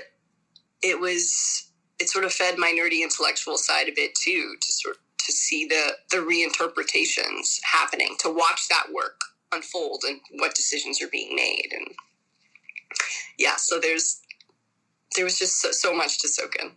it 0.81 0.99
was 0.99 1.69
it 1.99 2.09
sort 2.09 2.25
of 2.25 2.33
fed 2.33 2.57
my 2.57 2.75
nerdy 2.77 3.01
intellectual 3.01 3.57
side 3.57 3.87
a 3.87 3.93
bit 3.95 4.13
too 4.15 4.55
to 4.59 4.73
sort 4.73 4.97
to 5.19 5.31
see 5.31 5.65
the 5.65 5.93
the 6.11 6.17
reinterpretations 6.17 7.59
happening, 7.63 8.17
to 8.19 8.29
watch 8.29 8.67
that 8.67 8.87
work 8.93 9.21
unfold 9.53 10.03
and 10.07 10.19
what 10.39 10.55
decisions 10.55 11.01
are 11.01 11.09
being 11.09 11.35
made. 11.35 11.69
And 11.71 11.87
yeah 13.37 13.55
so 13.55 13.79
there's 13.79 14.21
there 15.15 15.25
was 15.25 15.37
just 15.37 15.61
so, 15.61 15.71
so 15.71 15.93
much 15.93 16.19
to 16.19 16.27
soak 16.27 16.55
in. 16.61 16.71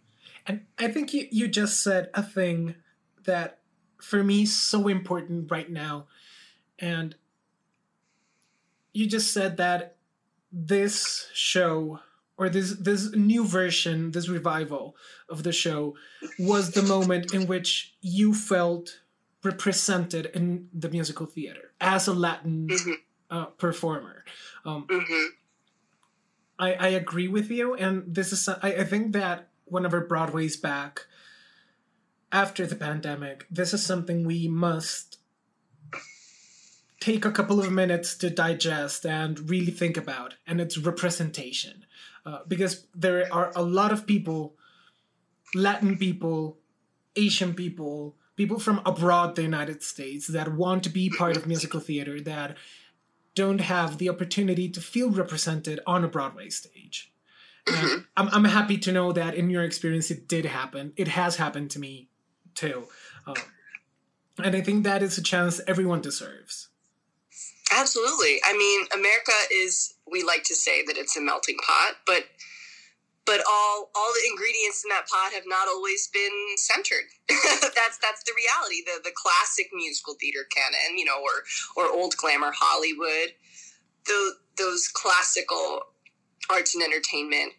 And 0.47 0.67
i 0.79 0.89
think 0.89 1.13
you, 1.13 1.27
you 1.31 1.49
just 1.49 1.83
said 1.83 2.11
a 2.15 2.23
thing 2.23 2.77
that 3.25 3.61
for 4.01 4.23
me 4.23 4.47
so 4.47 4.89
important 4.89 5.51
right 5.51 5.71
now. 5.71 6.07
And 6.79 7.17
you 8.93 9.07
just 9.07 9.33
said 9.33 9.57
that 9.57 9.97
this 10.53 11.29
show 11.35 12.01
or 12.39 12.49
this 12.49 12.73
this 12.73 13.13
new 13.13 13.47
version 13.47 14.13
this 14.13 14.29
revival 14.29 14.95
of 15.29 15.43
the 15.43 15.53
show 15.53 15.95
was 16.39 16.71
the 16.71 16.83
moment 16.83 17.35
in 17.35 17.47
which 17.47 17.95
you 18.01 18.33
felt 18.33 19.01
represented 19.47 20.27
in 20.35 20.69
the 20.75 20.91
musical 20.91 21.27
theater 21.27 21.73
as 21.81 22.09
a 22.09 22.13
Latin 22.13 22.69
mm-hmm. 22.69 22.93
uh, 23.31 23.47
performer. 23.47 24.25
Um, 24.65 24.87
mm-hmm. 24.87 25.27
I, 26.59 26.73
I 26.75 26.89
agree 26.89 27.29
with 27.29 27.51
you, 27.51 27.75
and 27.75 28.03
this 28.07 28.33
is 28.33 28.49
I, 28.49 28.57
I 28.63 28.85
think 28.85 29.13
that 29.13 29.49
whenever 29.65 30.01
Broadway's 30.01 30.57
back 30.57 31.07
after 32.33 32.67
the 32.67 32.77
pandemic, 32.77 33.47
this 33.51 33.73
is 33.73 33.85
something 33.85 34.25
we 34.27 34.49
must 34.49 35.19
take 37.01 37.25
a 37.25 37.31
couple 37.31 37.61
of 37.61 37.71
minutes 37.71 38.17
to 38.17 38.31
digest 38.31 39.07
and 39.07 39.49
really 39.49 39.71
think 39.71 39.97
about, 39.97 40.35
and 40.47 40.61
it's 40.61 40.79
representation. 40.79 41.85
Uh, 42.25 42.41
because 42.49 42.87
there 42.95 43.33
are 43.33 43.53
a 43.55 43.63
lot 43.63 43.93
of 43.93 44.07
people, 44.07 44.57
Latin 45.55 45.97
people, 45.97 46.59
Asian 47.15 47.55
people, 47.55 48.17
people 48.37 48.59
from 48.59 48.81
abroad 48.85 49.35
the 49.35 49.43
United 49.43 49.83
States 49.83 50.27
that 50.29 50.55
want 50.55 50.85
to 50.85 50.91
be 50.91 51.11
part 51.11 51.37
of 51.37 51.47
musical 51.47 51.81
theater 51.81 52.21
that 52.21 52.57
don't 53.35 53.61
have 53.61 53.99
the 53.99 54.09
opportunity 54.09 54.69
to 54.69 54.81
feel 54.81 55.11
represented 55.11 55.81
on 55.87 56.05
a 56.05 56.09
Broadway 56.09 56.49
stage. 56.49 57.13
Mm-hmm. 57.67 58.03
I'm, 58.17 58.29
I'm 58.29 58.45
happy 58.45 58.79
to 58.79 58.93
know 58.93 59.13
that 59.13 59.35
in 59.35 59.51
your 59.51 59.65
experience 59.65 60.11
it 60.11 60.29
did 60.29 60.45
happen. 60.45 60.93
It 60.97 61.09
has 61.09 61.37
happened 61.37 61.71
to 61.73 61.79
me 61.79 62.09
too. 62.55 62.87
Um, 63.27 63.35
and 64.39 64.55
I 64.55 64.61
think 64.61 64.85
that 64.85 65.03
is 65.03 65.19
a 65.19 65.23
chance 65.23 65.61
everyone 65.67 66.01
deserves. 66.01 66.69
Absolutely. 67.75 68.41
I 68.45 68.57
mean, 68.57 68.87
America 68.95 69.33
is, 69.53 69.95
we 70.11 70.23
like 70.23 70.45
to 70.45 70.55
say 70.55 70.85
that 70.87 70.97
it's 70.97 71.17
a 71.17 71.21
melting 71.21 71.57
pot, 71.67 71.97
but 72.07 72.25
but 73.27 73.43
all 73.47 73.91
all 73.95 74.13
the 74.15 74.31
ingredients 74.31 74.85
in 74.85 74.89
that 74.91 75.09
pot 75.09 75.33
have 75.35 75.45
not 75.47 75.69
always 75.69 76.09
been 76.09 76.55
centered. 76.57 77.11
that's 77.29 77.99
that's 77.99 78.23
the 78.25 78.33
reality. 78.33 78.83
The 78.87 79.03
the 79.03 79.15
classic 79.15 79.69
musical 79.75 80.15
theater 80.15 80.47
canon, 80.55 80.97
you 80.97 81.05
know, 81.05 81.21
or 81.21 81.43
or 81.77 81.93
old 81.93 82.17
glamour 82.17 82.53
Hollywood, 82.55 83.35
those 84.07 84.35
those 84.57 84.89
classical 84.89 85.81
arts 86.49 86.75
and 86.75 86.83
entertainment 86.83 87.53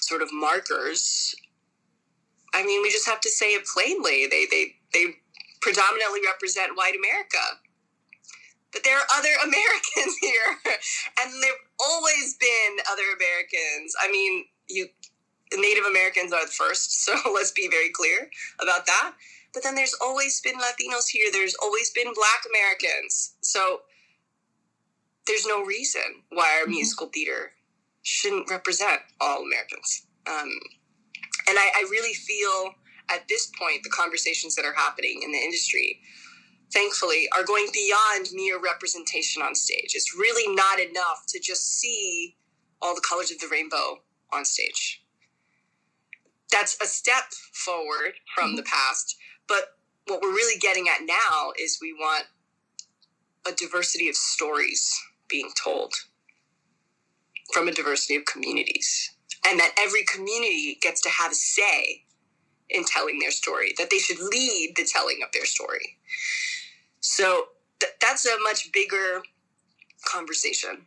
sort 0.00 0.22
of 0.22 0.28
markers. 0.32 1.34
I 2.54 2.64
mean, 2.64 2.82
we 2.82 2.90
just 2.90 3.06
have 3.06 3.20
to 3.20 3.30
say 3.30 3.54
it 3.54 3.66
plainly. 3.66 4.26
They 4.30 4.46
they 4.50 4.74
they 4.92 5.16
predominantly 5.60 6.20
represent 6.24 6.76
white 6.76 6.94
America. 6.96 7.60
But 8.72 8.84
there 8.84 8.96
are 8.96 9.06
other 9.18 9.34
Americans 9.42 10.14
here, 10.20 10.48
and 11.20 11.42
there've 11.42 11.66
always 11.80 12.36
been 12.38 12.78
other 12.90 13.06
Americans. 13.14 13.94
I 14.00 14.10
mean, 14.10 14.44
you 14.70 14.88
Native 15.52 15.84
Americans 15.84 16.32
are 16.32 16.46
the 16.46 16.52
first, 16.52 17.04
so 17.04 17.14
let's 17.32 17.52
be 17.52 17.68
very 17.68 17.90
clear 17.90 18.30
about 18.60 18.86
that. 18.86 19.12
But 19.52 19.64
then 19.64 19.74
there's 19.74 19.96
always 20.00 20.40
been 20.40 20.54
Latinos 20.54 21.08
here. 21.08 21.30
There's 21.32 21.56
always 21.60 21.90
been 21.90 22.12
Black 22.14 22.44
Americans. 22.48 23.34
So 23.40 23.80
there's 25.26 25.46
no 25.46 25.64
reason 25.64 26.22
why 26.30 26.58
our 26.58 26.62
mm-hmm. 26.62 26.72
musical 26.72 27.08
theater 27.08 27.52
shouldn't 28.02 28.48
represent 28.48 29.00
all 29.20 29.42
Americans. 29.42 30.06
Um, 30.26 30.50
and 31.48 31.58
I, 31.58 31.70
I 31.76 31.88
really 31.90 32.14
feel 32.14 32.74
at 33.10 33.26
this 33.28 33.50
point 33.58 33.82
the 33.82 33.90
conversations 33.90 34.54
that 34.54 34.64
are 34.64 34.74
happening 34.74 35.20
in 35.24 35.32
the 35.32 35.38
industry 35.38 36.00
thankfully 36.72 37.28
are 37.36 37.44
going 37.44 37.66
beyond 37.72 38.28
mere 38.32 38.60
representation 38.60 39.42
on 39.42 39.54
stage 39.54 39.92
it's 39.94 40.14
really 40.16 40.54
not 40.54 40.78
enough 40.78 41.24
to 41.26 41.40
just 41.40 41.78
see 41.78 42.36
all 42.80 42.94
the 42.94 43.04
colors 43.06 43.30
of 43.30 43.38
the 43.40 43.48
rainbow 43.50 43.98
on 44.32 44.44
stage. 44.44 45.02
That's 46.50 46.80
a 46.82 46.86
step 46.86 47.32
forward 47.52 48.14
from 48.34 48.48
mm-hmm. 48.48 48.56
the 48.56 48.62
past, 48.64 49.16
but 49.46 49.76
what 50.06 50.20
we're 50.20 50.32
really 50.32 50.58
getting 50.58 50.88
at 50.88 51.06
now 51.06 51.52
is 51.60 51.78
we 51.80 51.92
want 51.92 52.26
a 53.46 53.52
diversity 53.52 54.08
of 54.08 54.16
stories 54.16 54.92
being 55.28 55.50
told 55.62 55.94
from 57.52 57.68
a 57.68 57.72
diversity 57.72 58.16
of 58.16 58.24
communities, 58.24 59.10
and 59.46 59.58
that 59.58 59.74
every 59.78 60.04
community 60.04 60.78
gets 60.80 61.00
to 61.02 61.08
have 61.08 61.32
a 61.32 61.34
say 61.34 62.04
in 62.68 62.84
telling 62.84 63.18
their 63.18 63.30
story, 63.30 63.74
that 63.78 63.90
they 63.90 63.98
should 63.98 64.20
lead 64.20 64.74
the 64.76 64.84
telling 64.84 65.20
of 65.24 65.32
their 65.32 65.44
story. 65.44 65.96
So 67.00 67.48
th- 67.80 67.92
that's 68.00 68.26
a 68.26 68.38
much 68.42 68.70
bigger 68.72 69.22
conversation 70.04 70.86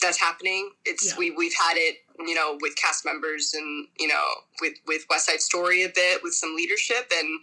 that's 0.00 0.18
happening. 0.18 0.70
It's 0.84 1.12
yeah. 1.12 1.18
we 1.18 1.30
we've 1.30 1.54
had 1.54 1.76
it, 1.76 1.96
you 2.26 2.34
know, 2.34 2.58
with 2.60 2.74
cast 2.76 3.04
members 3.04 3.52
and 3.54 3.88
you 3.98 4.08
know 4.08 4.24
with 4.60 4.74
with 4.86 5.04
West 5.10 5.26
Side 5.26 5.40
Story 5.40 5.84
a 5.84 5.88
bit 5.88 6.22
with 6.22 6.34
some 6.34 6.54
leadership 6.56 7.10
and. 7.16 7.40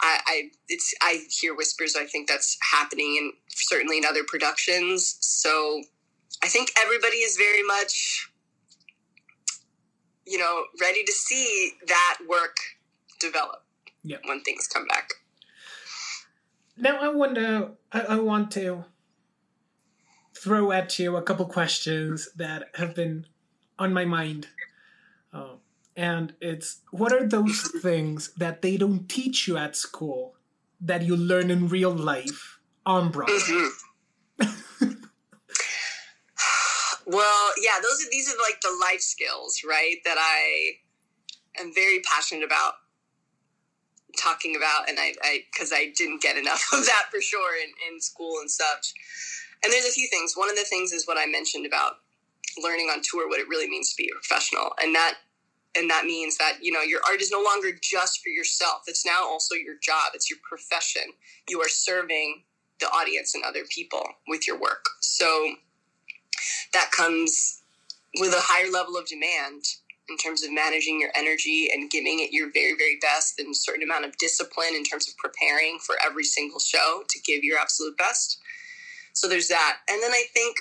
I, 0.00 0.20
I 0.28 0.50
it's 0.68 0.94
I 1.02 1.24
hear 1.28 1.56
whispers. 1.56 1.96
I 1.96 2.04
think 2.04 2.28
that's 2.28 2.56
happening, 2.72 3.16
and 3.20 3.32
certainly 3.48 3.98
in 3.98 4.04
other 4.04 4.22
productions. 4.22 5.16
So, 5.18 5.82
I 6.40 6.46
think 6.46 6.70
everybody 6.78 7.16
is 7.16 7.36
very 7.36 7.64
much, 7.64 8.30
you 10.24 10.38
know, 10.38 10.66
ready 10.80 11.02
to 11.02 11.10
see 11.10 11.72
that 11.88 12.18
work 12.28 12.58
develop 13.18 13.64
yeah. 14.04 14.18
when 14.24 14.40
things 14.42 14.68
come 14.68 14.86
back. 14.86 15.10
Now 16.76 16.98
I 17.00 17.08
wonder. 17.08 17.72
I, 17.90 18.00
I 18.02 18.16
want 18.20 18.52
to 18.52 18.84
throw 20.36 20.70
at 20.70 20.98
you 20.98 21.16
a 21.16 21.22
couple 21.22 21.44
questions 21.46 22.28
that 22.36 22.70
have 22.74 22.94
been 22.94 23.26
on 23.78 23.92
my 23.92 24.04
mind. 24.04 24.48
Uh, 25.32 25.56
and 25.96 26.34
it's 26.40 26.80
what 26.90 27.12
are 27.12 27.26
those 27.26 27.72
things 27.82 28.32
that 28.36 28.62
they 28.62 28.76
don't 28.76 29.08
teach 29.08 29.48
you 29.48 29.56
at 29.56 29.76
school 29.76 30.36
that 30.80 31.02
you 31.02 31.16
learn 31.16 31.50
in 31.50 31.68
real 31.68 31.92
life 31.92 32.60
on 32.86 33.10
Broadway? 33.10 33.34
Mm-hmm. 33.34 33.68
well, 37.06 37.50
yeah, 37.60 37.80
those 37.82 38.06
are 38.06 38.10
these 38.10 38.32
are 38.32 38.38
like 38.40 38.60
the 38.62 38.78
life 38.80 39.00
skills, 39.00 39.62
right? 39.68 39.96
That 40.04 40.18
I 40.18 41.60
am 41.60 41.74
very 41.74 42.00
passionate 42.00 42.44
about 42.44 42.74
talking 44.16 44.56
about, 44.56 44.88
and 44.88 44.98
I 45.00 45.14
because 45.52 45.72
I, 45.72 45.78
I, 45.78 45.92
didn't 45.96 46.22
get 46.22 46.36
enough 46.36 46.62
of 46.72 46.86
that 46.86 47.06
for 47.10 47.20
sure 47.20 47.56
in, 47.56 47.70
in 47.92 48.00
school 48.00 48.38
and 48.40 48.50
such. 48.50 48.94
And 49.64 49.72
there's 49.72 49.86
a 49.86 49.90
few 49.90 50.06
things. 50.06 50.36
One 50.36 50.48
of 50.48 50.54
the 50.54 50.62
things 50.62 50.92
is 50.92 51.08
what 51.08 51.18
I 51.18 51.26
mentioned 51.26 51.66
about 51.66 51.94
learning 52.62 52.86
on 52.86 53.02
tour 53.02 53.28
what 53.28 53.40
it 53.40 53.48
really 53.48 53.68
means 53.68 53.90
to 53.90 53.96
be 53.96 54.10
a 54.10 54.14
professional. 54.14 54.72
And 54.82 54.94
that 54.94 55.14
and 55.76 55.88
that 55.90 56.06
means 56.06 56.38
that, 56.38 56.58
you 56.60 56.72
know, 56.72 56.80
your 56.80 57.00
art 57.08 57.20
is 57.20 57.30
no 57.30 57.42
longer 57.42 57.68
just 57.82 58.20
for 58.22 58.30
yourself. 58.30 58.82
It's 58.86 59.04
now 59.04 59.22
also 59.22 59.54
your 59.54 59.76
job. 59.80 60.12
It's 60.14 60.30
your 60.30 60.38
profession. 60.42 61.02
You 61.48 61.60
are 61.60 61.68
serving 61.68 62.42
the 62.80 62.86
audience 62.86 63.34
and 63.34 63.44
other 63.44 63.64
people 63.68 64.02
with 64.26 64.46
your 64.46 64.58
work. 64.58 64.84
So 65.00 65.54
that 66.72 66.90
comes 66.90 67.62
with 68.18 68.32
a 68.32 68.40
higher 68.40 68.70
level 68.70 68.96
of 68.96 69.06
demand 69.06 69.64
in 70.08 70.16
terms 70.16 70.42
of 70.42 70.52
managing 70.52 71.00
your 71.00 71.10
energy 71.14 71.68
and 71.72 71.90
giving 71.90 72.20
it 72.20 72.32
your 72.32 72.50
very, 72.52 72.74
very 72.76 72.98
best 73.00 73.38
and 73.38 73.50
a 73.50 73.54
certain 73.54 73.82
amount 73.82 74.06
of 74.06 74.16
discipline 74.16 74.74
in 74.74 74.84
terms 74.84 75.06
of 75.06 75.16
preparing 75.18 75.78
for 75.78 75.96
every 76.04 76.24
single 76.24 76.58
show 76.58 77.02
to 77.08 77.20
give 77.20 77.44
your 77.44 77.58
absolute 77.58 77.96
best. 77.98 78.40
So 79.12 79.28
there's 79.28 79.48
that. 79.48 79.78
And 79.88 80.02
then 80.02 80.12
I 80.12 80.24
think 80.32 80.56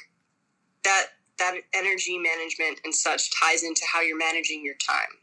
that 0.84 1.08
that 1.40 1.56
energy 1.74 2.18
management 2.18 2.80
and 2.84 2.94
such 2.94 3.30
ties 3.40 3.64
into 3.64 3.82
how 3.92 4.02
you're 4.02 4.18
managing 4.18 4.64
your 4.64 4.76
time. 4.76 5.22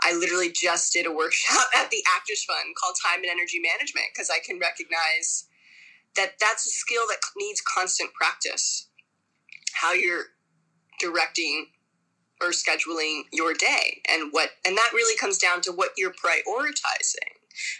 I 0.00 0.14
literally 0.14 0.52
just 0.52 0.92
did 0.92 1.06
a 1.06 1.12
workshop 1.12 1.66
at 1.76 1.90
the 1.90 2.02
Actors 2.16 2.44
Fund 2.44 2.74
called 2.76 2.96
Time 3.04 3.22
and 3.22 3.30
Energy 3.30 3.60
Management 3.60 4.06
because 4.14 4.30
I 4.30 4.38
can 4.44 4.58
recognize 4.58 5.46
that 6.16 6.32
that's 6.40 6.66
a 6.66 6.70
skill 6.70 7.02
that 7.08 7.20
needs 7.36 7.60
constant 7.60 8.12
practice. 8.14 8.88
How 9.74 9.92
you're 9.92 10.26
directing 11.00 11.66
or 12.40 12.50
scheduling 12.50 13.22
your 13.32 13.52
day 13.52 14.00
and 14.08 14.30
what 14.32 14.50
and 14.64 14.76
that 14.76 14.90
really 14.92 15.16
comes 15.18 15.38
down 15.38 15.60
to 15.60 15.72
what 15.72 15.90
you're 15.96 16.12
prioritizing 16.12 17.38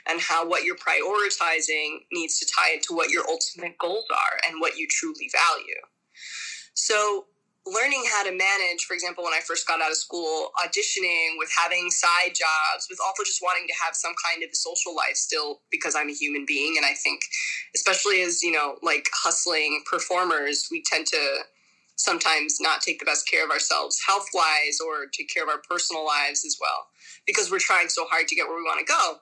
and 0.09 0.21
how 0.21 0.47
what 0.47 0.65
you're 0.65 0.77
prioritizing 0.77 1.99
needs 2.13 2.39
to 2.39 2.47
tie 2.47 2.73
into 2.75 2.95
what 2.95 3.11
your 3.11 3.25
ultimate 3.29 3.79
goals 3.79 4.07
are 4.11 4.39
and 4.49 4.61
what 4.61 4.77
you 4.77 4.87
truly 4.89 5.31
value. 5.33 5.81
So, 6.75 7.27
learning 7.73 8.05
how 8.11 8.25
to 8.25 8.31
manage, 8.31 8.85
for 8.87 8.95
example, 8.95 9.25
when 9.25 9.35
I 9.35 9.41
first 9.41 9.67
got 9.67 9.81
out 9.81 9.91
of 9.91 9.97
school, 9.97 10.51
auditioning, 10.65 11.37
with 11.39 11.51
having 11.57 11.91
side 11.91 12.35
jobs, 12.35 12.87
with 12.89 12.99
also 13.05 13.25
just 13.25 13.43
wanting 13.43 13.67
to 13.69 13.75
have 13.85 13.95
some 13.95 14.15
kind 14.25 14.43
of 14.43 14.51
a 14.53 14.57
social 14.57 14.95
life 14.95 15.17
still 15.17 15.61
because 15.71 15.95
I'm 15.95 16.09
a 16.09 16.15
human 16.15 16.45
being. 16.47 16.77
And 16.77 16.87
I 16.87 16.95
think, 16.95 17.21
especially 17.75 18.23
as, 18.23 18.43
you 18.43 18.53
know, 18.53 18.77
like 18.83 19.09
hustling 19.13 19.83
performers, 19.91 20.69
we 20.71 20.83
tend 20.83 21.07
to 21.09 21.39
sometimes 21.97 22.59
not 22.61 22.81
take 22.81 23.01
the 23.01 23.05
best 23.05 23.29
care 23.29 23.45
of 23.45 23.51
ourselves 23.51 24.01
health 24.07 24.29
wise 24.33 24.79
or 24.85 25.07
take 25.13 25.29
care 25.29 25.43
of 25.43 25.49
our 25.49 25.61
personal 25.69 26.07
lives 26.07 26.45
as 26.45 26.57
well 26.61 26.87
because 27.27 27.51
we're 27.51 27.59
trying 27.59 27.89
so 27.89 28.07
hard 28.07 28.29
to 28.29 28.37
get 28.37 28.47
where 28.47 28.57
we 28.57 28.63
want 28.63 28.79
to 28.79 28.87
go. 28.87 29.17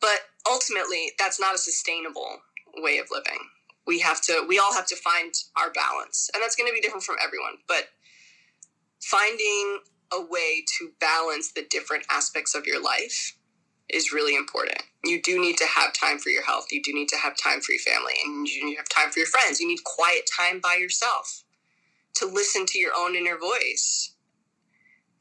But 0.00 0.20
ultimately, 0.50 1.12
that's 1.18 1.40
not 1.40 1.54
a 1.54 1.58
sustainable 1.58 2.40
way 2.76 2.98
of 2.98 3.06
living. 3.10 3.38
We 3.86 4.00
have 4.00 4.22
to, 4.22 4.44
we 4.48 4.58
all 4.58 4.74
have 4.74 4.86
to 4.88 4.96
find 4.96 5.34
our 5.56 5.72
balance. 5.72 6.30
And 6.34 6.42
that's 6.42 6.56
going 6.56 6.68
to 6.70 6.74
be 6.74 6.80
different 6.80 7.04
from 7.04 7.16
everyone. 7.24 7.54
But 7.68 7.88
finding 9.02 9.80
a 10.12 10.20
way 10.22 10.64
to 10.78 10.90
balance 11.00 11.52
the 11.52 11.66
different 11.70 12.06
aspects 12.10 12.54
of 12.54 12.66
your 12.66 12.82
life 12.82 13.36
is 13.90 14.12
really 14.12 14.36
important. 14.36 14.82
You 15.04 15.22
do 15.22 15.40
need 15.40 15.58
to 15.58 15.66
have 15.66 15.92
time 15.94 16.18
for 16.18 16.30
your 16.30 16.44
health. 16.44 16.66
You 16.72 16.82
do 16.82 16.94
need 16.94 17.08
to 17.10 17.16
have 17.18 17.36
time 17.36 17.60
for 17.60 17.72
your 17.72 17.80
family, 17.80 18.14
and 18.24 18.48
you 18.48 18.64
need 18.66 18.74
to 18.76 18.80
have 18.80 18.88
time 18.90 19.10
for 19.12 19.20
your 19.20 19.28
friends. 19.28 19.60
You 19.60 19.68
need 19.68 19.84
quiet 19.84 20.28
time 20.38 20.60
by 20.60 20.76
yourself. 20.80 21.40
to 22.16 22.26
listen 22.26 22.66
to 22.66 22.78
your 22.78 22.92
own 22.96 23.14
inner 23.14 23.38
voice. 23.38 24.14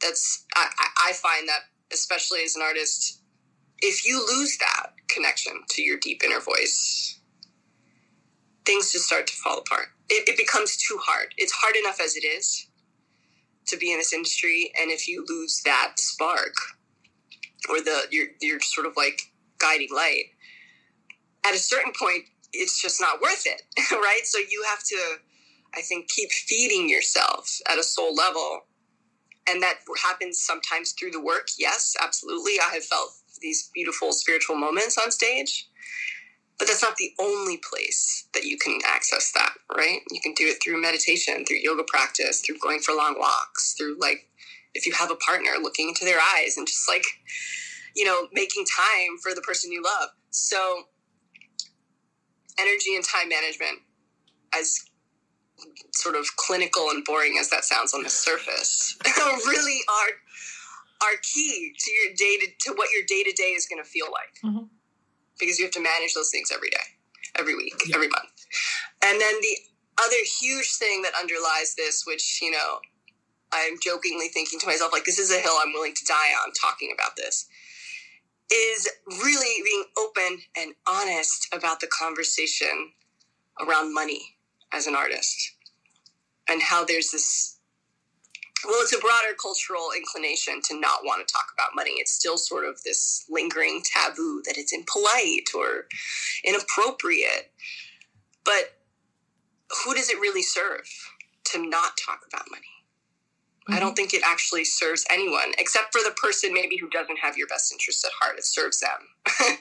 That's 0.01 0.45
I, 0.55 0.67
I 1.09 1.13
find 1.13 1.49
that 1.49 1.61
especially 1.93 2.43
as 2.43 2.55
an 2.57 2.63
artist, 2.63 3.21
if 3.79 4.05
you 4.05 4.25
lose 4.25 4.57
that 4.59 4.93
connection 5.09 5.53
to 5.71 5.83
your 5.83 5.99
deep 5.99 6.23
inner 6.25 6.41
voice, 6.41 7.20
things 8.65 8.91
just 8.91 9.05
start 9.05 9.27
to 9.27 9.33
fall 9.33 9.59
apart. 9.59 9.87
It, 10.09 10.29
it 10.29 10.37
becomes 10.37 10.77
too 10.77 10.99
hard. 11.01 11.33
It's 11.37 11.53
hard 11.53 11.75
enough 11.75 11.99
as 12.01 12.15
it 12.15 12.25
is 12.25 12.67
to 13.67 13.77
be 13.77 13.91
in 13.91 13.99
this 13.99 14.13
industry, 14.13 14.71
and 14.81 14.91
if 14.91 15.07
you 15.07 15.25
lose 15.27 15.61
that 15.65 15.93
spark 15.97 16.53
or 17.69 17.81
the 17.81 18.03
your 18.11 18.27
your 18.41 18.59
sort 18.59 18.87
of 18.87 18.93
like 18.97 19.21
guiding 19.59 19.89
light, 19.95 20.25
at 21.47 21.55
a 21.55 21.59
certain 21.59 21.93
point, 21.99 22.25
it's 22.53 22.81
just 22.81 23.01
not 23.01 23.21
worth 23.21 23.45
it, 23.45 23.63
right? 23.91 24.21
So 24.25 24.39
you 24.39 24.63
have 24.69 24.83
to, 24.85 25.15
I 25.75 25.81
think, 25.81 26.09
keep 26.09 26.31
feeding 26.31 26.89
yourself 26.89 27.59
at 27.71 27.79
a 27.79 27.83
soul 27.83 28.15
level. 28.15 28.61
And 29.49 29.61
that 29.63 29.77
happens 30.03 30.41
sometimes 30.41 30.93
through 30.93 31.11
the 31.11 31.21
work. 31.21 31.49
Yes, 31.57 31.95
absolutely. 32.01 32.53
I 32.59 32.73
have 32.75 32.85
felt 32.85 33.13
these 33.41 33.69
beautiful 33.73 34.13
spiritual 34.13 34.55
moments 34.57 34.97
on 34.97 35.11
stage. 35.11 35.67
But 36.61 36.67
that's 36.67 36.83
not 36.83 36.97
the 36.97 37.11
only 37.19 37.57
place 37.57 38.27
that 38.35 38.43
you 38.43 38.55
can 38.55 38.77
access 38.85 39.31
that, 39.31 39.53
right? 39.75 40.01
You 40.11 40.21
can 40.21 40.35
do 40.35 40.45
it 40.45 40.61
through 40.61 40.79
meditation, 40.79 41.43
through 41.43 41.57
yoga 41.57 41.81
practice, 41.87 42.41
through 42.41 42.59
going 42.61 42.81
for 42.81 42.93
long 42.93 43.15
walks, 43.17 43.73
through 43.73 43.97
like, 43.99 44.29
if 44.75 44.85
you 44.85 44.93
have 44.93 45.09
a 45.09 45.15
partner, 45.15 45.53
looking 45.59 45.87
into 45.87 46.05
their 46.05 46.19
eyes 46.19 46.57
and 46.57 46.67
just 46.67 46.87
like, 46.87 47.03
you 47.95 48.05
know, 48.05 48.27
making 48.31 48.65
time 48.65 49.17
for 49.23 49.33
the 49.33 49.41
person 49.41 49.71
you 49.71 49.81
love. 49.81 50.09
So, 50.29 50.83
energy 52.59 52.95
and 52.95 53.03
time 53.03 53.29
management, 53.29 53.79
as 54.55 54.85
sort 55.95 56.15
of 56.15 56.27
clinical 56.37 56.91
and 56.91 57.03
boring 57.03 57.37
as 57.39 57.49
that 57.49 57.65
sounds 57.65 57.95
on 57.95 58.03
the 58.03 58.09
surface, 58.11 58.99
really 59.17 59.79
are 59.89 61.07
are 61.07 61.17
key 61.23 61.73
to 61.79 61.91
your 61.91 62.13
day 62.15 62.37
to, 62.37 62.69
to 62.69 62.77
what 62.77 62.89
your 62.93 63.01
day 63.07 63.23
to 63.23 63.31
day 63.31 63.53
is 63.57 63.65
going 63.65 63.83
to 63.83 63.89
feel 63.89 64.09
like. 64.11 64.53
Mm-hmm. 64.53 64.65
Because 65.41 65.59
you 65.59 65.65
have 65.65 65.73
to 65.73 65.81
manage 65.81 66.13
those 66.13 66.29
things 66.29 66.51
every 66.53 66.69
day, 66.69 66.85
every 67.37 67.55
week, 67.55 67.73
yeah. 67.85 67.95
every 67.95 68.07
month. 68.07 68.29
And 69.03 69.19
then 69.19 69.33
the 69.41 69.57
other 70.05 70.23
huge 70.39 70.75
thing 70.75 71.01
that 71.01 71.13
underlies 71.19 71.75
this, 71.75 72.05
which, 72.05 72.39
you 72.41 72.51
know, 72.51 72.79
I'm 73.51 73.77
jokingly 73.81 74.29
thinking 74.29 74.59
to 74.59 74.67
myself, 74.67 74.93
like, 74.93 75.03
this 75.03 75.19
is 75.19 75.31
a 75.31 75.39
hill 75.39 75.53
I'm 75.61 75.73
willing 75.73 75.93
to 75.95 76.05
die 76.05 76.31
on 76.45 76.53
talking 76.53 76.93
about 76.93 77.17
this, 77.17 77.47
is 78.53 78.87
really 79.07 79.63
being 79.63 79.83
open 79.97 80.39
and 80.55 80.73
honest 80.87 81.47
about 81.53 81.79
the 81.79 81.87
conversation 81.87 82.91
around 83.59 83.93
money 83.93 84.35
as 84.71 84.87
an 84.87 84.95
artist 84.95 85.53
and 86.47 86.61
how 86.61 86.85
there's 86.85 87.11
this 87.11 87.57
well 88.65 88.81
it's 88.81 88.93
a 88.93 88.99
broader 88.99 89.35
cultural 89.41 89.89
inclination 89.95 90.61
to 90.69 90.79
not 90.79 91.03
want 91.03 91.25
to 91.25 91.31
talk 91.31 91.47
about 91.53 91.75
money. 91.75 91.91
It's 91.97 92.11
still 92.11 92.37
sort 92.37 92.65
of 92.65 92.81
this 92.83 93.25
lingering 93.29 93.81
taboo 93.83 94.41
that 94.45 94.57
it's 94.57 94.73
impolite 94.73 95.49
or 95.55 95.85
inappropriate. 96.43 97.51
But 98.45 98.77
who 99.83 99.93
does 99.93 100.09
it 100.09 100.19
really 100.19 100.43
serve 100.43 100.87
to 101.45 101.69
not 101.69 101.97
talk 101.97 102.21
about 102.31 102.45
money 102.51 102.80
Mm-hmm. 103.71 103.77
I 103.77 103.79
don't 103.79 103.95
think 103.95 104.13
it 104.13 104.21
actually 104.25 104.65
serves 104.65 105.05
anyone 105.09 105.53
except 105.57 105.93
for 105.93 106.01
the 106.03 106.13
person 106.21 106.53
maybe 106.53 106.77
who 106.77 106.89
doesn't 106.89 107.19
have 107.19 107.37
your 107.37 107.47
best 107.47 107.71
interest 107.71 108.05
at 108.05 108.11
heart. 108.19 108.37
It 108.37 108.45
serves 108.45 108.81
them 108.81 108.99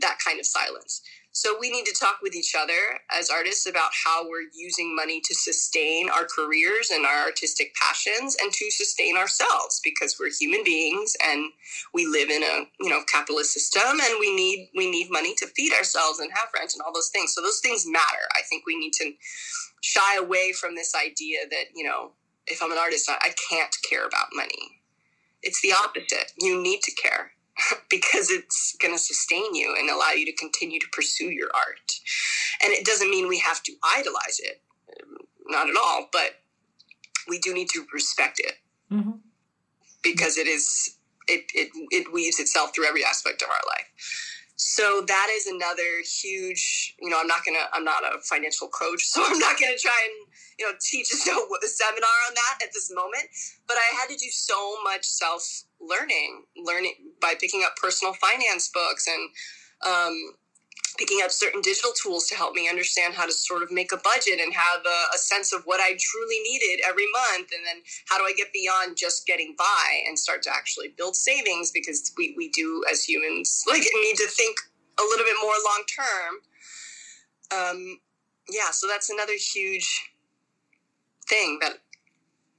that 0.00 0.18
kind 0.24 0.40
of 0.40 0.46
silence. 0.46 1.02
So 1.34 1.56
we 1.58 1.70
need 1.70 1.86
to 1.86 1.94
talk 1.98 2.18
with 2.22 2.34
each 2.34 2.54
other 2.54 2.98
as 3.10 3.30
artists 3.30 3.66
about 3.66 3.90
how 4.04 4.28
we're 4.28 4.48
using 4.54 4.94
money 4.94 5.20
to 5.24 5.34
sustain 5.34 6.10
our 6.10 6.26
careers 6.26 6.90
and 6.90 7.06
our 7.06 7.24
artistic 7.24 7.74
passions 7.74 8.36
and 8.40 8.52
to 8.52 8.70
sustain 8.70 9.16
ourselves 9.16 9.80
because 9.82 10.16
we're 10.20 10.30
human 10.30 10.62
beings 10.62 11.14
and 11.26 11.50
we 11.94 12.06
live 12.06 12.28
in 12.28 12.42
a, 12.42 12.66
you 12.80 12.90
know, 12.90 13.02
capitalist 13.10 13.52
system 13.52 13.82
and 13.82 14.16
we 14.20 14.34
need 14.34 14.70
we 14.76 14.90
need 14.90 15.10
money 15.10 15.34
to 15.36 15.46
feed 15.46 15.72
ourselves 15.72 16.18
and 16.18 16.30
have 16.34 16.48
rent 16.54 16.74
and 16.74 16.82
all 16.82 16.92
those 16.92 17.08
things. 17.08 17.32
So 17.34 17.40
those 17.40 17.60
things 17.60 17.86
matter. 17.86 18.28
I 18.36 18.42
think 18.48 18.64
we 18.66 18.78
need 18.78 18.92
to 18.94 19.12
shy 19.82 20.16
away 20.18 20.52
from 20.52 20.74
this 20.74 20.94
idea 20.94 21.40
that, 21.50 21.64
you 21.74 21.84
know, 21.84 22.12
if 22.46 22.62
I'm 22.62 22.72
an 22.72 22.78
artist, 22.78 23.08
I, 23.10 23.30
can't 23.48 23.74
care 23.88 24.06
about 24.06 24.28
money. 24.34 24.80
It's 25.42 25.60
the 25.60 25.72
opposite. 25.72 26.32
You 26.40 26.60
need 26.60 26.82
to 26.82 26.92
care 26.92 27.32
because 27.90 28.30
it's 28.30 28.76
going 28.80 28.94
to 28.94 28.98
sustain 28.98 29.54
you 29.54 29.74
and 29.78 29.88
allow 29.88 30.10
you 30.10 30.26
to 30.26 30.32
continue 30.32 30.80
to 30.80 30.86
pursue 30.92 31.30
your 31.30 31.48
art. 31.54 31.92
And 32.62 32.72
it 32.72 32.84
doesn't 32.84 33.10
mean 33.10 33.28
we 33.28 33.38
have 33.38 33.62
to 33.64 33.72
idolize 33.96 34.40
it, 34.40 34.60
not 35.46 35.68
at 35.68 35.76
all, 35.76 36.08
but 36.12 36.42
we 37.28 37.38
do 37.38 37.54
need 37.54 37.68
to 37.70 37.84
respect 37.92 38.38
it 38.38 38.54
mm-hmm. 38.90 39.12
because 40.02 40.36
it 40.36 40.46
is 40.46 40.96
it, 41.28 41.44
it 41.54 41.70
it 41.90 42.12
weaves 42.12 42.38
itself 42.40 42.74
through 42.74 42.86
every 42.86 43.04
aspect 43.04 43.42
of 43.42 43.48
our 43.48 43.62
life 43.68 43.86
so 44.56 45.02
that 45.06 45.28
is 45.32 45.46
another 45.46 46.02
huge 46.04 46.94
you 47.00 47.08
know 47.08 47.18
i'm 47.20 47.26
not 47.26 47.44
gonna 47.44 47.66
i'm 47.72 47.84
not 47.84 48.02
a 48.04 48.20
financial 48.22 48.68
coach 48.68 49.04
so 49.06 49.22
i'm 49.24 49.38
not 49.38 49.58
gonna 49.60 49.78
try 49.78 50.06
and 50.06 50.31
you 50.58 50.66
know 50.66 50.72
teach 50.80 51.10
a, 51.26 51.64
a 51.64 51.68
seminar 51.68 52.16
on 52.28 52.34
that 52.34 52.64
at 52.64 52.72
this 52.72 52.90
moment 52.94 53.24
but 53.66 53.76
i 53.76 53.96
had 53.96 54.08
to 54.08 54.16
do 54.16 54.30
so 54.30 54.76
much 54.84 55.04
self 55.04 55.64
learning 55.80 56.44
learning 56.56 56.94
by 57.20 57.34
picking 57.38 57.62
up 57.64 57.76
personal 57.76 58.14
finance 58.14 58.70
books 58.72 59.06
and 59.06 59.30
um, 59.84 60.34
picking 60.98 61.20
up 61.24 61.30
certain 61.30 61.60
digital 61.60 61.92
tools 61.92 62.26
to 62.28 62.34
help 62.34 62.54
me 62.54 62.68
understand 62.68 63.14
how 63.14 63.26
to 63.26 63.32
sort 63.32 63.62
of 63.62 63.72
make 63.72 63.92
a 63.92 63.96
budget 63.96 64.40
and 64.40 64.52
have 64.52 64.84
a, 64.84 65.14
a, 65.14 65.18
sense 65.18 65.52
of 65.52 65.62
what 65.64 65.80
I 65.80 65.96
truly 65.98 66.38
needed 66.44 66.82
every 66.86 67.06
month. 67.12 67.50
And 67.52 67.66
then 67.66 67.82
how 68.08 68.18
do 68.18 68.24
I 68.24 68.32
get 68.36 68.52
beyond 68.52 68.96
just 68.96 69.26
getting 69.26 69.54
by 69.58 70.02
and 70.06 70.18
start 70.18 70.42
to 70.42 70.50
actually 70.54 70.94
build 70.96 71.16
savings 71.16 71.70
because 71.70 72.12
we, 72.16 72.34
we 72.36 72.50
do 72.50 72.84
as 72.90 73.02
humans 73.02 73.64
like 73.68 73.82
need 73.94 74.16
to 74.16 74.28
think 74.28 74.58
a 74.98 75.02
little 75.02 75.24
bit 75.24 75.36
more 75.42 75.54
long 75.64 75.82
term. 75.96 76.34
Um, 77.58 78.00
yeah, 78.50 78.70
so 78.70 78.86
that's 78.86 79.10
another 79.10 79.34
huge 79.34 80.11
thing 81.32 81.58
that 81.60 81.78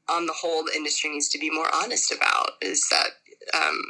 on 0.10 0.26
the 0.26 0.34
whole 0.34 0.64
the 0.64 0.76
industry 0.76 1.10
needs 1.12 1.30
to 1.30 1.38
be 1.38 1.50
more 1.50 1.70
honest 1.74 2.12
about 2.12 2.52
is 2.62 2.88
that 2.90 3.10
um, 3.54 3.82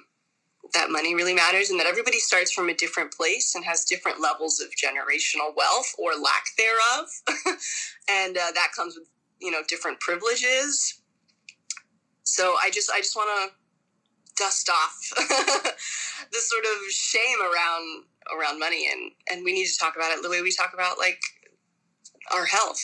that 0.74 0.90
money 0.90 1.16
really 1.16 1.34
matters 1.34 1.70
and 1.70 1.80
that 1.80 1.88
everybody 1.88 2.20
starts 2.20 2.52
from 2.52 2.70
a 2.70 2.74
different 2.74 3.12
place 3.14 3.56
and 3.56 3.64
has 3.64 3.86
different 3.86 4.20
levels 4.20 4.60
of 4.60 4.68
generational 4.72 5.56
wealth 5.56 5.94
or 5.98 6.12
lack 6.12 6.46
thereof. 6.58 7.08
And 8.10 8.38
uh, 8.38 8.52
that 8.54 8.72
comes 8.76 8.96
with 8.98 9.08
you 9.40 9.50
know 9.50 9.62
different 9.68 10.00
privileges. 10.02 11.02
So 12.24 12.56
i 12.64 12.70
just 12.70 12.90
i 12.92 13.00
just 13.00 13.16
want 13.16 13.30
to 13.38 13.56
dust 14.36 14.70
off 14.70 14.98
this 16.32 16.50
sort 16.50 16.66
of 16.66 16.92
shame 16.92 17.40
around 17.42 18.04
around 18.36 18.60
money 18.60 18.90
and 18.92 19.12
and 19.30 19.46
we 19.46 19.54
need 19.54 19.68
to 19.68 19.78
talk 19.78 19.96
about 19.96 20.12
it 20.12 20.22
the 20.22 20.30
way 20.30 20.42
we 20.42 20.52
talk 20.52 20.74
about 20.74 20.98
like 20.98 21.22
our 22.34 22.46
health. 22.46 22.82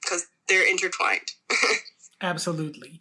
Because 0.00 0.26
they're 0.52 0.68
intertwined 0.68 1.32
absolutely 2.20 3.00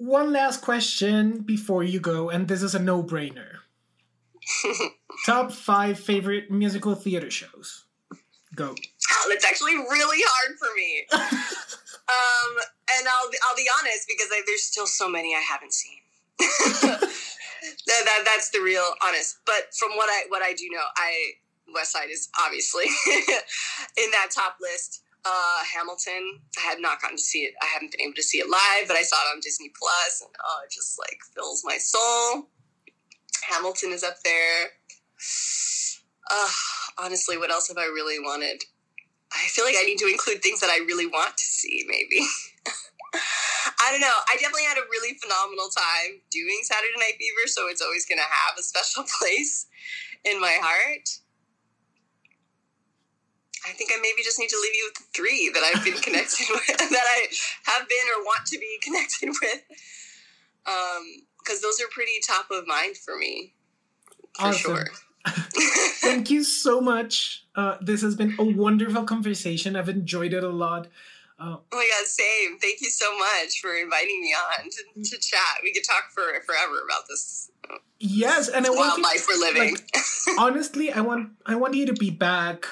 one 0.00 0.32
last 0.32 0.62
question 0.62 1.42
before 1.42 1.84
you 1.84 2.00
go, 2.00 2.30
and 2.30 2.48
this 2.48 2.62
is 2.62 2.74
a 2.74 2.78
no 2.78 3.02
brainer. 3.02 3.58
Top 5.26 5.52
five 5.52 6.00
favorite 6.00 6.50
musical 6.50 6.94
theater 6.94 7.30
shows. 7.30 7.84
Go. 8.54 8.74
Oh, 8.74 9.26
that's 9.28 9.44
actually 9.44 9.74
really 9.74 10.22
hard 10.26 10.56
for 10.58 10.68
me. 10.74 11.06
um, 11.12 12.52
and 12.96 13.06
I'll 13.06 13.30
I'll 13.44 13.56
be 13.56 13.68
honest 13.78 14.08
because 14.08 14.28
I, 14.32 14.40
there's 14.46 14.62
still 14.62 14.86
so 14.86 15.06
many 15.06 15.34
I 15.34 15.40
haven't 15.40 15.74
seen. 15.74 15.98
that, 16.38 17.00
that 17.86 18.22
that's 18.24 18.48
the 18.50 18.60
real 18.60 18.94
honest. 19.06 19.36
But 19.44 19.74
from 19.78 19.90
what 19.96 20.08
I 20.08 20.24
what 20.30 20.40
I 20.42 20.54
do 20.54 20.66
know, 20.70 20.82
I 20.96 21.32
West 21.74 21.92
Side 21.92 22.08
is 22.10 22.30
obviously 22.42 22.86
in 23.06 24.10
that 24.12 24.30
top 24.34 24.56
list. 24.62 25.02
Uh, 25.24 25.60
Hamilton. 25.76 26.40
I 26.56 26.60
had 26.62 26.80
not 26.80 27.00
gotten 27.00 27.16
to 27.16 27.22
see 27.22 27.40
it. 27.40 27.54
I 27.62 27.66
haven't 27.66 27.92
been 27.92 28.00
able 28.00 28.14
to 28.14 28.22
see 28.22 28.38
it 28.38 28.48
live, 28.48 28.88
but 28.88 28.96
I 28.96 29.02
saw 29.02 29.16
it 29.16 29.34
on 29.34 29.40
Disney 29.40 29.70
Plus, 29.78 30.22
and 30.22 30.30
oh, 30.42 30.60
it 30.64 30.72
just 30.72 30.98
like 30.98 31.18
fills 31.34 31.62
my 31.64 31.76
soul. 31.76 32.48
Hamilton 33.42 33.92
is 33.92 34.02
up 34.02 34.16
there. 34.24 34.70
Uh, 36.30 36.48
honestly, 36.98 37.36
what 37.36 37.50
else 37.50 37.68
have 37.68 37.78
I 37.78 37.84
really 37.84 38.18
wanted? 38.18 38.62
I 39.32 39.46
feel 39.48 39.64
like 39.64 39.76
I 39.78 39.84
need 39.84 39.98
to 39.98 40.06
include 40.06 40.42
things 40.42 40.60
that 40.60 40.70
I 40.70 40.78
really 40.86 41.06
want 41.06 41.36
to 41.36 41.44
see, 41.44 41.84
maybe. 41.86 42.26
I 43.80 43.90
don't 43.90 44.00
know. 44.00 44.18
I 44.28 44.36
definitely 44.36 44.64
had 44.64 44.78
a 44.78 44.88
really 44.90 45.16
phenomenal 45.18 45.68
time 45.68 46.20
doing 46.30 46.60
Saturday 46.62 46.94
Night 46.98 47.18
Fever, 47.18 47.46
so 47.46 47.68
it's 47.68 47.82
always 47.82 48.06
going 48.06 48.18
to 48.18 48.24
have 48.24 48.58
a 48.58 48.62
special 48.62 49.04
place 49.18 49.66
in 50.24 50.40
my 50.40 50.56
heart. 50.60 51.08
I 53.66 53.72
think 53.72 53.90
I 53.92 53.96
maybe 54.00 54.22
just 54.24 54.38
need 54.38 54.48
to 54.48 54.58
leave 54.60 54.74
you 54.74 54.90
with 54.90 55.06
three 55.14 55.50
that 55.52 55.62
I've 55.62 55.84
been 55.84 56.00
connected 56.00 56.46
with, 56.50 56.78
that 56.78 57.06
I 57.06 57.26
have 57.64 57.88
been 57.88 58.06
or 58.16 58.24
want 58.24 58.46
to 58.46 58.58
be 58.58 58.78
connected 58.82 59.28
with. 59.28 59.62
Because 60.64 61.58
um, 61.58 61.62
those 61.62 61.80
are 61.80 61.88
pretty 61.90 62.12
top 62.26 62.50
of 62.50 62.66
mind 62.66 62.96
for 62.96 63.16
me, 63.16 63.54
for 64.38 64.46
awesome. 64.46 64.76
sure. 64.76 64.86
Thank 66.00 66.30
you 66.30 66.44
so 66.44 66.80
much. 66.80 67.44
Uh, 67.54 67.76
this 67.80 68.00
has 68.02 68.14
been 68.14 68.34
a 68.38 68.44
wonderful 68.44 69.04
conversation. 69.04 69.76
I've 69.76 69.88
enjoyed 69.88 70.32
it 70.32 70.42
a 70.42 70.48
lot. 70.48 70.88
Oh. 71.38 71.60
oh. 71.72 71.76
my 71.76 71.88
god, 71.98 72.06
same. 72.06 72.58
Thank 72.58 72.80
you 72.80 72.90
so 72.90 73.06
much 73.18 73.60
for 73.60 73.74
inviting 73.74 74.20
me 74.20 74.34
on 74.34 74.70
to, 74.70 75.10
to 75.10 75.18
chat. 75.18 75.60
We 75.62 75.72
could 75.72 75.84
talk 75.84 76.10
for 76.12 76.22
forever 76.44 76.82
about 76.84 77.08
this. 77.08 77.50
Yes, 77.98 78.48
and 78.48 78.66
I 78.66 78.70
want 78.70 79.02
life 79.02 79.20
for 79.20 79.38
living. 79.38 79.74
Like, 79.74 80.38
honestly, 80.38 80.92
I 80.92 81.00
want 81.00 81.30
I 81.46 81.56
want 81.56 81.74
you 81.74 81.86
to 81.86 81.92
be 81.92 82.10
back 82.10 82.66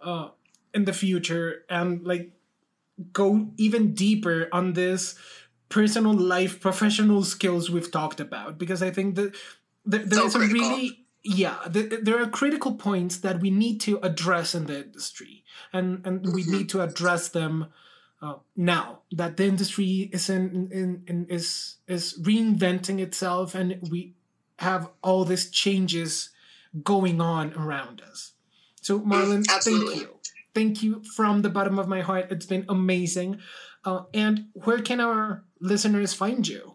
uh, 0.00 0.28
in 0.74 0.84
the 0.84 0.92
future 0.92 1.64
and 1.68 2.04
like 2.04 2.32
go 3.12 3.48
even 3.56 3.94
deeper 3.94 4.48
on 4.52 4.72
this 4.72 5.14
personal 5.68 6.14
life, 6.14 6.60
professional 6.60 7.22
skills 7.24 7.70
we've 7.70 7.90
talked 7.90 8.20
about. 8.20 8.58
Because 8.58 8.82
I 8.82 8.90
think 8.90 9.14
that 9.16 9.34
there, 9.84 10.04
there 10.04 10.20
so 10.20 10.26
is 10.26 10.34
a 10.34 10.40
really 10.40 11.04
yeah 11.24 11.58
the, 11.68 12.00
there 12.02 12.20
are 12.22 12.28
critical 12.28 12.74
points 12.74 13.18
that 13.18 13.40
we 13.40 13.50
need 13.50 13.80
to 13.82 13.98
address 13.98 14.54
in 14.54 14.66
the 14.66 14.84
industry. 14.84 15.44
And 15.72 16.06
and 16.06 16.34
we 16.34 16.42
mm-hmm. 16.42 16.52
need 16.52 16.68
to 16.70 16.82
address 16.82 17.28
them 17.28 17.66
uh, 18.22 18.34
now. 18.56 19.00
That 19.12 19.36
the 19.36 19.44
industry 19.44 20.10
is 20.12 20.28
in, 20.28 20.70
in, 20.72 21.04
in 21.06 21.26
is 21.28 21.76
is 21.86 22.18
reinventing 22.22 23.00
itself 23.00 23.54
and 23.54 23.78
we 23.90 24.14
have 24.58 24.90
all 25.02 25.24
these 25.24 25.50
changes 25.50 26.30
going 26.82 27.20
on 27.20 27.54
around 27.54 28.02
us 28.02 28.32
so 28.88 29.00
marlon 29.00 29.44
thank 29.44 29.94
you 30.00 30.08
thank 30.54 30.82
you 30.82 31.02
from 31.16 31.42
the 31.42 31.52
bottom 31.58 31.78
of 31.78 31.86
my 31.94 32.00
heart 32.00 32.26
it's 32.30 32.46
been 32.54 32.64
amazing 32.68 33.38
uh, 33.84 34.02
and 34.12 34.46
where 34.64 34.80
can 34.80 35.00
our 35.00 35.44
listeners 35.60 36.12
find 36.24 36.48
you 36.48 36.74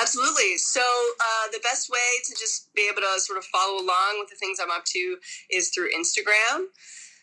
Absolutely. 0.00 0.56
So 0.58 0.80
uh, 0.80 1.50
the 1.50 1.58
best 1.64 1.90
way 1.90 2.08
to 2.26 2.32
just 2.38 2.72
be 2.72 2.88
able 2.88 3.02
to 3.02 3.20
sort 3.20 3.36
of 3.36 3.44
follow 3.46 3.82
along 3.82 4.20
with 4.20 4.30
the 4.30 4.36
things 4.36 4.58
I'm 4.62 4.70
up 4.70 4.84
to 4.84 5.16
is 5.50 5.70
through 5.70 5.88
Instagram. 5.90 6.66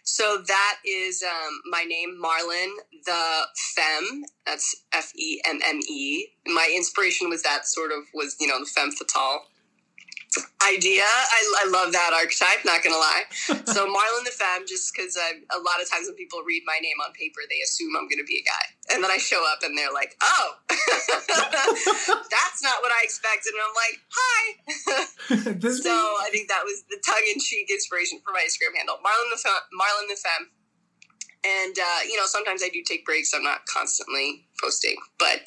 So 0.03 0.43
that 0.45 0.77
is 0.85 1.23
um, 1.23 1.61
my 1.71 1.83
name, 1.83 2.19
Marlon 2.21 2.71
the 3.05 3.47
Femme. 3.75 4.23
That's 4.45 4.75
F 4.93 5.11
E 5.15 5.41
M 5.45 5.59
M 5.65 5.79
E. 5.87 6.27
My 6.47 6.71
inspiration 6.75 7.29
was 7.29 7.43
that 7.43 7.65
sort 7.65 7.91
of 7.91 8.03
was 8.13 8.35
you 8.39 8.47
know 8.47 8.59
the 8.59 8.65
femme 8.65 8.91
fatale 8.91 9.45
idea. 10.65 11.03
I, 11.05 11.65
I 11.65 11.69
love 11.69 11.91
that 11.93 12.11
archetype, 12.15 12.65
not 12.65 12.83
gonna 12.83 12.97
lie. 12.97 13.23
so 13.71 13.85
Marlon 13.85 14.25
the 14.25 14.33
Femme, 14.33 14.65
just 14.67 14.93
because 14.93 15.17
a 15.17 15.59
lot 15.61 15.81
of 15.81 15.89
times 15.89 16.07
when 16.07 16.15
people 16.15 16.41
read 16.45 16.63
my 16.65 16.79
name 16.81 16.97
on 17.05 17.13
paper, 17.13 17.41
they 17.49 17.61
assume 17.61 17.95
I'm 17.95 18.09
gonna 18.09 18.27
be 18.27 18.41
a 18.41 18.45
guy. 18.45 18.65
And 18.93 19.03
then 19.03 19.11
I 19.11 19.17
show 19.17 19.41
up 19.51 19.63
and 19.63 19.77
they're 19.77 19.93
like, 19.93 20.15
oh, 20.21 20.47
that's 20.69 22.61
not 22.61 22.81
what 22.81 22.91
I 22.91 23.01
expected. 23.03 23.53
And 23.53 23.63
I'm 23.63 23.77
like, 23.77 23.97
hi. 24.09 24.41
so 25.85 25.93
I 26.21 26.29
think 26.31 26.49
that 26.49 26.63
was 26.63 26.83
the 26.89 27.01
tongue 27.05 27.25
in 27.33 27.39
cheek 27.39 27.69
inspiration 27.69 28.19
for 28.23 28.31
my 28.33 28.45
Instagram 28.45 28.77
handle, 28.77 28.97
Marlon 29.01 29.29
the, 29.31 29.37
Femme, 29.37 29.65
Marlon 29.73 30.07
the 30.09 30.17
Femme. 30.17 30.49
And, 31.45 31.77
uh, 31.77 32.01
you 32.09 32.17
know, 32.17 32.25
sometimes 32.25 32.63
I 32.63 32.69
do 32.69 32.81
take 32.81 33.05
breaks. 33.05 33.31
I'm 33.33 33.43
not 33.43 33.67
constantly 33.67 34.47
posting, 34.59 34.95
but 35.19 35.45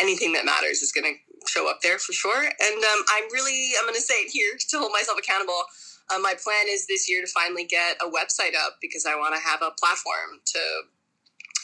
anything 0.00 0.32
that 0.32 0.44
matters 0.44 0.82
is 0.82 0.90
going 0.90 1.04
to 1.04 1.31
show 1.48 1.70
up 1.70 1.80
there 1.82 1.98
for 1.98 2.12
sure. 2.12 2.42
And 2.44 2.78
um, 2.84 3.00
I'm 3.14 3.24
really, 3.32 3.72
I'm 3.78 3.84
going 3.84 3.94
to 3.94 4.02
say 4.02 4.14
it 4.14 4.30
here 4.30 4.56
to 4.58 4.78
hold 4.78 4.92
myself 4.92 5.18
accountable. 5.18 5.64
Uh, 6.10 6.18
my 6.18 6.34
plan 6.34 6.66
is 6.68 6.86
this 6.86 7.08
year 7.08 7.22
to 7.22 7.30
finally 7.30 7.64
get 7.64 7.96
a 8.02 8.10
website 8.10 8.54
up 8.58 8.76
because 8.80 9.06
I 9.06 9.14
want 9.16 9.34
to 9.34 9.40
have 9.40 9.62
a 9.62 9.70
platform 9.78 10.40
to 10.44 10.60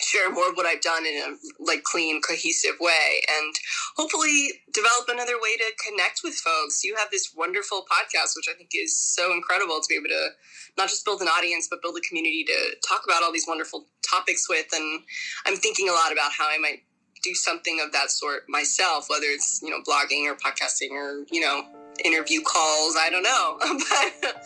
share 0.01 0.31
more 0.31 0.49
of 0.49 0.57
what 0.57 0.67
I've 0.67 0.81
done 0.81 1.05
in 1.07 1.17
a 1.17 1.63
like 1.63 1.83
clean, 1.83 2.23
cohesive 2.23 2.79
way, 2.81 3.23
and 3.29 3.55
hopefully 3.97 4.63
develop 4.73 5.09
another 5.09 5.35
way 5.43 5.57
to 5.57 5.73
connect 5.87 6.21
with 6.23 6.35
folks. 6.35 6.85
You 6.85 6.95
have 6.97 7.11
this 7.11 7.35
wonderful 7.37 7.85
podcast, 7.91 8.37
which 8.37 8.49
I 8.49 8.57
think 8.57 8.71
is 8.75 8.97
so 8.97 9.33
incredible 9.33 9.81
to 9.81 9.89
be 9.89 9.97
able 9.97 10.09
to 10.09 10.29
not 10.77 10.89
just 10.89 11.05
build 11.05 11.21
an 11.21 11.29
audience, 11.29 11.67
but 11.69 11.83
build 11.83 11.97
a 11.99 12.09
community 12.09 12.45
to 12.45 12.77
talk 12.87 13.03
about 13.05 13.23
all 13.23 13.33
these 13.33 13.47
wonderful 13.49 13.87
topics 14.09 14.49
with. 14.49 14.67
And 14.73 15.03
I'm 15.47 15.57
thinking 15.57 15.89
a 15.89 15.93
lot 15.93 16.13
about 16.13 16.31
how 16.33 16.49
I 16.49 16.59
might 16.59 16.83
do 17.23 17.35
something 17.35 17.81
of 17.85 17.93
that 17.93 18.11
sort 18.11 18.43
myself, 18.49 19.09
whether 19.09 19.27
it's, 19.27 19.61
you 19.63 19.71
know, 19.71 19.81
blogging 19.83 20.27
or 20.27 20.35
podcasting 20.35 20.91
or, 20.91 21.25
you 21.31 21.41
know, 21.41 21.63
interview 22.05 22.41
calls. 22.43 22.97
I 22.97 23.11
don't 23.11 23.23
know. 23.23 23.59
but 24.23 24.43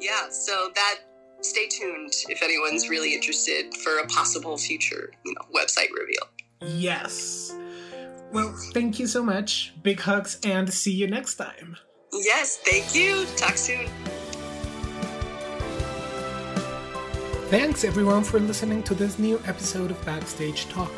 yeah, 0.00 0.28
so 0.30 0.70
that 0.74 0.96
stay 1.40 1.68
tuned 1.68 2.12
if 2.28 2.42
anyone's 2.42 2.88
really 2.88 3.14
interested 3.14 3.74
for 3.76 3.98
a 3.98 4.06
possible 4.06 4.56
future, 4.56 5.12
you 5.24 5.34
know, 5.34 5.60
website 5.60 5.88
reveal. 5.98 6.28
Yes. 6.60 7.54
Well, 8.32 8.54
thank 8.72 8.98
you 8.98 9.06
so 9.06 9.22
much. 9.22 9.74
Big 9.82 10.00
hugs 10.00 10.38
and 10.44 10.72
see 10.72 10.92
you 10.92 11.06
next 11.06 11.34
time. 11.34 11.76
Yes, 12.12 12.58
thank 12.58 12.94
you. 12.94 13.26
Talk 13.36 13.56
soon. 13.56 13.88
Thanks 17.48 17.84
everyone 17.84 18.24
for 18.24 18.40
listening 18.40 18.82
to 18.84 18.94
this 18.94 19.18
new 19.18 19.38
episode 19.46 19.90
of 19.90 20.02
Backstage 20.06 20.68
Talk. 20.70 20.90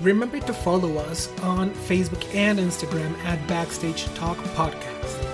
Remember 0.00 0.40
to 0.40 0.52
follow 0.52 0.96
us 0.98 1.28
on 1.40 1.70
Facebook 1.70 2.34
and 2.34 2.58
Instagram 2.58 3.16
at 3.24 3.46
Backstage 3.46 4.04
Talk 4.14 4.36
Podcast. 4.56 5.33